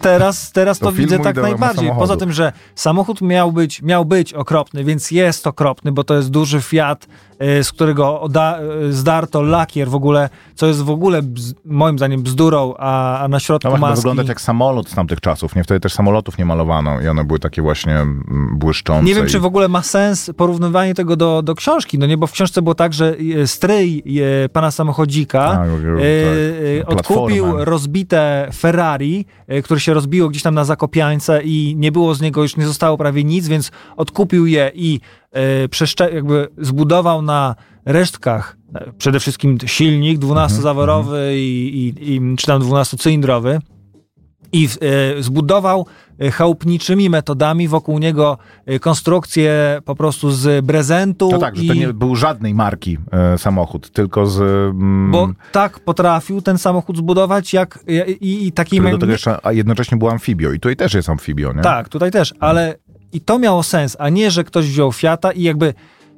Teraz, 0.02 0.52
teraz 0.52 0.80
to 0.80 0.86
filmu 0.86 0.93
widzę 0.94 1.20
tak 1.20 1.36
najbardziej. 1.36 1.92
Poza 2.00 2.18
tym, 2.18 2.32
że 2.32 2.54
samochód 2.76 3.22
miał 3.22 3.52
być, 3.52 3.82
miał 3.82 4.06
być 4.06 4.34
okropny, 4.34 4.84
więc 4.84 5.12
jest 5.12 5.48
okropny, 5.48 5.92
bo 5.92 6.04
to 6.04 6.16
jest 6.16 6.30
duży 6.30 6.62
Fiat, 6.62 7.08
z 7.64 7.72
którego 7.72 8.22
oda, 8.22 8.60
y, 8.90 8.94
zdarto 8.94 9.42
lakier 9.42 9.90
w 9.90 9.96
ogóle, 9.96 10.30
co 10.56 10.68
jest 10.68 10.82
w 10.82 10.90
ogóle 10.90 11.22
bz, 11.22 11.54
moim 11.66 11.98
zdaniem 11.98 12.24
bzdurą, 12.24 12.74
a, 12.78 13.20
a 13.20 13.28
na 13.28 13.40
środku 13.40 13.70
No 13.72 13.78
maski. 13.78 13.96
wyglądać 13.96 14.28
jak 14.28 14.42
samolot 14.42 14.90
z 14.90 14.96
tamtych 14.96 15.22
czasów, 15.22 15.56
nie? 15.56 15.64
Wtedy 15.64 15.80
też 15.80 15.94
samolotów 15.94 16.38
nie 16.38 16.46
malowano 16.46 17.02
i 17.02 17.08
one 17.08 17.24
były 17.24 17.40
takie 17.40 17.62
właśnie 17.62 17.96
mm, 17.96 18.56
błyszczące. 18.56 19.04
Nie 19.06 19.16
wiem, 19.16 19.26
i... 19.26 19.30
czy 19.30 19.40
w 19.40 19.46
ogóle 19.46 19.68
ma 19.68 19.82
sens 19.82 20.32
porównywanie 20.38 20.94
tego 20.94 21.16
do, 21.16 21.42
do 21.42 21.56
książki, 21.56 22.00
no 22.00 22.06
nie, 22.06 22.18
bo 22.18 22.28
w 22.28 22.32
książce 22.32 22.62
było 22.62 22.76
tak, 22.76 22.94
że 22.94 23.16
e, 23.42 23.48
stryj 23.48 24.04
e, 24.46 24.50
pana 24.50 24.72
samochodzika 24.72 25.42
A, 25.42 25.66
e, 25.66 25.68
tak. 25.68 25.74
e, 26.82 26.86
odkupił 26.86 27.46
rozbite 27.58 28.50
Ferrari, 28.54 29.26
e, 29.48 29.62
które 29.62 29.80
się 29.80 29.94
rozbiło 29.94 30.30
gdzieś 30.30 30.44
tam 30.44 30.56
na 30.56 30.66
Zakopiańce 30.66 31.42
i 31.44 31.76
nie 31.78 31.92
było 31.92 32.16
z 32.16 32.22
niego, 32.22 32.42
już 32.42 32.58
nie 32.58 32.66
zostało 32.66 32.98
prawie 32.98 33.24
nic, 33.24 33.48
więc 33.48 33.72
odkupił 33.98 34.46
je 34.46 34.72
i 34.76 35.00
e, 35.22 35.23
jakby 36.14 36.48
zbudował 36.58 37.22
na 37.22 37.56
resztkach 37.86 38.58
e, 38.76 38.92
przede 38.98 39.20
wszystkim 39.20 39.58
silnik 39.66 40.20
12-zaworowy 40.20 41.18
i, 41.36 41.94
i, 41.98 42.14
i, 42.14 42.36
czy 42.38 42.48
tam 42.48 42.62
12-cylindrowy 42.62 43.60
i 44.54 44.70
e, 45.18 45.24
zbudował 45.24 45.86
e, 46.20 46.32
chałupniczymi 46.32 47.10
metodami 47.10 47.68
wokół 47.68 48.00
niego 48.00 48.38
e, 48.66 48.80
konstrukcję 48.80 49.80
po 49.86 49.96
prostu 49.96 50.32
z 50.32 50.66
prezentu. 50.66 51.30
No 51.32 51.38
tak, 51.38 51.56
że 51.56 51.64
i, 51.64 51.68
to 51.68 51.74
nie 51.74 51.94
był 51.94 52.16
żadnej 52.16 52.54
marki 52.54 52.98
e, 53.12 53.38
samochód, 53.38 53.92
tylko 53.92 54.26
z... 54.26 54.42
Mm, 54.42 55.12
Bo 55.12 55.30
tak 55.52 55.80
potrafił 55.80 56.42
ten 56.42 56.58
samochód 56.58 56.98
zbudować, 56.98 57.54
jak 57.54 57.80
i, 57.88 58.28
i, 58.28 58.48
i 58.48 58.52
takim... 58.52 58.92
do 58.92 58.98
tego 58.98 59.12
jeszcze, 59.12 59.38
a 59.44 59.52
jednocześnie 59.52 59.98
był 59.98 60.10
amfibią 60.10 60.52
i 60.52 60.60
tutaj 60.60 60.76
też 60.76 60.94
jest 60.94 61.10
amfibią, 61.10 61.54
nie? 61.54 61.62
Tak, 61.62 61.90
tutaj 61.90 62.12
też, 62.12 62.34
ale 62.40 62.76
i 63.14 63.22
to 63.22 63.40
miało 63.40 63.64
sens, 63.64 63.96
a 64.00 64.10
nie, 64.10 64.32
że 64.32 64.44
ktoś 64.44 64.68
wziął 64.68 64.92
Fiata 64.92 65.32
i 65.32 65.44
jakby 65.44 65.74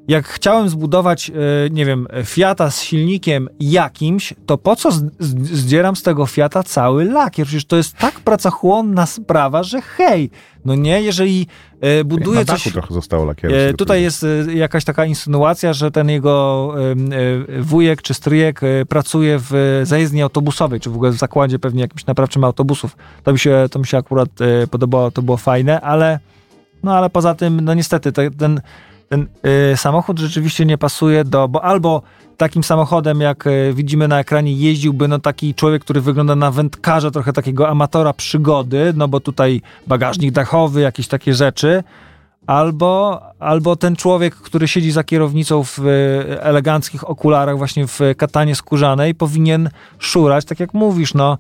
jak 0.07 0.27
chciałem 0.27 0.69
zbudować, 0.69 1.29
e, 1.29 1.33
nie 1.71 1.85
wiem, 1.85 2.07
Fiata 2.25 2.71
z 2.71 2.81
silnikiem 2.81 3.49
jakimś, 3.59 4.33
to 4.45 4.57
po 4.57 4.75
co 4.75 4.89
zdzieram 5.19 5.95
z 5.95 6.03
tego 6.03 6.25
Fiata 6.25 6.63
cały 6.63 7.05
lakier? 7.05 7.45
Przecież 7.45 7.65
to 7.65 7.77
jest 7.77 7.97
tak 7.97 8.19
pracochłonna 8.19 9.05
sprawa, 9.05 9.63
że 9.63 9.81
hej, 9.81 10.29
no 10.65 10.75
nie, 10.75 11.01
jeżeli 11.01 11.47
e, 11.81 12.03
buduje 12.03 12.39
Na 12.39 12.45
coś... 12.45 12.63
trochę 12.63 12.93
zostało 12.93 13.25
lakieru. 13.25 13.55
E, 13.55 13.73
tutaj 13.73 14.01
jest 14.01 14.25
jakaś 14.53 14.85
taka 14.85 15.05
insynuacja, 15.05 15.73
że 15.73 15.91
ten 15.91 16.09
jego 16.09 16.73
wujek 17.59 18.01
czy 18.01 18.13
stryjek 18.13 18.61
pracuje 18.89 19.37
w 19.39 19.81
zajezdni 19.83 20.21
autobusowej, 20.21 20.79
czy 20.79 20.89
w 20.89 20.95
ogóle 20.95 21.11
w 21.11 21.17
zakładzie 21.17 21.59
pewnie 21.59 21.81
jakimś 21.81 22.05
naprawczym 22.05 22.43
autobusów. 22.43 22.97
To 23.23 23.33
mi 23.33 23.39
się, 23.39 23.65
to 23.71 23.79
mi 23.79 23.85
się 23.87 23.97
akurat 23.97 24.29
podobało, 24.71 25.11
to 25.11 25.21
było 25.21 25.37
fajne, 25.37 25.81
ale 25.81 26.19
no 26.85 26.97
ale 26.97 27.09
poza 27.09 27.35
tym, 27.35 27.61
no 27.61 27.73
niestety, 27.73 28.11
te, 28.11 28.31
ten, 28.31 28.61
ten 29.09 29.27
e, 29.71 29.77
samochód 29.77 30.19
rzeczywiście 30.19 30.65
nie 30.65 30.77
pasuje 30.77 31.23
do, 31.23 31.47
bo 31.47 31.63
albo 31.63 32.01
takim 32.37 32.63
samochodem, 32.63 33.21
jak 33.21 33.47
e, 33.47 33.73
widzimy 33.73 34.07
na 34.07 34.19
ekranie, 34.19 34.53
jeździłby 34.53 35.07
no 35.07 35.19
taki 35.19 35.55
człowiek, 35.55 35.83
który 35.83 36.01
wygląda 36.01 36.35
na 36.35 36.51
wędkarza, 36.51 37.11
trochę 37.11 37.33
takiego 37.33 37.69
amatora 37.69 38.13
przygody, 38.13 38.93
no 38.95 39.07
bo 39.07 39.19
tutaj 39.19 39.61
bagażnik 39.87 40.31
dachowy, 40.31 40.81
jakieś 40.81 41.07
takie 41.07 41.33
rzeczy, 41.33 41.83
albo, 42.47 43.21
albo 43.39 43.75
ten 43.75 43.95
człowiek, 43.95 44.35
który 44.35 44.67
siedzi 44.67 44.91
za 44.91 45.03
kierownicą 45.03 45.63
w 45.63 45.79
e, 45.79 46.43
eleganckich 46.43 47.09
okularach, 47.09 47.57
właśnie 47.57 47.87
w 47.87 47.99
katanie 48.17 48.55
skórzanej, 48.55 49.15
powinien 49.15 49.69
szurać, 49.99 50.45
tak 50.45 50.59
jak 50.59 50.73
mówisz, 50.73 51.13
no. 51.13 51.37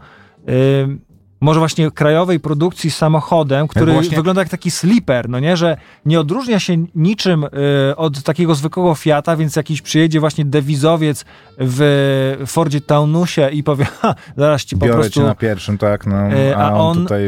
Y, 1.41 1.45
może 1.45 1.59
właśnie 1.59 1.91
krajowej 1.91 2.39
produkcji 2.39 2.91
samochodem, 2.91 3.67
który 3.67 3.93
właśnie- 3.93 4.17
wygląda 4.17 4.41
jak 4.41 4.49
taki 4.49 4.71
slipper, 4.71 5.29
no 5.29 5.39
nie, 5.39 5.57
że 5.57 5.77
nie 6.05 6.19
odróżnia 6.19 6.59
się 6.59 6.85
niczym 6.95 7.43
y, 7.43 7.49
od 7.95 8.23
takiego 8.23 8.55
zwykłego 8.55 8.95
Fiata, 8.95 9.35
więc 9.35 9.55
jakiś 9.55 9.81
przyjedzie 9.81 10.19
właśnie 10.19 10.45
dewizowiec 10.45 11.25
w 11.57 12.43
Fordzie 12.47 12.81
Taunusie 12.81 13.49
i 13.51 13.63
powie, 13.63 13.85
ha, 13.85 14.15
zaraz 14.37 14.65
ci 14.65 14.77
po 14.77 14.85
Biorę 14.85 14.99
prostu 14.99 15.19
cię 15.19 15.25
na 15.25 15.35
pierwszym, 15.35 15.77
tak, 15.77 16.07
no, 16.07 16.15
E, 16.15 16.57
a, 16.57 16.73
on 16.73 16.81
on 16.97 16.97
tutaj 17.03 17.21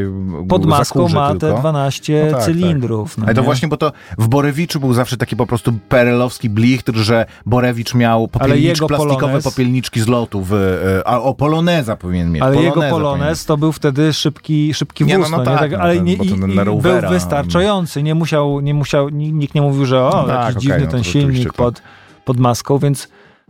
pod 0.49 0.65
maską 0.65 1.09
ma 1.09 1.29
tylko. 1.31 1.39
te 1.55 1.59
12 1.59 2.27
No 2.31 2.37
tak, 2.37 2.45
cylindrów. 2.45 3.17
No 3.17 3.25
Ale 3.25 3.35
to 3.35 3.41
nie? 3.41 3.45
właśnie, 3.45 3.67
bo 3.67 3.77
to 3.77 3.91
w 4.17 4.27
Borewiczu 4.27 4.79
był 4.79 4.93
zawsze 4.93 5.17
taki 5.17 5.35
po 5.35 5.45
prostu 5.47 5.73
perelowski 5.89 6.49
blichtr, 6.49 6.95
że 6.95 7.25
Borewicz 7.45 7.93
miał 7.93 8.27
popielniczki, 8.27 8.63
jego 8.67 8.87
plastikowe 8.87 9.33
Polonez- 9.37 9.43
popielniczki 9.43 9.99
z 10.01 10.07
lotu, 10.07 10.41
w, 10.43 10.53
e, 10.53 11.07
a 11.07 11.21
o 11.21 11.33
Poloneza 11.33 11.95
powinien 11.95 12.31
mieć. 12.31 12.43
Ale 12.43 12.55
jego 12.55 12.71
Poloneza 12.73 12.95
Polonez 12.95 13.45
to 13.45 13.57
był 13.57 13.71
wtedy 13.71 13.96
szybki, 14.13 14.73
szybki 14.73 15.05
Nie, 15.05 15.17
wóz, 15.17 15.29
no, 15.31 15.37
no, 15.37 15.43
no 15.43 15.51
tak, 15.51 15.59
Tak, 15.59 15.71
no, 15.71 15.77
ale 15.77 15.99
nie, 16.01 16.17
ten 16.17 16.27
i 16.51 16.55
na 16.55 16.65
był 16.65 16.73
Rovera, 16.75 17.09
wystarczający, 17.09 18.03
nie 18.03 18.15
musiał, 18.15 18.59
nie 18.59 18.73
musiał, 18.73 19.09
ni- 19.09 19.33
nikt 19.33 19.55
nie 19.55 19.61
mówił, 19.61 19.85
że 19.85 20.03
o, 20.05 20.09
No 20.09 20.27
tak, 20.27 20.47
jakiś 20.47 20.61
dziwny 20.63 20.85
no 20.85 20.91
ten 20.91 21.03
silnik 21.03 21.53
pod, 21.53 21.81
pod 22.25 22.39
maską, 22.39 22.77
więc 22.77 23.07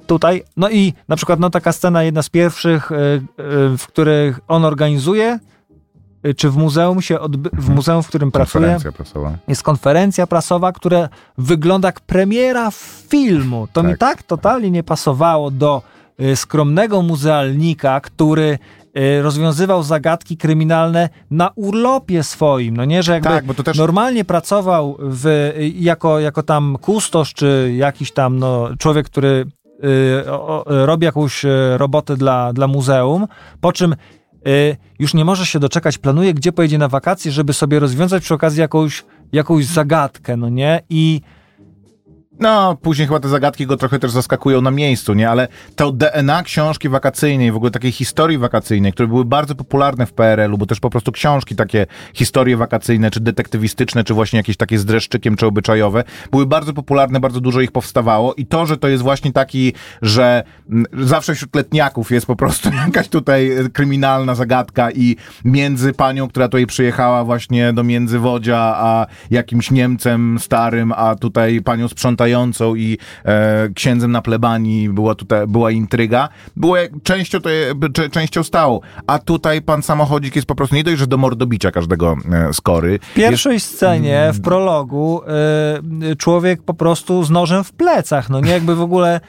tutaj, 0.07 0.43
no 0.57 0.69
i 0.69 0.93
na 1.07 1.15
przykład 1.15 1.39
no 1.39 1.49
taka 1.49 1.71
scena, 1.71 2.03
jedna 2.03 2.21
z 2.21 2.29
pierwszych, 2.29 2.91
y, 2.91 2.95
y, 2.95 3.77
w 3.77 3.83
których 3.87 4.39
on 4.47 4.65
organizuje, 4.65 5.39
y, 6.25 6.33
czy 6.33 6.49
w 6.49 6.57
muzeum 6.57 7.01
się, 7.01 7.15
odby- 7.19 7.49
w 7.53 7.69
muzeum, 7.69 8.03
w 8.03 8.07
którym 8.07 8.31
pracuje, 8.31 8.61
Konferencja 8.65 8.91
prasowa. 8.91 9.31
jest 9.47 9.63
konferencja 9.63 10.27
prasowa, 10.27 10.71
która 10.71 11.09
wygląda 11.37 11.87
jak 11.87 11.99
premiera 11.99 12.71
filmu. 13.09 13.67
To 13.73 13.83
mi 13.83 13.89
Tak. 13.89 13.99
tak 13.99 14.23
totalnie 14.23 14.71
nie 14.71 14.83
pasowało 14.83 15.51
do 15.51 15.81
skromnego 16.35 17.01
muzealnika, 17.01 18.01
który 18.01 18.59
rozwiązywał 19.21 19.83
zagadki 19.83 20.37
kryminalne 20.37 21.09
na 21.31 21.51
urlopie 21.55 22.23
swoim. 22.23 22.77
No 22.77 22.85
nie, 22.85 23.03
że 23.03 23.13
jakby 23.13 23.29
Tak, 23.29 23.45
bo 23.45 23.53
to 23.53 23.63
też 23.63 23.77
normalnie 23.77 24.25
pracował 24.25 24.97
w, 24.99 25.53
jako, 25.75 26.19
jako 26.19 26.43
tam 26.43 26.77
kustosz, 26.81 27.33
czy 27.33 27.73
jakiś 27.77 28.11
tam 28.11 28.39
no, 28.39 28.69
człowiek, 28.79 29.05
który 29.05 29.45
y, 30.25 30.31
o, 30.31 30.63
robi 30.67 31.05
jakąś 31.05 31.45
y, 31.45 31.77
robotę 31.77 32.17
dla, 32.17 32.53
dla 32.53 32.67
muzeum, 32.67 33.27
po 33.61 33.71
czym 33.71 33.95
y, 34.47 34.77
już 34.99 35.13
nie 35.13 35.25
może 35.25 35.45
się 35.45 35.59
doczekać, 35.59 35.97
planuje, 35.97 36.33
gdzie 36.33 36.51
pojedzie 36.51 36.77
na 36.77 36.87
wakacje, 36.87 37.31
żeby 37.31 37.53
sobie 37.53 37.79
rozwiązać 37.79 38.23
przy 38.23 38.33
okazji 38.33 38.61
jakąś, 38.61 39.05
jakąś 39.31 39.65
zagadkę, 39.65 40.37
no 40.37 40.49
nie? 40.49 40.81
I 40.89 41.21
No, 42.39 42.77
później 42.81 43.07
chyba 43.07 43.19
te 43.19 43.29
zagadki 43.29 43.65
go 43.65 43.77
trochę 43.77 43.99
też 43.99 44.11
zaskakują 44.11 44.61
na 44.61 44.71
miejscu, 44.71 45.13
nie? 45.13 45.29
Ale 45.29 45.47
to 45.75 45.91
DNA 45.91 46.43
książki 46.43 46.89
wakacyjnej, 46.89 47.51
w 47.51 47.55
ogóle 47.55 47.71
takiej 47.71 47.91
historii 47.91 48.37
wakacyjnej, 48.37 48.93
które 48.93 49.07
były 49.07 49.25
bardzo 49.25 49.55
popularne 49.55 50.05
w 50.05 50.13
PRL-u, 50.13 50.57
bo 50.57 50.65
też 50.65 50.79
po 50.79 50.89
prostu 50.89 51.11
książki 51.11 51.55
takie, 51.55 51.85
historie 52.13 52.57
wakacyjne, 52.57 53.11
czy 53.11 53.19
detektywistyczne, 53.19 54.03
czy 54.03 54.13
właśnie 54.13 54.37
jakieś 54.37 54.57
takie 54.57 54.77
z 54.79 54.85
dreszczykiem, 54.85 55.35
czy 55.35 55.45
obyczajowe, 55.45 56.03
były 56.31 56.45
bardzo 56.45 56.73
popularne, 56.73 57.19
bardzo 57.19 57.41
dużo 57.41 57.61
ich 57.61 57.71
powstawało 57.71 58.33
i 58.33 58.45
to, 58.45 58.65
że 58.65 58.77
to 58.77 58.87
jest 58.87 59.03
właśnie 59.03 59.31
taki, 59.33 59.73
że 60.01 60.43
mm, 60.69 60.85
zawsze 60.93 61.35
wśród 61.35 61.55
letniaków 61.55 62.11
jest 62.11 62.25
po 62.25 62.35
prostu 62.35 62.69
jakaś 62.85 63.07
tutaj 63.07 63.51
kryminalna 63.73 64.35
zagadka 64.35 64.91
i 64.91 65.15
między 65.45 65.93
panią, 65.93 66.27
która 66.27 66.47
tutaj 66.47 66.65
przyjechała 66.65 67.23
właśnie 67.23 67.73
do 67.73 67.83
Międzywodzia, 67.83 68.57
a 68.59 69.05
jakimś 69.31 69.71
Niemcem 69.71 70.39
starym, 70.39 70.91
a 70.95 71.15
tutaj 71.15 71.61
panią 71.61 71.87
sprzątającą 71.87 72.26
i 72.75 72.97
e, 73.25 73.69
księdzem 73.75 74.11
na 74.11 74.21
plebanii 74.21 74.89
była 74.89 75.15
tutaj, 75.15 75.47
była 75.47 75.71
intryga, 75.71 76.29
było 76.55 76.77
jak- 76.77 76.91
częścią, 77.03 77.41
to, 77.41 77.49
cze- 77.93 78.09
częścią 78.09 78.43
stałą. 78.43 78.79
A 79.07 79.19
tutaj 79.19 79.61
pan 79.61 79.83
samochodzik 79.83 80.35
jest 80.35 80.47
po 80.47 80.55
prostu 80.55 80.75
nie 80.75 80.83
dość, 80.83 80.97
że 80.99 81.07
do 81.07 81.17
mordobicia 81.17 81.71
każdego 81.71 82.15
e, 82.31 82.53
skory. 82.53 82.99
w 83.01 83.13
pierwszej 83.13 83.59
scenie, 83.59 84.29
w 84.33 84.41
prologu, 84.41 85.21
y, 86.11 86.15
człowiek 86.15 86.61
po 86.63 86.73
prostu 86.73 87.23
z 87.23 87.29
nożem 87.29 87.63
w 87.63 87.71
plecach, 87.71 88.29
no 88.29 88.39
nie? 88.39 88.51
Jakby 88.51 88.75
w 88.75 88.81
ogóle 88.81 89.19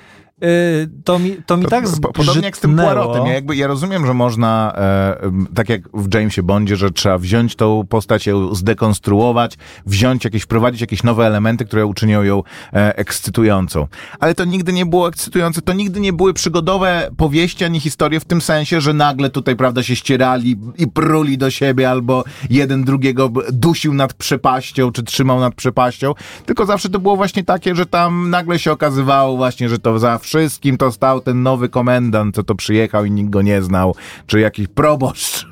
y, 0.45 0.89
to 1.05 1.19
mi, 1.19 1.37
to 1.47 1.57
mi 1.57 1.65
tak 1.67 1.85
Po- 2.03 2.13
Podobnie 2.13 2.43
jak 2.43 2.57
z 2.57 2.61
tym. 2.61 2.77
Poirotem. 2.77 3.27
Ja, 3.27 3.33
jakby, 3.33 3.57
ja 3.57 3.67
rozumiem, 3.67 4.07
że 4.07 4.15
można, 4.15 4.73
e, 4.77 5.31
tak 5.55 5.69
jak 5.69 5.83
w 5.95 6.15
Jamesie 6.15 6.43
Bondzie, 6.43 6.77
że 6.77 6.91
trzeba 6.91 7.19
wziąć 7.19 7.57
tą 7.57 7.87
postać, 7.89 8.27
ją 8.27 8.55
zdekonstruować, 8.55 9.55
wziąć 9.87 10.25
jakieś, 10.25 10.43
wprowadzić 10.43 10.81
jakieś 10.81 11.03
nowe 11.03 11.27
elementy, 11.27 11.65
które 11.65 11.87
uczynią 11.87 12.23
ją 12.23 12.43
e, 12.73 12.97
ekscytującą. 12.99 13.87
Ale 14.21 14.35
to 14.35 14.45
nigdy 14.45 14.73
nie 14.73 14.87
było 14.87 15.09
ekscytujące, 15.09 15.63
to 15.63 15.73
nigdy 15.73 16.01
nie 16.01 16.13
były 16.13 16.35
przygodowe 16.35 17.11
powieści 17.17 17.65
ani 17.65 17.81
historie 17.81 18.21
w 18.21 18.25
tym 18.25 18.41
sensie, 18.41 18.81
że 18.81 18.93
nagle 18.93 19.31
tutaj, 19.31 19.57
prawda, 19.57 19.83
się 19.83 19.97
ścierali 19.97 20.57
i 20.79 20.89
pruli 20.89 21.39
do 21.39 21.51
siebie, 21.51 21.91
albo 21.91 22.25
jeden 22.51 22.85
drugiego 22.85 23.31
dusił 23.53 23.95
nad 23.95 24.15
przepaścią, 24.15 24.93
czy 24.93 25.03
trzymał 25.03 25.41
nad 25.41 25.55
przepaścią, 25.55 26.15
tylko 26.47 26.67
zawsze 26.67 26.89
to 26.89 26.99
było 26.99 27.17
właśnie 27.17 27.45
takie, 27.45 27.75
że 27.75 27.87
tam 27.87 28.31
nagle 28.31 28.59
się 28.59 28.73
okazywało 28.73 29.37
właśnie, 29.37 29.69
że 29.69 29.79
to 29.79 29.99
za 29.99 30.19
wszystkim 30.29 30.77
to 30.77 30.93
stał 30.93 31.21
ten 31.21 31.43
nowy 31.43 31.69
komendant, 31.69 32.35
co 32.35 32.43
to 32.43 32.55
przyjechał 32.55 33.05
i 33.05 33.11
nikt 33.11 33.31
go 33.31 33.43
nie 33.43 33.63
znał, 33.63 33.95
czy 34.27 34.41
jakiś 34.41 34.69
proboszcz. 34.69 35.47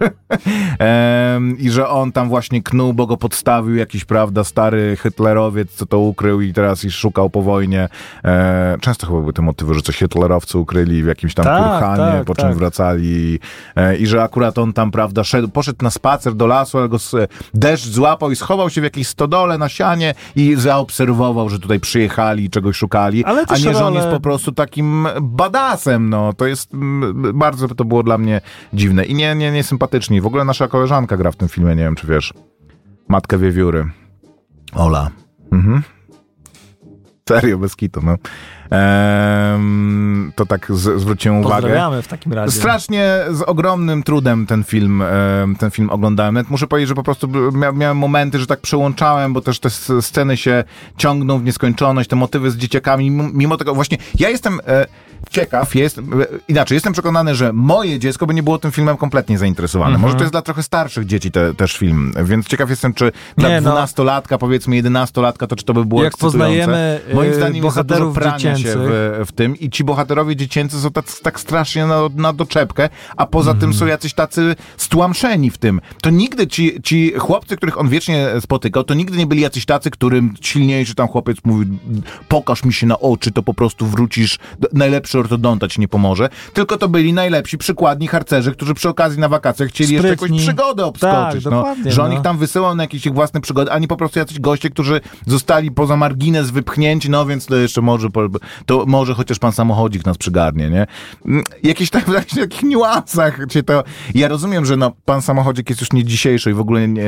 Em, 0.79 1.59
I 1.59 1.71
że 1.71 1.89
on 1.89 2.13
tam 2.13 2.29
właśnie 2.29 2.63
knuł, 2.63 2.95
bo 2.95 3.07
go 3.07 3.17
podstawił 3.17 3.77
jakiś, 3.77 4.05
prawda, 4.05 4.45
stary 4.45 4.97
hitlerowiec, 5.03 5.73
co 5.73 5.87
to 5.87 5.99
ukrył 5.99 6.41
i 6.41 6.53
teraz 6.53 6.85
ich 6.85 6.93
szukał 6.93 7.31
po 7.31 7.43
wojnie. 7.43 7.89
E, 8.25 8.77
często 8.81 9.07
chyba 9.07 9.21
były 9.21 9.33
te 9.33 9.43
motywy, 9.43 9.75
że 9.75 9.81
coś 9.81 9.99
hitlerowcy 9.99 10.59
ukryli 10.59 11.03
w 11.03 11.07
jakimś 11.07 11.35
tam 11.35 11.45
Tak, 11.45 11.63
kurhanie, 11.63 12.19
tak, 12.19 12.25
po 12.25 12.35
czym 12.35 12.49
tak. 12.49 12.57
wracali 12.57 13.39
e, 13.77 13.97
i 13.97 14.07
że 14.07 14.23
akurat 14.23 14.59
on 14.59 14.73
tam, 14.73 14.91
prawda, 14.91 15.25
szedł, 15.25 15.49
poszedł 15.49 15.79
na 15.85 15.91
spacer 15.91 16.35
do 16.35 16.47
lasu, 16.47 16.79
ale 16.79 16.89
go 16.89 16.97
deszcz 17.55 17.87
złapał 17.87 18.31
i 18.31 18.37
schował 18.37 18.71
się 18.71 18.81
w 18.81 18.85
jakiejś 18.85 19.09
stodole 19.09 19.59
na 19.59 19.69
sianie 19.69 20.15
i 20.37 20.55
zaobserwował, 20.55 21.49
że 21.49 21.59
tutaj 21.59 21.81
przyjechali 21.81 22.45
i 22.45 22.51
czegoś 22.51 22.77
szukali, 22.77 23.25
Ale 23.25 23.45
a 23.49 23.57
nie, 23.57 23.75
że 23.75 23.85
on 23.85 23.95
jest 23.95 24.09
po 24.09 24.21
prostu 24.21 24.53
takim 24.67 25.09
badasem, 25.23 26.11
no. 26.11 26.33
To 26.33 26.47
jest, 26.47 26.71
bardzo 27.35 27.69
to 27.69 27.85
było 27.85 28.03
dla 28.03 28.19
mnie 28.19 28.41
dziwne 28.73 29.05
i 29.05 29.15
nie, 29.15 29.35
nie, 29.35 29.53
nie 29.53 29.63
sympatycznie. 29.63 30.23
W 30.23 30.27
ogóle 30.27 30.45
nasza 30.45 30.69
koleżanka 30.69 31.17
gra 31.17 31.33
w 31.33 31.37
tym 31.37 31.49
filmie, 31.49 31.71
nie 31.71 31.83
wiem, 31.83 31.95
czy 31.95 32.07
wiesz. 32.07 32.35
Matkę 33.09 33.39
Wiewióry. 33.39 33.91
Ola. 34.73 35.11
Mhm. 35.53 35.83
Serio, 37.29 37.59
bez 37.59 37.77
kitu, 37.77 38.01
no. 38.03 38.17
Ehm, 38.71 40.33
to 40.35 40.47
tak 40.47 40.67
z, 40.71 41.01
zwróciłem 41.01 41.39
uwagę. 41.39 41.55
Pozdrawiamy 41.55 42.03
w 42.03 42.09
takim 42.09 42.33
razie. 42.33 42.53
Strasznie 42.53 43.25
z 43.31 43.43
ogromnym 43.43 44.03
trudem 44.03 44.47
ten 44.47 44.65
film, 44.65 45.03
ten 45.59 45.71
film 45.71 45.91
oglądałem. 45.91 46.35
Nawet 46.35 46.51
muszę 46.51 46.67
powiedzieć, 46.67 46.89
że 46.89 46.95
po 46.95 47.03
prostu 47.03 47.29
mia 47.53 47.73
miałem 47.73 47.97
momenty, 47.97 48.39
że 48.39 48.47
tak 48.47 48.61
przełączałem, 48.61 49.33
bo 49.33 49.41
też 49.41 49.61
te 49.61 49.71
sceny 50.01 50.37
się 50.37 50.65
ciągną 50.97 51.39
w 51.39 51.45
nieskończoność, 51.45 52.09
te 52.09 52.17
motywy 52.17 52.51
z 52.51 52.57
dzieciakami. 52.57 53.11
Mimo 53.11 53.57
tego 53.57 53.75
właśnie, 53.75 53.99
ja 54.19 54.29
jestem, 54.29 54.61
e, 54.67 54.87
ciekaw 55.31 55.75
jest, 55.75 55.99
e, 55.99 56.03
inaczej, 56.49 56.77
jestem 56.77 56.93
przekonany, 56.93 57.35
że 57.35 57.53
moje 57.53 57.99
dziecko 57.99 58.27
by 58.27 58.35
nie 58.35 58.43
było 58.43 58.59
tym 58.59 58.73
filmem 58.73 58.97
kompletnie 58.97 59.39
zainteresowane. 59.39 59.89
Mhm. 59.95 60.03
Może 60.03 60.15
to 60.15 60.23
jest 60.23 60.33
dla 60.33 60.43
trochę 60.43 60.63
starszych 60.63 61.07
dzieci 61.07 61.31
te, 61.31 61.55
też 61.55 61.77
film, 61.77 62.13
więc 62.25 62.47
ciekaw 62.47 62.71
jestem, 62.71 62.95
czy 62.95 63.13
dla 63.37 63.49
Nie, 63.49 63.61
no. 63.61 63.71
dwunastolatka, 63.71 64.39
powiedzmy 64.39 64.77
jedenastolatka, 64.77 65.47
to 65.47 65.57
czy 65.57 65.65
to 65.65 65.75
by 65.75 65.85
było 65.85 66.05
Jak 66.05 66.13
ekscytujące. 66.13 66.39
poznajemy, 66.39 67.01
Moim 67.15 67.31
y, 67.31 67.35
zdaniem 67.35 67.65
jest 67.65 67.75
za 67.77 67.85
bohaterów 67.85 68.17
się 68.43 68.55
w, 68.77 69.25
w 69.29 69.33
tym 69.33 69.57
i 69.57 69.71
ci 69.71 69.85
bohaterowie 69.85 70.37
dziecięcy 70.37 70.81
są 70.81 70.91
tak, 70.91 71.05
tak 71.23 71.41
strasznie 71.41 71.87
na, 71.87 72.01
na 72.15 72.33
doczepkę, 72.33 72.89
a 73.17 73.27
poza 73.27 73.51
Mhm. 73.51 73.61
tym 73.73 73.79
są 73.81 73.87
jacyś 73.87 74.15
tacy 74.15 74.57
stłamszeni 74.77 75.51
w 75.51 75.59
tym. 75.59 75.81
To 76.03 76.11
nigdy 76.11 76.47
ci, 76.47 76.83
ci 76.83 77.13
chłopcy, 77.19 77.57
których 77.57 77.79
on 77.81 77.89
wiecznie 77.89 78.29
spotykał, 78.41 78.85
to 78.85 78.95
nigdy 78.95 79.19
nie 79.19 79.27
byli 79.27 79.41
jacyś 79.41 79.65
tacy, 79.67 79.91
którym 79.91 80.35
silniejszy 80.41 80.95
tam 80.95 81.09
chłopiec 81.09 81.37
mówi, 81.45 81.67
pokaż 82.29 82.65
mi 82.65 82.73
się 82.73 82.87
na 82.87 82.99
oczy, 82.99 83.33
to 83.33 83.43
po 83.43 83.55
prostu 83.55 83.87
wrócisz, 83.87 84.39
do- 84.61 84.69
najlepszy 85.07 85.19
ortodonta 85.19 85.69
ci 85.69 85.81
nie 85.81 85.89
pomoże, 85.89 86.29
tylko 86.53 86.77
to 86.77 86.89
byli 86.89 87.13
najlepsi 87.13 87.59
przykładni 87.59 88.07
harcerzy, 88.09 88.53
którzy 88.53 88.75
przy 88.75 88.89
okazji 88.89 89.21
na 89.21 89.29
wakacjach 89.29 89.69
chcieli 89.69 89.93
jeszcze 89.93 90.09
jakąś 90.09 90.19
Sprytni. 90.29 90.39
przygodę 90.39 90.85
obskoczyć. 90.85 91.45
Tak, 91.45 91.53
no, 91.53 91.65
że 91.87 92.03
on 92.03 92.11
no. 92.11 92.17
ich 92.17 92.23
tam 92.23 92.39
wysyłał 92.39 92.75
na 92.75 92.83
jakieś 92.83 93.07
ich 93.07 93.15
własne 93.15 93.41
przygody, 93.41 93.71
ani 93.73 93.89
po 93.89 93.97
prostu 93.97 94.19
jacyś 94.19 94.41
goście, 94.41 94.71
którzy 94.71 95.01
zostali 95.27 95.71
poza 95.71 95.97
margines 95.97 96.51
wypchnięci, 96.51 97.11
no 97.11 97.27
więc 97.27 97.47
to 97.47 97.57
jeszcze 97.57 97.81
może, 97.83 98.09
to 98.67 98.85
może 98.87 99.15
chociaż 99.15 99.39
pan 99.39 99.53
samochodzik 99.53 100.07
nas 100.07 100.19
przygarnie, 100.19 100.71
nie? 100.71 100.87
Mm, 101.27 101.43
Jakieś 101.63 101.91
tam 101.91 102.03
w 102.29 102.35
takich 102.35 102.63
niuansach 102.63 103.39
się 103.51 103.63
to... 103.63 103.85
Ja 104.15 104.29
rozumiem, 104.29 104.67
że 104.67 104.77
no, 104.77 104.93
pan 105.05 105.23
samochodzik 105.23 105.69
jest 105.71 105.81
już 105.81 105.93
nie 105.93 106.05
dzisiejszy 106.05 106.51
i 106.51 106.55
w 106.55 106.61
ogóle 106.61 106.89
nie, 106.89 107.03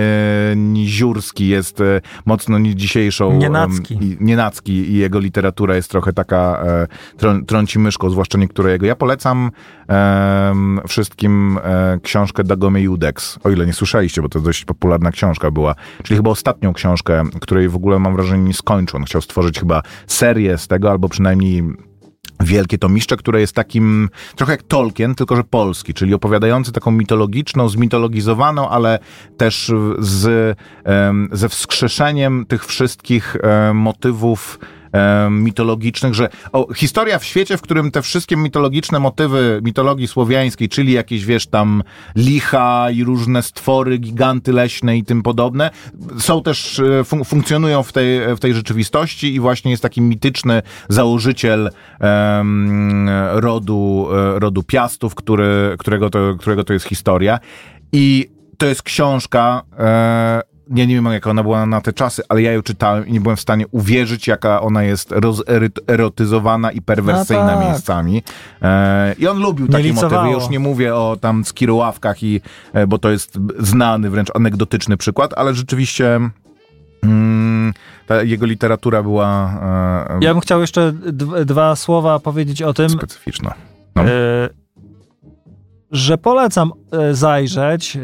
niziurski 0.56 1.48
jest 1.48 1.80
e, 1.80 2.00
mocno 2.26 2.58
nie 2.58 2.74
dzisiejszą... 2.74 3.32
Nienacki. 3.38 3.94
i- 3.94 4.16
Nienacki 4.20 4.72
i 4.72 4.94
jego 4.96 5.18
literatura 5.18 5.76
jest 5.76 5.90
trochę 5.90 6.12
taka 6.12 6.62
e, 6.66 6.86
trą, 7.16 7.44
trąci 7.44 7.78
myszką, 7.88 8.10
zwłaszcza 8.10 8.38
niektóre 8.38 8.72
jego. 8.72 8.86
Ja 8.86 8.96
polecam 8.96 9.50
wszystkim 10.88 11.58
e, 11.64 11.98
książkę 12.02 12.44
Dagome 12.44 12.80
Judex, 12.80 13.38
o 13.44 13.50
ile 13.50 13.66
nie 13.66 13.72
słyszeliście, 13.72 14.22
bo 14.22 14.28
to 14.28 14.40
dość 14.40 14.64
popularna 14.64 15.10
książka 15.10 15.50
była, 15.50 15.74
czyli 16.02 16.16
chyba 16.16 16.30
ostatnią 16.30 16.72
książkę, 16.72 17.24
której 17.40 17.68
w 17.68 17.76
ogóle 17.76 17.98
mam 17.98 18.14
wrażenie 18.14 18.44
nie 18.44 18.54
skończył. 18.54 18.96
On 18.96 19.04
chciał 19.04 19.22
stworzyć 19.22 19.58
chyba 19.58 19.82
serię 20.06 20.58
z 20.58 20.68
tego, 20.68 20.90
albo 20.90 21.08
przynajmniej 21.08 21.62
wielkie 22.40 22.78
tomiszcze, 22.78 23.16
które 23.16 23.40
jest 23.40 23.54
takim 23.54 24.08
trochę 24.36 24.52
jak 24.52 24.62
Tolkien, 24.62 25.14
tylko 25.14 25.36
że 25.36 25.44
polski, 25.44 25.94
czyli 25.94 26.14
opowiadający 26.14 26.72
taką 26.72 26.90
mitologiczną, 26.90 27.68
zmitologizowaną, 27.68 28.68
ale 28.68 28.98
też 29.36 29.72
z, 29.98 30.58
ze 31.32 31.48
wskrzeszeniem 31.48 32.46
tych 32.48 32.66
wszystkich 32.66 33.36
em, 33.36 33.76
motywów 33.76 34.58
mitologicznych, 35.30 36.14
że 36.14 36.28
o, 36.52 36.74
historia 36.74 37.18
w 37.18 37.24
świecie, 37.24 37.56
w 37.56 37.62
którym 37.62 37.90
te 37.90 38.02
wszystkie 38.02 38.36
mitologiczne 38.36 38.98
motywy 38.98 39.60
mitologii 39.64 40.08
słowiańskiej, 40.08 40.68
czyli 40.68 40.92
jakieś, 40.92 41.24
wiesz, 41.24 41.46
tam 41.46 41.82
licha 42.16 42.90
i 42.90 43.04
różne 43.04 43.42
stwory, 43.42 43.98
giganty 43.98 44.52
leśne 44.52 44.96
i 44.96 45.04
tym 45.04 45.22
podobne, 45.22 45.70
są 46.18 46.42
też, 46.42 46.78
e, 46.78 46.82
fun- 46.82 47.24
funkcjonują 47.24 47.82
w 47.82 47.92
tej, 47.92 48.36
w 48.36 48.38
tej 48.40 48.54
rzeczywistości 48.54 49.34
i 49.34 49.40
właśnie 49.40 49.70
jest 49.70 49.82
taki 49.82 50.00
mityczny 50.00 50.62
założyciel 50.88 51.70
em, 52.00 53.08
rodu, 53.32 54.08
e, 54.12 54.38
rodu 54.38 54.62
Piastów, 54.62 55.14
który, 55.14 55.76
którego, 55.78 56.10
to, 56.10 56.34
którego 56.38 56.64
to 56.64 56.72
jest 56.72 56.86
historia. 56.86 57.38
I 57.92 58.30
to 58.58 58.66
jest 58.66 58.82
książka, 58.82 59.62
e, 59.78 60.40
ja 60.74 60.84
nie 60.84 60.94
wiem 60.94 61.06
jaka 61.06 61.30
ona 61.30 61.42
była 61.42 61.66
na 61.66 61.80
te 61.80 61.92
czasy, 61.92 62.22
ale 62.28 62.42
ja 62.42 62.52
ją 62.52 62.62
czytałem 62.62 63.06
i 63.06 63.12
nie 63.12 63.20
byłem 63.20 63.36
w 63.36 63.40
stanie 63.40 63.64
uwierzyć, 63.70 64.26
jaka 64.26 64.60
ona 64.60 64.82
jest 64.82 65.12
rozerotyzowana 65.12 66.70
i 66.72 66.82
perwersyjna 66.82 67.44
No 67.46 67.58
tak. 67.58 67.64
miejscami. 67.68 68.22
E, 68.62 69.14
I 69.18 69.26
on 69.28 69.38
lubił 69.38 69.68
takie 69.68 69.82
licowało. 69.84 70.22
motywy. 70.22 70.40
Już 70.42 70.50
nie 70.50 70.58
mówię 70.58 70.94
o 70.94 71.16
tam 71.20 71.44
skiroławkach, 71.44 72.22
i, 72.22 72.40
e, 72.72 72.86
bo 72.86 72.98
to 72.98 73.10
jest 73.10 73.38
znany, 73.58 74.10
wręcz 74.10 74.28
anegdotyczny 74.34 74.96
przykład, 74.96 75.34
ale 75.36 75.54
rzeczywiście 75.54 76.20
mm, 77.02 77.74
ta 78.06 78.22
jego 78.22 78.46
literatura 78.46 79.02
była 79.02 79.50
e, 80.10 80.18
Ja 80.20 80.32
bym 80.34 80.40
chciał 80.40 80.60
jeszcze 80.60 80.92
dwa 81.44 81.76
słowa 81.76 82.18
powiedzieć 82.18 82.62
o 82.62 82.74
tym, 82.74 82.90
specyficzna. 82.90 83.54
No. 83.96 84.02
e, 84.04 84.08
że 85.90 86.18
polecam 86.18 86.72
e, 86.92 87.14
zajrzeć 87.14 87.96
e, 87.96 88.00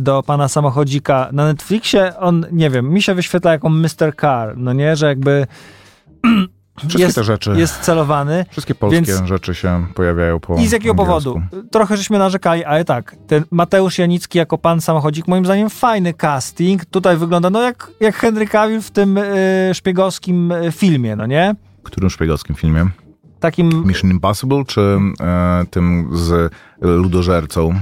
do 0.00 0.22
pana 0.22 0.48
samochodzika 0.48 1.28
na 1.32 1.44
Netflixie. 1.44 2.16
On, 2.18 2.46
nie 2.52 2.70
wiem, 2.70 2.90
mi 2.90 3.02
się 3.02 3.14
wyświetla 3.14 3.52
jako 3.52 3.68
Mr. 3.68 4.16
Car, 4.20 4.56
no 4.56 4.72
nie, 4.72 4.96
że 4.96 5.06
jakby 5.06 5.46
Wszystkie 6.78 7.02
jest, 7.02 7.14
te 7.14 7.24
rzeczy, 7.24 7.54
jest 7.56 7.80
celowany. 7.80 8.44
wszystkie 8.50 8.74
polskie 8.74 9.02
więc- 9.02 9.26
rzeczy 9.28 9.54
się 9.54 9.86
pojawiają 9.94 10.40
po 10.40 10.56
I 10.56 10.66
z 10.66 10.72
jakiego 10.72 10.90
angielsku. 11.02 11.34
powodu? 11.40 11.68
Trochę 11.70 11.96
żeśmy 11.96 12.18
narzekali, 12.18 12.64
ale 12.64 12.84
tak, 12.84 13.16
ten 13.26 13.44
Mateusz 13.50 13.98
Janicki 13.98 14.38
jako 14.38 14.58
pan 14.58 14.80
samochodzik, 14.80 15.28
moim 15.28 15.44
zdaniem 15.44 15.70
fajny 15.70 16.14
casting. 16.14 16.84
Tutaj 16.84 17.16
wygląda 17.16 17.50
no 17.50 17.62
jak, 17.62 17.90
jak 18.00 18.16
Henry 18.16 18.46
Cavill 18.46 18.80
w 18.82 18.90
tym 18.90 19.18
e, 19.18 19.24
szpiegowskim 19.74 20.52
filmie, 20.72 21.16
no 21.16 21.26
nie? 21.26 21.54
Którym 21.82 22.10
szpiegowskim 22.10 22.56
filmie? 22.56 22.86
Takim 23.40 23.86
Mission 23.86 24.10
Impossible, 24.10 24.64
czy 24.66 24.98
e, 25.20 25.64
tym 25.70 26.08
z 26.12 26.52
ludożercą 26.80 27.74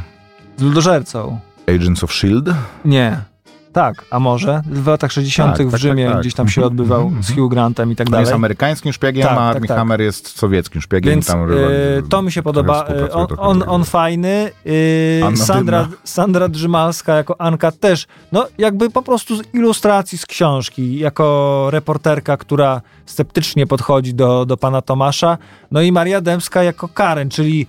z 0.57 0.63
ludożercą. 0.63 1.39
Agents 1.69 2.05
of 2.05 2.11
S.H.I.E.L.D.? 2.11 2.55
Nie. 2.85 3.34
Tak, 3.75 4.05
a 4.11 4.21
może? 4.21 4.63
W 4.67 4.87
latach 4.87 5.13
60. 5.13 5.57
Tak, 5.57 5.69
w 5.69 5.71
tak, 5.71 5.81
Rzymie 5.81 6.05
tak, 6.05 6.13
tak. 6.13 6.21
gdzieś 6.21 6.35
tam 6.35 6.49
się 6.49 6.65
odbywał 6.65 7.13
z 7.21 7.35
Hugh 7.35 7.51
Grantem 7.51 7.93
i 7.93 7.97
tak 7.97 8.07
On 8.07 8.11
dalej. 8.11 8.23
jest 8.23 8.33
amerykańskim 8.35 8.93
szpiegiem, 8.93 9.23
Tak, 9.29 9.33
a 9.33 9.37
tak, 9.37 9.57
Armie 9.57 9.69
tak. 9.69 9.79
Hammer 9.79 10.01
jest 10.01 10.39
sowieckim 10.39 10.81
szpiegiem. 10.81 11.11
Więc 11.11 11.27
tam 11.27 11.41
rywali- 11.49 12.09
to 12.09 12.23
mi 12.23 12.33
się 12.33 12.43
podoba. 12.43 12.87
E, 12.87 13.11
On, 13.13 13.27
on, 13.39 13.61
tak. 13.61 13.69
on 13.69 13.85
fajny. 13.85 14.51
Anna 15.27 15.37
Sandra. 15.37 15.89
Sandra 16.05 16.49
Drzymalska 16.49 17.15
jako 17.15 17.41
Anka 17.41 17.73
też. 17.73 18.07
No 18.33 18.47
jakby 18.59 18.91
po 18.91 19.03
prostu 19.03 19.37
z 19.37 19.55
ilustracji 19.55 20.19
z 20.19 20.27
książki, 20.27 20.99
jako 20.99 21.67
reporterka, 21.71 22.37
która 22.37 22.81
sceptycznie 23.07 23.67
podchodzi 23.67 24.15
do, 24.15 24.47
do 24.47 24.57
pana 24.57 24.83
Tomasza. 24.83 25.39
No 25.71 25.81
i 25.81 25.93
Maria 25.93 26.21
Dębska 26.21 26.63
jako 26.63 26.89
Karen, 26.89 27.29
czyli 27.31 27.67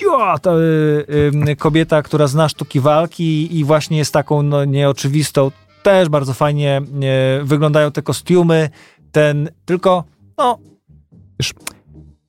ja, 0.00 0.38
ta, 0.38 0.50
y, 0.50 1.50
y, 1.50 1.56
kobieta, 1.56 2.02
która 2.02 2.26
zna 2.26 2.48
sztuki 2.48 2.80
walki 2.80 3.58
i 3.58 3.64
właśnie 3.64 3.98
jest 3.98 4.12
taką 4.12 4.42
no, 4.42 4.64
nieoczywistą. 4.64 5.50
Też 5.82 6.08
bardzo 6.08 6.34
fajnie 6.34 6.76
e, 7.02 7.44
wyglądają 7.44 7.92
te 7.92 8.02
kostiumy. 8.02 8.70
Ten, 9.12 9.48
tylko 9.64 10.04
no, 10.38 10.58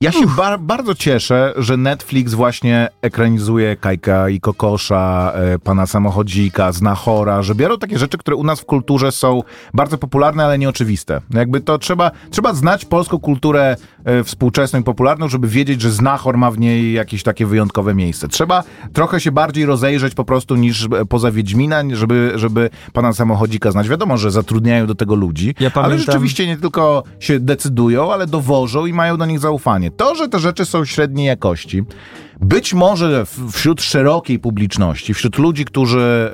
Ja 0.04 0.12
się 0.12 0.26
ba- 0.36 0.58
bardzo 0.58 0.94
cieszę, 0.94 1.52
że 1.56 1.76
Netflix 1.76 2.34
właśnie 2.34 2.88
ekranizuje 3.02 3.76
Kajka 3.76 4.28
i 4.28 4.40
Kokosza, 4.40 5.32
e, 5.34 5.58
Pana 5.58 5.86
Samochodzika, 5.86 6.72
Znachora, 6.72 7.42
że 7.42 7.54
biorą 7.54 7.78
takie 7.78 7.98
rzeczy, 7.98 8.18
które 8.18 8.36
u 8.36 8.44
nas 8.44 8.60
w 8.60 8.64
kulturze 8.64 9.12
są 9.12 9.42
bardzo 9.74 9.98
popularne, 9.98 10.44
ale 10.44 10.58
nieoczywiste. 10.58 11.20
Jakby 11.34 11.60
to 11.60 11.78
trzeba, 11.78 12.10
trzeba 12.30 12.54
znać 12.54 12.84
polską 12.84 13.18
kulturę 13.18 13.76
e, 14.04 14.24
współczesną 14.24 14.80
i 14.80 14.82
popularną, 14.82 15.28
żeby 15.28 15.48
wiedzieć, 15.48 15.80
że 15.80 15.90
Znachor 15.90 16.38
ma 16.38 16.50
w 16.50 16.58
niej 16.58 16.92
jakieś 16.92 17.22
takie 17.22 17.46
wyjątkowe 17.46 17.94
miejsce. 17.94 18.28
Trzeba 18.28 18.62
trochę 18.92 19.20
się 19.20 19.32
bardziej 19.32 19.66
rozejrzeć 19.66 20.14
po 20.14 20.24
prostu 20.24 20.56
niż 20.56 20.84
e, 20.84 20.88
poza 21.08 21.30
Wiedźmina, 21.32 21.82
żeby, 21.92 22.32
żeby 22.34 22.70
Pana 22.92 23.12
Samochodzika 23.12 23.70
znać. 23.70 23.88
Wiadomo, 23.88 24.16
że 24.16 24.30
zatrudniają 24.30 24.86
do 24.86 24.94
tego 24.94 25.14
ludzi, 25.14 25.54
Ja 25.60 25.70
ale 25.74 25.98
rzeczywiście 25.98 26.46
nie 26.46 26.56
tylko 26.56 27.02
się 27.20 27.40
decydują, 27.40 28.12
ale 28.12 28.26
dowożą 28.26 28.86
i 28.86 28.92
mają 28.92 29.16
do 29.16 29.26
nich 29.26 29.38
zaufanie. 29.40 29.90
To, 29.96 30.14
że 30.14 30.28
te 30.28 30.38
rzeczy 30.38 30.64
są 30.64 30.84
średniej 30.84 31.26
jakości, 31.26 31.82
być 32.44 32.74
może 32.74 33.26
wśród 33.52 33.82
szerokiej 33.82 34.38
publiczności, 34.38 35.14
wśród 35.14 35.38
ludzi, 35.38 35.64
którzy 35.64 36.30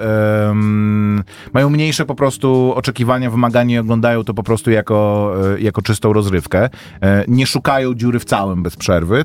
em, 0.50 1.22
mają 1.52 1.70
mniejsze 1.70 2.06
po 2.06 2.14
prostu 2.14 2.72
oczekiwania, 2.74 3.30
wymagania 3.30 3.76
i 3.76 3.78
oglądają 3.78 4.24
to 4.24 4.34
po 4.34 4.42
prostu 4.42 4.70
jako, 4.70 5.32
e, 5.56 5.60
jako 5.60 5.82
czystą 5.82 6.12
rozrywkę, 6.12 6.68
e, 7.02 7.24
nie 7.28 7.46
szukają 7.46 7.94
dziury 7.94 8.18
w 8.18 8.24
całym 8.24 8.62
bez 8.62 8.76
przerwy, 8.76 9.24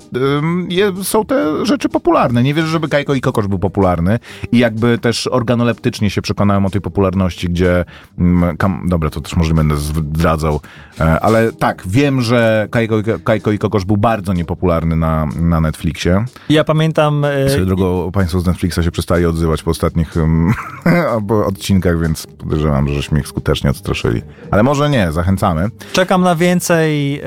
je, 0.69 1.03
są 1.03 1.25
te 1.25 1.65
rzeczy 1.65 1.89
popularne. 1.89 2.43
Nie 2.43 2.53
wierzę, 2.53 2.67
żeby 2.67 2.87
Kajko 2.87 3.13
i 3.13 3.21
Kokosz 3.21 3.47
był 3.47 3.59
popularny 3.59 4.19
i 4.51 4.59
jakby 4.59 4.97
też 4.97 5.27
organoleptycznie 5.27 6.09
się 6.09 6.21
przekonałem 6.21 6.65
o 6.65 6.69
tej 6.69 6.81
popularności, 6.81 7.49
gdzie 7.49 7.85
mm, 8.19 8.57
kam, 8.57 8.81
dobra, 8.87 9.09
to 9.09 9.21
też 9.21 9.35
może 9.35 9.49
nie 9.49 9.55
będę 9.55 9.77
zdradzał, 9.77 10.61
e, 10.99 11.19
ale 11.19 11.51
tak, 11.51 11.83
wiem, 11.87 12.21
że 12.21 12.67
Kajko, 12.71 12.95
Kajko 13.23 13.51
i 13.51 13.59
Kokosz 13.59 13.85
był 13.85 13.97
bardzo 13.97 14.33
niepopularny 14.33 14.95
na, 14.95 15.27
na 15.39 15.61
Netflixie. 15.61 16.25
ja 16.49 16.63
pamiętam... 16.63 16.74
e, 16.81 17.49
Swoją 17.49 17.65
drogą 17.65 18.11
Państwo 18.11 18.39
z 18.39 18.45
Netflixa 18.45 18.79
się 18.83 18.91
przestali 18.91 19.25
odzywać 19.25 19.63
po 19.63 19.71
ostatnich 19.71 20.15
um, 20.15 20.53
odcinkach, 21.47 22.01
więc 22.01 22.27
podejrzewam, 22.27 22.87
że 22.87 22.93
żeśmy 22.93 23.19
ich 23.19 23.27
skutecznie 23.27 23.69
odstraszyli. 23.69 24.21
Ale 24.51 24.63
może 24.63 24.89
nie, 24.89 25.11
zachęcamy. 25.11 25.69
Czekam 25.93 26.21
na 26.21 26.35
więcej. 26.35 27.19
e, 27.19 27.23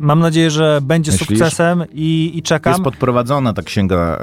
mam 0.00 0.20
nadzieję, 0.20 0.50
że 0.50 0.80
będzie 0.82 1.12
Myślisz? 1.12 1.28
sukcesem 1.28 1.84
i, 1.92 2.32
i 2.34 2.42
czekam. 2.42 2.72
Jest 2.72 2.84
podprowadzona 2.84 3.52
ta 3.52 3.62
księga 3.62 4.18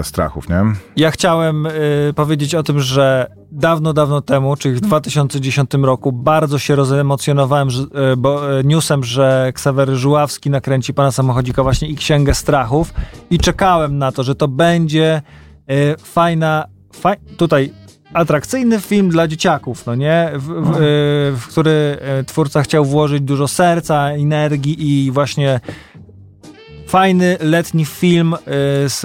e, 0.00 0.04
strachów, 0.04 0.48
nie? 0.48 0.62
Ja 0.96 1.10
chciałem 1.10 1.66
e, 1.66 1.70
powiedzieć 2.14 2.54
o 2.54 2.62
tym, 2.62 2.80
że 2.80 3.30
dawno, 3.52 3.92
dawno 3.92 4.20
temu, 4.20 4.56
czyli 4.56 4.74
w 4.74 4.80
2010 4.80 5.70
roku, 5.82 6.12
bardzo 6.12 6.58
się 6.58 6.76
rozemocjonowałem 6.76 7.70
że, 7.70 7.82
e, 7.82 8.16
bo, 8.16 8.58
e, 8.58 8.64
newsem, 8.64 9.04
że 9.04 9.52
Ksawery 9.54 9.96
Żuławski 9.96 10.50
nakręci 10.50 10.94
pana 10.94 11.12
samochodzika 11.12 11.62
właśnie 11.62 11.88
i 11.88 11.96
Księgę 11.96 12.34
Strachów 12.34 12.94
i 13.30 13.38
czekałem 13.38 13.98
na 13.98 14.12
to, 14.12 14.22
że 14.22 14.34
to 14.34 14.48
będzie 14.48 15.22
e, 15.68 15.96
fajna, 15.96 16.64
faj, 16.92 17.16
tutaj 17.36 17.72
atrakcyjny 18.12 18.80
film 18.80 19.08
dla 19.08 19.28
dzieciaków, 19.28 19.86
no 19.86 19.94
nie? 19.94 20.32
W, 20.34 20.46
w, 20.46 20.70
e, 20.70 20.80
w 21.36 21.46
który 21.48 21.98
twórca 22.26 22.62
chciał 22.62 22.84
włożyć 22.84 23.22
dużo 23.22 23.48
serca, 23.48 24.10
energii 24.10 25.04
i 25.06 25.10
właśnie 25.10 25.60
fajny 26.86 27.36
letni 27.40 27.84
film 27.84 28.34
z, 28.86 29.00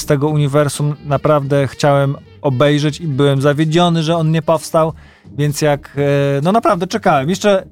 z 0.00 0.06
tego 0.06 0.28
uniwersum. 0.28 0.94
Naprawdę 1.04 1.68
chciałem 1.68 2.16
obejrzeć 2.42 3.00
i 3.00 3.06
byłem 3.06 3.40
zawiedziony, 3.42 4.02
że 4.02 4.16
on 4.16 4.30
nie 4.30 4.42
powstał, 4.42 4.92
więc 5.38 5.62
jak, 5.62 5.90
e, 5.96 6.00
no 6.42 6.52
naprawdę 6.52 6.86
czekałem. 6.86 7.28
Jeszcze 7.28 7.62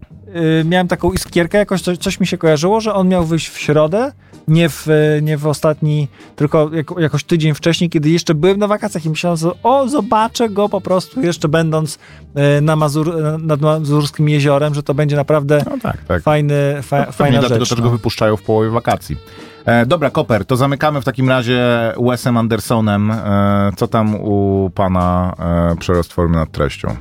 e, 0.61 0.65
miałem 0.65 0.89
taką 0.89 1.13
iskierkę, 1.13 1.59
jakoś 1.59 1.83
coś, 1.83 1.99
coś 1.99 2.21
mi 2.21 2.27
się 2.27 2.39
kojarzyło, 2.39 2.81
że 2.81 2.95
on 2.95 3.09
miał 3.09 3.25
wyjść 3.25 3.49
w 3.49 3.59
środę, 3.59 4.13
nie 4.49 4.69
w, 4.69 4.89
e, 4.89 5.23
nie 5.23 5.39
w 5.39 5.47
ostatni, 5.47 6.09
tylko 6.37 6.71
jako, 6.75 7.01
jakoś 7.01 7.25
tydzień 7.25 7.55
wcześniej, 7.55 7.91
kiedy 7.91 8.11
jeszcze 8.11 8.35
byłem 8.35 8.59
na 8.59 8.67
wakacjach 8.67 9.05
i 9.07 9.11
myślałem, 9.11 9.37
że 9.37 9.51
o, 9.63 9.89
zobaczę 9.89 10.49
go 10.49 10.69
po 10.69 10.81
prostu 10.81 11.21
jeszcze 11.23 11.49
będąc 11.49 11.99
na 12.63 12.77
Mazur, 12.77 13.15
nad 13.43 13.61
Mazurskim 13.61 14.29
jeziorem, 14.29 14.75
że 14.75 14.83
to 14.83 14.95
będzie 14.95 15.17
naprawdę 15.17 15.63
No 15.71 15.79
tak, 15.83 16.05
tak. 16.05 16.23
fajny, 16.23 16.55
fa, 16.83 16.97
Pewnie 16.99 17.13
fajna 17.13 17.39
dlatego 17.41 17.65
rzecz. 17.65 17.69
też 17.69 17.79
no. 17.79 17.85
go 17.85 17.91
wypuszczają 17.91 18.37
w 18.37 18.43
połowie 18.43 18.71
wakacji. 18.71 19.17
E, 19.67 19.87
dobra, 19.87 20.11
Koper, 20.11 20.45
to 20.45 20.57
zamykamy 20.57 21.01
w 21.01 21.05
takim 21.05 21.29
razie 21.29 21.93
Wesem 22.01 22.37
Andersonem. 22.37 23.11
E, 23.11 23.71
co 23.77 23.89
tam 23.89 24.15
u 24.15 24.71
pana 24.75 25.35
e, 25.73 25.77
przerost 25.77 26.13
formy 26.13 26.37
nad 26.37 26.53
treścią? 26.53 26.97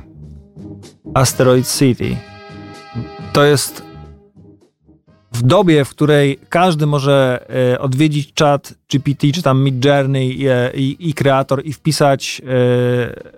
Asteroid 1.14 1.68
City. 1.68 2.16
To 3.32 3.44
jest 3.44 3.82
w 5.32 5.42
dobie, 5.42 5.84
w 5.84 5.90
której 5.90 6.38
każdy 6.48 6.86
może 6.86 7.46
e, 7.72 7.78
odwiedzić 7.78 8.32
czat 8.32 8.74
GPT 8.92 9.32
czy 9.32 9.42
tam 9.42 9.62
Midjourney 9.62 10.40
i, 10.40 10.48
e, 10.48 10.70
i, 10.74 11.14
kreator 11.14 11.66
i 11.66 11.72
wpisać 11.72 12.42
e, 12.44 13.36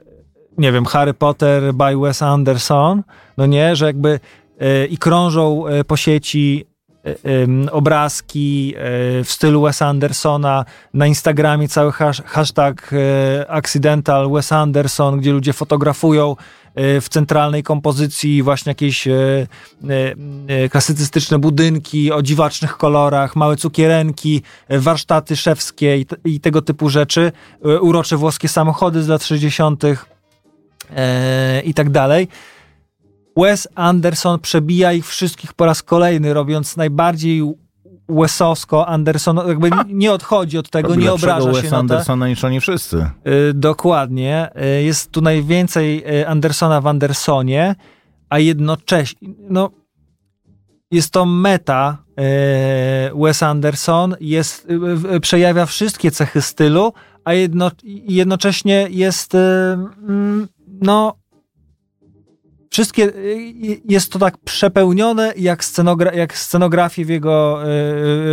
nie 0.59 0.73
wiem, 0.73 0.85
Harry 0.85 1.15
Potter 1.15 1.75
by 1.75 1.97
Wes 1.97 2.23
Anderson, 2.23 3.03
no 3.37 3.47
nie, 3.47 3.77
że 3.77 3.87
jakby 3.87 4.21
e, 4.61 4.87
i 4.87 4.99
krążą 4.99 5.65
po 5.87 5.97
sieci 5.97 6.67
obrazki 7.73 8.75
e, 8.77 8.81
w 9.25 9.33
stylu 9.33 9.63
Wes 9.63 9.83
Andersona, 9.83 10.65
na 10.95 11.07
Instagramie 11.07 11.69
cały 11.69 11.93
hash, 11.93 12.23
hashtag 12.27 12.91
e, 12.93 13.51
accidental 13.51 14.31
Wes 14.31 14.53
Anderson, 14.53 15.21
gdzie 15.21 15.33
ludzie 15.33 15.53
fotografują 15.53 16.37
w 17.01 17.09
centralnej 17.09 17.63
kompozycji 17.63 18.43
właśnie 18.43 18.71
jakieś 18.71 19.09
klasycystyczne 20.71 21.39
budynki 21.39 22.13
o 22.13 22.23
dziwacznych 22.23 22.77
kolorach, 22.77 23.37
małe 23.37 23.57
cukierenki, 23.57 24.43
warsztaty 24.71 25.37
szewskie 25.37 25.99
i, 25.99 26.07
i 26.25 26.41
tego 26.41 26.63
typu 26.63 26.89
rzeczy, 26.89 27.33
urocze 27.81 28.17
włoskie 28.17 28.49
samochody 28.49 29.03
z 29.03 29.09
lat 29.09 29.25
60. 29.25 29.85
e, 30.97 31.63
i 31.65 31.75
tak 31.75 31.91
dalej. 31.91 32.29
Wes 33.39 33.69
Anderson 33.75 34.39
przebija 34.41 34.93
ich 34.93 35.07
wszystkich 35.07 35.53
po 35.53 35.67
raz 35.67 35.83
kolejny, 35.83 36.35
robiąc 36.35 36.77
najbardziej 36.77 37.43
Wesowsko, 38.09 38.87
Anderson, 38.87 39.41
jakby 39.49 39.71
nie 39.89 40.13
odchodzi 40.13 40.59
od 40.59 40.71
tego, 40.71 40.95
nie 40.95 41.13
obraża 41.13 41.55
się 41.55 41.63
Wesa 41.63 41.65
na 41.65 41.71
to. 41.71 41.79
Andersona 41.79 42.29
niż 42.29 42.45
oni 42.45 42.61
wszyscy. 42.61 43.11
Y, 43.51 43.55
Dokładnie. 43.55 44.51
Y, 44.79 44.83
Jest 44.83 45.11
tu 45.11 45.21
najwięcej 45.21 46.05
y, 46.21 46.29
Andersona 46.29 46.81
w 46.81 46.87
Andersonie, 46.87 47.75
a 48.29 48.39
jednocześnie, 48.39 49.29
no, 49.51 49.71
jest 50.91 51.13
to 51.13 51.27
meta 51.27 51.99
y, 52.11 53.23
Wes 53.23 53.43
Anderson, 53.43 54.17
jest, 54.21 54.69
przejawia 55.23 55.67
wszystkie 55.67 56.11
cechy 56.11 56.43
stylu, 56.43 56.93
a 57.25 57.33
jedno, 57.33 57.71
jednocześnie 58.09 58.87
jest, 58.91 59.35
mm, 59.35 60.49
no, 60.81 61.18
wszystkie, 62.71 63.05
y, 63.05 63.81
jest 63.89 64.13
to 64.13 64.19
tak 64.19 64.39
przepełnione 64.39 65.33
jak, 65.37 65.65
scenogra 65.65 66.13
jak 66.13 66.37
scenografie 66.37 67.05
w 67.05 67.09
jego, 67.09 67.63
y, 67.63 67.69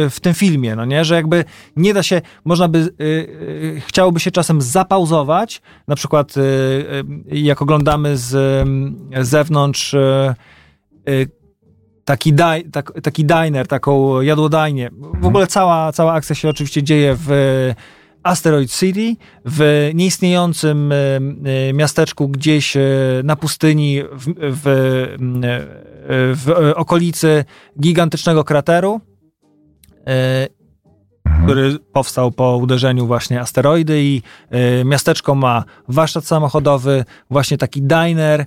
y, 0.05 0.09
w 0.09 0.19
tym 0.19 0.33
filmie, 0.33 0.75
no 0.75 0.85
nie, 0.85 1.05
że 1.05 1.15
jakby 1.15 1.45
nie 1.75 1.93
da 1.93 2.03
się, 2.03 2.21
można 2.45 2.67
by, 2.67 2.77
y, 2.79 3.03
y, 3.03 3.81
chciałoby 3.87 4.19
się 4.19 4.31
czasem 4.31 4.61
zapauzować, 4.61 5.61
na 5.87 5.95
przykład 5.95 6.37
y, 6.37 6.41
y, 6.41 7.39
jak 7.39 7.61
oglądamy 7.61 8.17
z 8.17 8.33
y, 9.17 9.25
zewnątrz 9.25 9.93
y, 9.93 10.33
y, 11.09 11.27
taki, 12.05 12.33
daj, 12.33 12.63
tak, 12.71 13.01
taki 13.01 13.25
diner, 13.25 13.67
taką 13.67 14.21
jadłodajnię. 14.21 14.89
W 15.21 15.25
ogóle 15.25 15.47
cała, 15.47 15.91
cała 15.91 16.13
akcja 16.13 16.35
się 16.35 16.49
oczywiście 16.49 16.83
dzieje 16.83 17.17
w 17.19 17.73
Asteroid 18.25 18.71
City, 18.71 19.15
w 19.45 19.91
nieistniejącym 19.93 20.91
y, 20.91 20.95
y, 21.69 21.73
miasteczku 21.73 22.29
gdzieś 22.29 22.77
y, 22.77 22.81
na 23.23 23.35
pustyni 23.35 24.01
w, 24.11 24.33
w, 24.39 26.35
w 26.35 26.73
okolicy 26.75 27.45
gigantycznego 27.81 28.43
krateru, 28.43 29.01
który 31.43 31.79
powstał 31.79 32.31
po 32.31 32.57
uderzeniu 32.57 33.07
właśnie 33.07 33.41
asteroidy 33.41 34.03
i 34.03 34.21
miasteczko 34.85 35.35
ma 35.35 35.63
warsztat 35.87 36.25
samochodowy, 36.25 37.05
właśnie 37.29 37.57
taki 37.57 37.81
diner, 37.81 38.45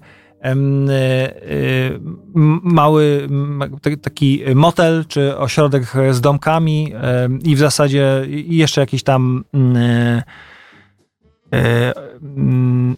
mały 2.62 3.26
m, 3.30 3.62
t- 3.82 3.96
taki 3.96 4.42
motel 4.54 5.04
czy 5.08 5.38
ośrodek 5.38 5.84
z 6.10 6.20
domkami 6.20 6.92
i 7.44 7.56
w 7.56 7.58
zasadzie 7.58 8.26
jeszcze 8.28 8.80
jakieś 8.80 9.02
tam 9.02 9.44
mm, 9.54 9.76
y, 9.76 10.22
mm, 12.22 12.96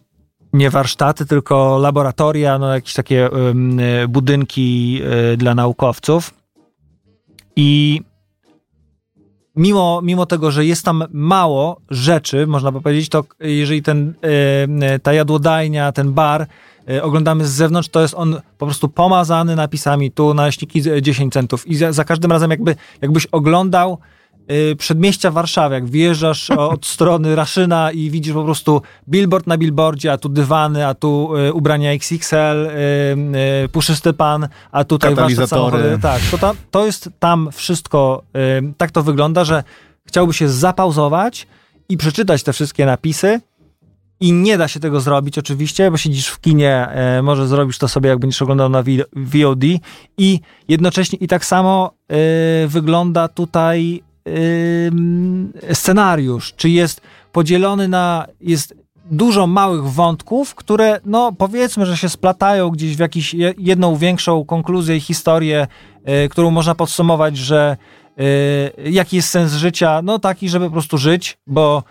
nie 0.53 0.71
warsztaty, 0.71 1.27
tylko 1.27 1.79
laboratoria, 1.79 2.59
no 2.59 2.75
jakieś 2.75 2.95
takie 2.95 3.31
budynki 4.09 5.03
dla 5.37 5.55
naukowców. 5.55 6.35
I 7.57 8.01
mimo, 9.57 10.01
mimo 10.03 10.27
tego, 10.27 10.51
że 10.51 10.65
jest 10.65 10.85
tam 10.85 11.05
mało 11.13 11.81
rzeczy, 11.91 12.47
można 12.47 12.73
by 12.73 12.81
powiedzieć, 12.81 13.09
to 13.09 13.25
jeżeli 13.41 13.83
ten, 13.83 14.15
e, 14.83 14.99
ta 14.99 15.13
jadłodajnia, 15.13 15.93
ten 15.93 16.13
bar 16.13 16.43
e, 16.43 16.47
oglądamy 17.03 17.47
z 17.47 17.51
zewnątrz, 17.51 17.89
to 17.89 18.01
jest 18.01 18.15
on 18.15 18.41
po 18.59 18.67
prostu 18.67 18.89
pomazany 18.89 19.57
napisami 19.57 20.11
tu 20.11 20.35
naleśniki 20.35 20.81
z- 20.81 21.05
10 21.05 21.33
centów 21.33 21.67
i 21.67 21.77
za, 21.77 21.93
za 21.93 22.05
każdym 22.05 22.33
razem 22.33 22.51
jakby, 22.51 22.77
jakbyś 23.03 23.27
oglądał 23.27 23.99
e, 24.49 24.77
przedmieścia 24.77 25.31
Warszawy, 25.31 25.75
jak 25.75 25.87
wjeżdżasz 25.87 26.51
od 26.51 26.87
strony 26.95 27.35
Raszyna 27.37 27.93
i 27.93 28.11
widzisz 28.11 28.35
po 28.35 28.45
prostu 28.45 28.83
billboard 29.09 29.47
na 29.47 29.59
billboardzie, 29.59 30.13
a 30.13 30.19
tu 30.19 30.29
dywany, 30.29 30.87
a 30.87 30.95
tu 30.95 31.37
e, 31.37 31.53
ubrania 31.53 31.91
XXL, 31.93 32.37
e, 32.37 32.71
e, 33.65 33.69
puszysty 33.69 34.13
pan, 34.13 34.49
a 34.73 34.85
tutaj 34.85 35.11
Katalizatory. 35.15 35.99
Tak, 36.03 36.21
to, 36.41 36.55
to 36.71 36.87
jest 36.87 37.11
tam 37.19 37.49
wszystko, 37.53 38.23
tak 38.77 38.91
to 38.91 39.03
wygląda, 39.03 39.45
że 39.45 39.65
chciałby 40.07 40.33
się 40.35 40.49
zapauzować 40.49 41.47
i 41.89 41.97
przeczytać 41.97 42.43
te 42.43 42.53
wszystkie 42.53 42.87
napisy 42.87 43.41
i 44.21 44.33
nie 44.33 44.59
da 44.59 44.69
się 44.69 44.81
tego 44.81 45.01
zrobić 45.01 45.39
oczywiście, 45.39 45.91
bo 45.91 45.97
siedzisz 45.97 46.29
w 46.29 46.41
kinie, 46.41 46.89
e, 46.89 47.23
może 47.23 47.49
zrobisz 47.49 47.79
to 47.79 47.89
sobie, 47.89 48.09
jak 48.09 48.19
będziesz 48.19 48.43
oglądał 48.43 48.69
na 48.69 48.83
VOD 49.17 49.65
i 50.19 50.41
jednocześnie 50.69 51.19
i 51.19 51.29
tak 51.29 51.45
samo 51.45 51.91
e, 52.09 52.17
wygląda 52.69 53.29
tutaj 53.29 54.03
ym, 54.87 55.53
scenariusz, 55.73 56.55
czy 56.57 56.71
jest 56.71 57.01
podzielony 57.33 57.89
na, 57.89 58.27
jest 58.41 58.75
dużo 59.11 59.47
małych 59.47 59.85
wątków, 59.85 60.55
które, 60.55 61.01
no 61.05 61.33
powiedzmy, 61.33 61.87
że 61.87 61.97
się 61.97 62.09
splatają 62.09 62.71
gdzieś 62.71 62.97
w 62.97 62.99
jakąś 62.99 63.35
jedną 63.59 63.97
większą 63.97 64.45
konkluzję 64.45 64.97
i 64.97 65.01
historię, 65.01 65.67
y, 66.25 66.29
którą 66.29 66.51
można 66.51 66.75
podsumować, 66.75 67.37
że 67.37 67.77
y, 68.21 68.91
jaki 68.91 69.17
jest 69.17 69.29
sens 69.29 69.53
życia? 69.53 70.01
No 70.03 70.19
taki, 70.19 70.49
żeby 70.49 70.67
po 70.67 70.73
prostu 70.73 70.99
żyć, 70.99 71.39
bo 71.47 71.83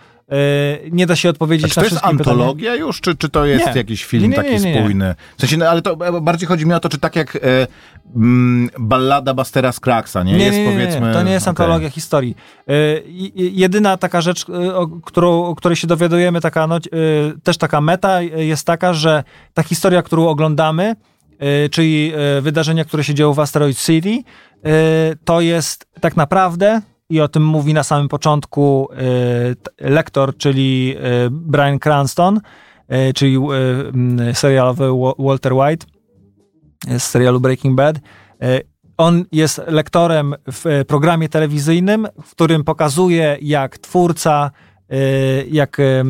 nie 0.91 1.05
da 1.05 1.15
się 1.15 1.29
odpowiedzieć 1.29 1.69
czy 1.69 1.75
to 1.75 1.81
na 1.81 1.85
jest 1.85 1.95
wszystkie 1.97 2.17
pytania. 2.17 2.31
antologia 2.35 2.75
już, 2.75 3.01
czy, 3.01 3.15
czy 3.15 3.29
to 3.29 3.45
jest 3.45 3.65
Nie. 3.67 3.73
jakiś 3.75 4.05
film 4.05 4.23
Nie, 4.23 4.29
nie, 4.29 4.35
taki 4.35 4.59
spójny? 4.59 5.15
W 5.37 5.41
sensie, 5.41 5.57
no, 5.57 5.69
ale 5.69 5.81
to 5.81 5.91
e, 6.07 6.21
bardziej 6.21 6.47
chodzi 6.47 6.65
mi 6.65 6.73
o 6.73 6.79
to, 6.79 6.89
czy 6.89 6.97
tak 6.97 7.15
jak 7.15 7.35
e, 7.35 7.39
mm, 8.15 8.69
ballada 8.79 9.33
Bastera 9.33 9.71
Skraksa, 9.71 10.23
nie? 10.23 10.33
Nie, 10.33 10.45
jest 10.45 10.59
powiedzmy... 10.65 11.13
to 11.13 11.23
nie 11.23 11.31
jest 11.31 11.47
okej. 11.47 11.49
antologia 11.65 11.89
historii. 11.89 12.35
I- 13.05 13.51
jedyna 13.55 13.97
taka 13.97 14.21
rzecz, 14.21 14.49
y, 14.49 14.75
o, 14.75 14.87
którą, 14.87 15.43
o 15.45 15.55
której 15.55 15.75
się 15.75 15.87
dowiadujemy, 15.87 16.41
taka, 16.41 16.67
no, 16.67 16.77
y, 16.77 16.79
też 17.43 17.57
taka 17.57 17.81
meta, 17.81 18.21
jest 18.21 18.67
taka, 18.67 18.93
że 18.93 19.23
ta 19.53 19.63
historia, 19.63 20.01
którą 20.01 20.27
oglądamy, 20.27 20.95
czyli 21.71 22.13
wydarzenia, 22.41 22.85
które 22.85 23.03
się 23.03 23.13
dzieją 23.13 23.33
w 23.33 23.39
Asteroid 23.39 23.79
City, 23.81 24.23
to 25.25 25.41
jest 25.41 25.87
tak 26.01 26.17
naprawdę, 26.17 26.81
i 27.09 27.21
o 27.21 27.27
tym 27.27 27.45
mówi 27.45 27.73
na 27.73 27.83
samym 27.83 28.07
początku 28.07 28.89
t- 29.63 29.89
lektor, 29.89 30.37
czyli 30.37 30.95
y, 30.97 31.29
Brian 31.31 31.79
Cranston, 31.79 32.41
e, 32.87 33.13
czyli 33.13 33.37
e, 34.29 34.33
serialowy 34.35 34.87
Wa- 34.87 35.13
Walter 35.19 35.53
White 35.53 35.85
e, 36.87 36.99
z 36.99 37.03
serialu 37.03 37.39
Breaking 37.39 37.75
Bad. 37.75 37.95
E, 38.41 38.61
On 38.97 39.25
jest 39.31 39.61
lektorem 39.67 40.35
w 40.51 40.65
e, 40.67 40.85
programie 40.85 41.29
telewizyjnym, 41.29 42.07
w 42.25 42.31
którym 42.31 42.63
pokazuje, 42.63 43.37
jak 43.41 43.77
twórca, 43.77 44.51
e, 44.89 44.95
jak 45.45 45.77
e, 45.79 46.03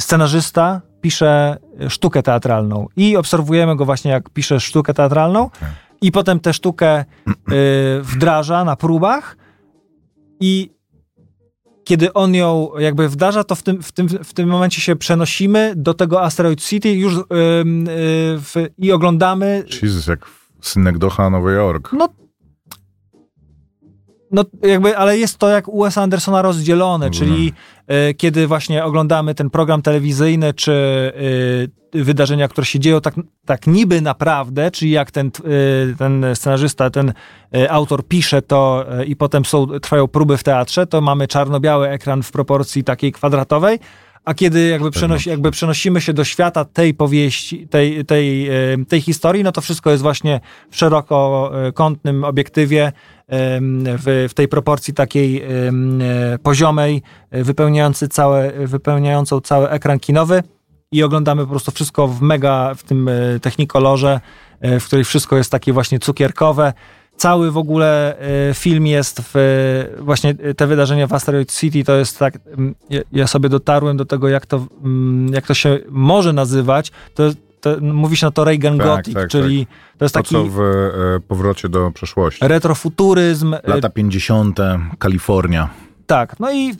scenarzysta 0.00 0.80
pisze 1.00 1.56
sztukę 1.88 2.22
teatralną. 2.22 2.86
I 2.96 3.16
obserwujemy 3.16 3.76
go 3.76 3.84
właśnie, 3.84 4.10
jak 4.10 4.30
pisze 4.30 4.60
sztukę 4.60 4.94
teatralną, 4.94 5.50
i 6.00 6.12
potem 6.12 6.40
tę 6.40 6.52
sztukę 6.52 6.88
e, 6.88 7.04
wdraża 8.02 8.64
na 8.64 8.76
próbach. 8.76 9.36
I 10.40 10.70
kiedy 11.84 12.12
on 12.12 12.34
ją 12.34 12.70
jakby 12.78 13.08
wdarza, 13.08 13.44
to 13.44 13.54
w 13.54 13.62
tym, 13.62 13.82
w 13.82 13.92
tym, 13.92 14.08
w 14.08 14.34
tym 14.34 14.48
momencie 14.48 14.80
się 14.80 14.96
przenosimy 14.96 15.72
do 15.76 15.94
tego 15.94 16.22
Asteroid 16.22 16.62
City 16.64 16.92
już 16.92 17.14
ym, 17.14 17.24
y, 17.88 17.92
w, 18.38 18.54
i 18.78 18.92
oglądamy. 18.92 19.64
Jesus, 19.82 20.06
jak 20.06 20.26
synek 20.60 20.98
Doha, 20.98 21.30
Nowy 21.30 21.52
Jork. 21.52 21.92
No, 21.92 22.08
no 24.30 24.44
jakby, 24.62 24.96
ale 24.96 25.18
jest 25.18 25.38
to 25.38 25.48
jak 25.48 25.68
u 25.68 25.82
Wesa 25.82 26.02
Andersona 26.02 26.42
rozdzielone, 26.42 27.10
czyli 27.10 27.52
y, 28.10 28.14
kiedy 28.14 28.46
właśnie 28.46 28.84
oglądamy 28.84 29.34
ten 29.34 29.50
program 29.50 29.82
telewizyjny, 29.82 30.54
czy 30.54 30.72
y, 30.72 31.85
wydarzenia, 32.04 32.48
które 32.48 32.64
się 32.64 32.80
dzieją 32.80 33.00
tak, 33.00 33.14
tak 33.44 33.66
niby 33.66 34.00
naprawdę, 34.00 34.70
czyli 34.70 34.90
jak 34.90 35.10
ten, 35.10 35.26
y, 35.26 35.94
ten 35.98 36.26
scenarzysta, 36.34 36.90
ten 36.90 37.12
y, 37.56 37.70
autor 37.70 38.08
pisze 38.08 38.42
to 38.42 38.84
y, 39.00 39.04
i 39.04 39.16
potem 39.16 39.44
są, 39.44 39.66
trwają 39.66 40.08
próby 40.08 40.36
w 40.36 40.42
teatrze, 40.42 40.86
to 40.86 41.00
mamy 41.00 41.28
czarno-biały 41.28 41.88
ekran 41.88 42.22
w 42.22 42.32
proporcji 42.32 42.84
takiej 42.84 43.12
kwadratowej, 43.12 43.78
a 44.24 44.34
kiedy 44.34 44.68
jakby, 44.68 44.90
przenosi, 44.90 45.30
jakby 45.30 45.50
przenosimy 45.50 46.00
się 46.00 46.12
do 46.12 46.24
świata 46.24 46.64
tej 46.64 46.94
powieści, 46.94 47.68
tej, 47.68 48.04
tej, 48.04 48.48
tej 48.88 49.00
historii, 49.00 49.44
no 49.44 49.52
to 49.52 49.60
wszystko 49.60 49.90
jest 49.90 50.02
właśnie 50.02 50.40
w 50.70 50.76
szerokokątnym 50.76 52.24
obiektywie, 52.24 52.92
w, 53.28 54.26
w 54.30 54.34
tej 54.34 54.48
proporcji 54.48 54.94
takiej 54.94 55.42
poziomej, 56.42 57.02
wypełniający 57.30 58.08
całe, 58.08 58.52
wypełniającą 58.66 59.40
cały 59.40 59.70
ekran 59.70 59.98
kinowy 59.98 60.42
i 60.96 61.02
oglądamy 61.02 61.42
po 61.42 61.50
prostu 61.50 61.70
wszystko 61.70 62.08
w 62.08 62.20
mega, 62.22 62.74
w 62.74 62.82
tym 62.82 63.08
e, 63.08 63.12
technikolorze, 63.40 64.20
e, 64.60 64.80
w 64.80 64.84
której 64.86 65.04
wszystko 65.04 65.36
jest 65.36 65.50
takie 65.50 65.72
właśnie 65.72 65.98
cukierkowe. 65.98 66.72
Cały 67.16 67.50
w 67.50 67.56
ogóle 67.56 68.18
e, 68.50 68.54
film 68.54 68.86
jest 68.86 69.20
w, 69.34 69.34
właśnie 70.00 70.34
te 70.34 70.66
wydarzenia 70.66 71.06
w 71.06 71.12
Asteroid 71.12 71.52
City, 71.52 71.84
to 71.84 71.96
jest 71.96 72.18
tak, 72.18 72.38
ja- 73.12 73.26
sobie 73.26 73.48
dotarłem 73.48 73.96
do 73.96 74.04
tego, 74.04 74.28
jak 74.28 74.46
to, 74.46 74.66
jak 75.30 75.46
to 75.46 75.54
się 75.54 75.78
może 75.90 76.32
nazywać, 76.32 76.92
to, 77.14 77.22
to 77.60 77.76
mówi 77.80 78.16
się 78.16 78.26
na 78.26 78.30
to 78.30 78.44
Reagan 78.44 78.78
Tak, 78.78 78.86
Gothic, 78.86 79.14
tak, 79.14 79.28
czyli 79.28 79.66
to 79.98 80.04
jest 80.04 80.14
To, 80.14 80.22
taki 80.22 80.34
co 80.34 80.44
w 80.44 80.60
e, 80.60 81.20
powrocie 81.28 81.68
do 81.68 81.90
przeszłości. 81.90 82.48
retrofuturyzm. 82.48 83.54
Lata 83.64 83.90
50. 83.90 84.58
Kalifornia. 84.98 85.68
Tak, 86.06 86.40
no 86.40 86.52
i 86.52 86.74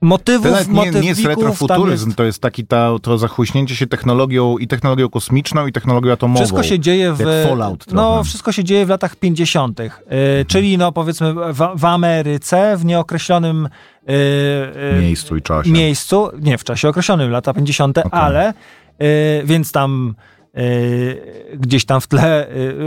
motywów, 0.00 0.66
To 0.66 0.72
nie, 0.72 0.90
nie 0.90 1.08
jest 1.08 1.24
retrofuturyzm, 1.24 2.06
jest- 2.06 2.16
to 2.16 2.24
jest 2.24 2.42
taki 2.42 2.66
ta, 2.66 2.90
to 3.02 3.18
zachłyśnięcie 3.18 3.76
się 3.76 3.86
technologią 3.86 4.58
i 4.58 4.66
technologią 4.66 5.08
kosmiczną 5.08 5.66
i 5.66 5.72
technologią 5.72 6.12
atomową. 6.12 6.40
Wszystko 6.40 6.62
się 6.62 6.78
dzieje 6.78 7.12
w. 7.12 7.46
Fallout 7.48 7.92
no, 7.92 8.24
wszystko 8.24 8.52
się 8.52 8.64
dzieje 8.64 8.86
w 8.86 8.88
latach 8.88 9.16
50., 9.16 9.80
y, 9.80 9.90
czyli 10.48 10.78
no 10.78 10.92
powiedzmy 10.92 11.34
w, 11.34 11.68
w 11.76 11.84
Ameryce, 11.84 12.76
w 12.76 12.84
nieokreślonym 12.84 13.66
y, 13.66 14.12
y, 14.96 15.00
miejscu 15.00 15.36
i 15.36 15.42
czasie. 15.42 15.70
miejscu, 15.70 16.30
nie 16.40 16.58
w 16.58 16.64
czasie 16.64 16.88
określonym, 16.88 17.30
lata 17.30 17.54
50., 17.54 17.98
ale 18.10 18.50
y, 19.02 19.42
więc 19.44 19.72
tam 19.72 20.14
gdzieś 21.54 21.84
tam 21.84 22.00
w 22.00 22.06
tle, 22.06 22.46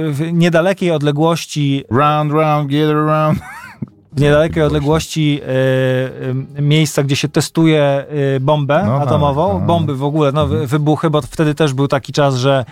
w 0.09 0.29
niedalekiej 0.33 0.91
odległości 0.91 1.83
Round, 1.91 2.31
round, 2.31 2.69
get 2.69 2.89
around. 2.89 3.39
W 4.15 4.21
niedalekiej 4.21 4.63
odległości 4.63 5.41
y, 5.41 6.59
y, 6.59 6.61
miejsca, 6.61 7.03
gdzie 7.03 7.15
się 7.15 7.27
testuje 7.29 8.05
y, 8.35 8.39
bombę 8.39 8.83
No 8.85 8.99
tak, 8.99 9.07
atomową, 9.07 9.59
no. 9.59 9.65
bomby 9.65 9.95
w 9.95 10.03
ogóle, 10.03 10.31
no, 10.31 10.47
wy- 10.47 10.67
wybuchy, 10.67 11.09
bo 11.09 11.21
wtedy 11.21 11.55
też 11.55 11.73
był 11.73 11.87
taki 11.87 12.13
czas, 12.13 12.35
że 12.35 12.65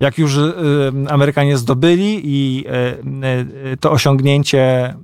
jak 0.00 0.18
już 0.18 0.38
Amerykanie 1.08 1.56
zdobyli 1.58 2.20
i 2.24 2.64
to 3.80 3.90
osiągnięcie 3.90 4.94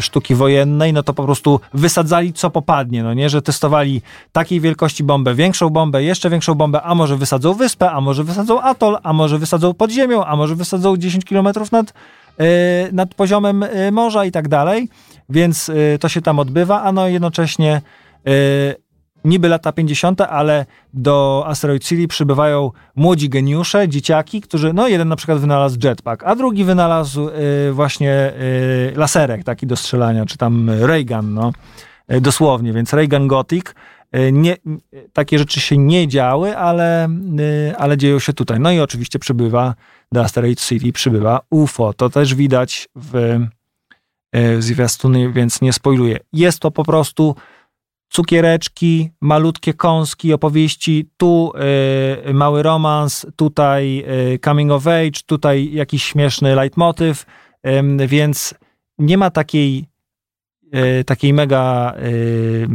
sztuki 0.00 0.34
wojennej, 0.34 0.92
no 0.92 1.02
to 1.02 1.14
po 1.14 1.24
prostu 1.24 1.60
wysadzali 1.74 2.32
co 2.32 2.50
popadnie, 2.50 3.02
no 3.02 3.14
nie, 3.14 3.28
że 3.30 3.42
testowali 3.42 4.02
takiej 4.32 4.60
wielkości 4.60 5.04
bombę, 5.04 5.34
większą 5.34 5.70
bombę, 5.70 6.02
jeszcze 6.02 6.30
większą 6.30 6.54
bombę, 6.54 6.82
a 6.82 6.94
może 6.94 7.16
wysadzą 7.16 7.54
wyspę, 7.54 7.90
a 7.90 8.00
może 8.00 8.24
wysadzą 8.24 8.60
atol, 8.60 8.96
a 9.02 9.12
może 9.12 9.38
wysadzą 9.38 9.74
pod 9.74 9.90
ziemią, 9.90 10.24
a 10.24 10.36
może 10.36 10.54
wysadzą 10.54 10.96
10 10.96 11.24
kilometrów 11.24 11.72
nad 11.72 11.92
nad 12.92 13.14
poziomem 13.14 13.62
y, 13.62 13.92
morza 13.92 14.24
i 14.24 14.30
tak 14.30 14.48
dalej, 14.48 14.88
więc 15.28 15.68
y, 15.68 15.98
to 16.00 16.08
się 16.08 16.22
tam 16.22 16.38
odbywa, 16.38 16.82
a 16.82 16.92
no 16.92 17.08
jednocześnie 17.08 17.80
niby 19.24 19.48
lata 19.48 19.72
50., 19.72 20.20
ale 20.20 20.66
do 20.94 21.44
Asteroid 21.46 21.84
City 21.84 22.08
przybywają 22.08 22.70
młodzi 22.96 23.28
geniusze, 23.28 23.88
dzieciaki, 23.88 24.40
którzy, 24.40 24.72
no 24.72 24.88
jeden 24.88 25.08
na 25.08 25.16
przykład 25.16 25.38
wynalazł 25.38 25.78
jetpack, 25.84 26.22
a 26.24 26.36
drugi 26.36 26.64
wynalazł 26.64 27.30
właśnie 27.72 28.32
laserek 28.96 29.44
taki 29.44 29.66
do 29.66 29.76
strzelania, 29.76 30.26
czy 30.26 30.38
tam 30.38 30.70
Reagan, 30.70 31.34
no, 31.34 31.52
dosłownie, 32.20 32.72
więc 32.72 32.92
Reagan 32.92 33.28
Gothic. 33.28 33.74
Y, 34.16 34.32
Nie, 34.32 34.56
takie 35.12 35.38
rzeczy 35.38 35.60
się 35.60 35.78
nie 35.78 36.08
działy, 36.08 36.56
ale, 36.56 37.08
y, 37.70 37.76
ale 37.76 37.96
dzieją 37.96 38.18
się 38.18 38.32
tutaj. 38.32 38.60
No 38.60 38.72
i 38.72 38.80
oczywiście 38.80 39.18
przybywa 39.18 39.74
do 40.12 40.20
Asteroid 40.22 40.60
City, 40.60 40.92
przybywa 40.92 41.40
UFO. 41.50 41.92
To 41.92 42.10
też 42.10 42.34
widać 42.34 42.88
w, 42.94 43.16
y, 43.16 43.48
w 44.32 44.62
zwiastunie, 44.62 45.30
więc 45.30 45.60
nie 45.60 45.72
spoiluję. 45.72 46.18
Jest 46.32 46.60
to 46.60 46.70
po 46.70 46.84
prostu 46.84 47.34
cukiereczki, 48.08 49.10
malutkie 49.20 49.74
kąski, 49.74 50.32
opowieści, 50.32 51.10
tu 51.16 51.52
y, 52.28 52.34
mały 52.34 52.62
romans, 52.62 53.26
tutaj 53.36 54.04
y, 54.34 54.38
coming 54.38 54.72
of 54.72 54.86
age, 54.86 55.20
tutaj 55.26 55.72
jakiś 55.72 56.04
śmieszny 56.04 56.54
leitmotiv, 56.54 57.26
ym, 57.66 57.98
więc 58.06 58.54
nie 58.98 59.18
ma 59.18 59.30
takiej 59.30 59.84
y, 61.00 61.04
takiej 61.04 61.32
mega 61.32 61.94
y, 61.98 62.68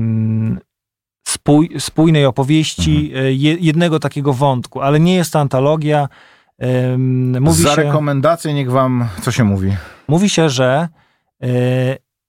spój, 1.33 1.69
spójnej 1.79 2.25
opowieści, 2.25 3.11
y, 3.17 3.33
je, 3.33 3.53
jednego 3.53 3.99
takiego 3.99 4.33
wątku, 4.33 4.81
ale 4.81 4.99
nie 4.99 5.15
jest 5.15 5.33
to 5.33 5.39
antologia. 5.39 6.09
Mówi 7.39 7.63
Za 7.63 7.75
się, 7.75 7.83
rekomendację 7.83 8.53
niech 8.53 8.71
wam, 8.71 9.07
co 9.21 9.31
się 9.31 9.43
mówi? 9.43 9.71
mówi 10.07 10.29
się, 10.29 10.49
że 10.49 10.89
y, 11.43 11.47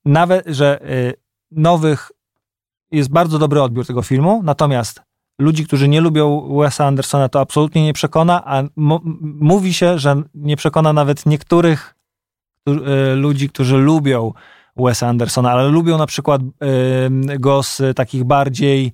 nawet, 0.05 0.45
że 0.47 0.89
y, 0.91 1.13
nowych 1.51 2.11
jest 2.91 3.09
bardzo 3.09 3.39
dobry 3.39 3.61
odbiór 3.61 3.85
tego 3.85 4.01
filmu, 4.01 4.41
natomiast 4.43 5.01
ludzi, 5.39 5.65
którzy 5.65 5.87
nie 5.87 6.01
lubią 6.01 6.57
Wesa 6.59 6.85
Andersona, 6.85 7.29
to 7.29 7.39
absolutnie 7.39 7.83
nie 7.83 7.93
przekona, 7.93 8.45
a 8.45 8.63
mówi 9.39 9.73
się, 9.73 9.99
że 9.99 10.21
nie 10.35 10.57
przekona 10.57 10.93
nawet 10.93 11.25
niektórych 11.25 11.95
y, 12.69 13.15
ludzi, 13.15 13.49
którzy 13.49 13.77
lubią 13.77 14.33
Wesa 14.77 15.07
Andersona, 15.07 15.51
ale 15.51 15.67
lubią 15.67 15.97
na 15.97 16.05
przykład 16.05 16.41
go 17.39 17.63
z 17.63 17.81
takich 17.95 18.23
bardziej 18.23 18.93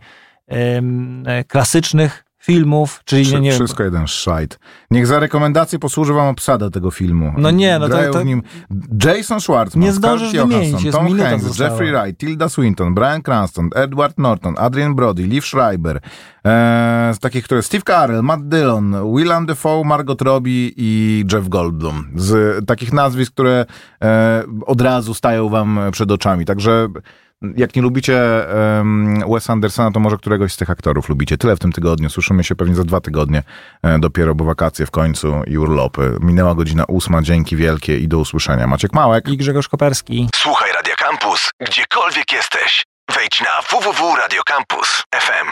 y, 0.51 1.45
klasycznych 1.47 2.30
filmów, 2.41 3.01
czyli 3.05 3.25
Wszy- 3.25 3.39
nie, 3.41 3.49
wiem, 3.49 3.59
Wszystko 3.59 3.83
jeden 3.83 4.07
szajt. 4.07 4.59
Niech 4.91 5.07
za 5.07 5.19
rekomendację 5.19 5.79
posłuży 5.79 6.13
wam 6.13 6.27
obsada 6.27 6.69
tego 6.69 6.91
filmu. 6.91 7.33
No 7.37 7.51
nie, 7.51 7.79
no 7.79 7.87
to- 7.87 7.93
Grają 7.93 8.11
to- 8.13 8.19
w 8.19 8.25
nim 8.25 8.41
Jason 9.05 9.41
Schwartzman, 9.41 9.85
Nie 9.85 9.93
Scarlett 9.93 10.33
Johansson, 10.33 10.91
Tom 10.91 11.19
Hanks, 11.19 11.43
została. 11.45 11.69
Jeffrey 11.69 11.91
Wright, 11.91 12.19
Tilda 12.19 12.49
Swinton, 12.49 12.93
Brian 12.93 13.21
Cranston, 13.21 13.69
Edward 13.75 14.17
Norton, 14.17 14.55
Adrian 14.57 14.95
Brody, 14.95 15.23
Liv 15.23 15.45
Schreiber, 15.45 15.99
e, 16.45 17.11
z 17.15 17.19
takich, 17.19 17.43
które 17.43 17.61
Steve 17.61 17.83
Carell, 17.87 18.21
Matt 18.23 18.47
Dillon, 18.47 19.15
Willem 19.15 19.45
Dafoe, 19.45 19.83
Margot 19.83 20.21
Robbie 20.21 20.71
i 20.77 21.23
Jeff 21.33 21.49
Goldblum. 21.49 22.11
Z 22.15 22.65
takich 22.67 22.93
nazwisk, 22.93 23.33
które 23.33 23.65
e, 24.03 24.43
od 24.65 24.81
razu 24.81 25.13
stają 25.13 25.49
wam 25.49 25.79
przed 25.91 26.11
oczami. 26.11 26.45
Także 26.45 26.87
jak 27.55 27.75
nie 27.75 27.81
lubicie 27.81 28.21
um, 28.77 29.23
Wes 29.33 29.49
Andersona, 29.49 29.91
to 29.91 29.99
może 29.99 30.17
któregoś 30.17 30.53
z 30.53 30.57
tych 30.57 30.69
aktorów 30.69 31.09
lubicie. 31.09 31.37
Tyle 31.37 31.55
w 31.55 31.59
tym 31.59 31.71
tygodniu. 31.71 32.09
Słyszymy 32.09 32.43
się 32.43 32.55
pewnie 32.55 32.75
za 32.75 32.83
dwa 32.83 33.01
tygodnie 33.01 33.43
e, 33.83 33.99
dopiero, 33.99 34.35
bo 34.35 34.45
wakacje 34.45 34.85
w 34.85 34.91
końcu 34.91 35.41
i 35.47 35.57
urlopy. 35.57 36.17
Minęła 36.21 36.55
godzina 36.55 36.85
ósma. 36.85 37.21
Dzięki 37.21 37.55
wielkie 37.55 37.97
i 37.97 38.07
do 38.07 38.19
usłyszenia. 38.19 38.67
Maciek 38.67 38.93
Małek. 38.93 39.27
i 39.27 39.37
Grzegorz 39.37 39.67
Koperski. 39.67 40.29
Słuchaj 40.35 40.71
Radio 40.73 40.93
Campus, 40.97 41.49
gdziekolwiek 41.59 42.31
jesteś. 42.31 42.83
Wejdź 43.15 43.41
na 43.41 43.61
www.radiocampus.fm. 43.69 45.51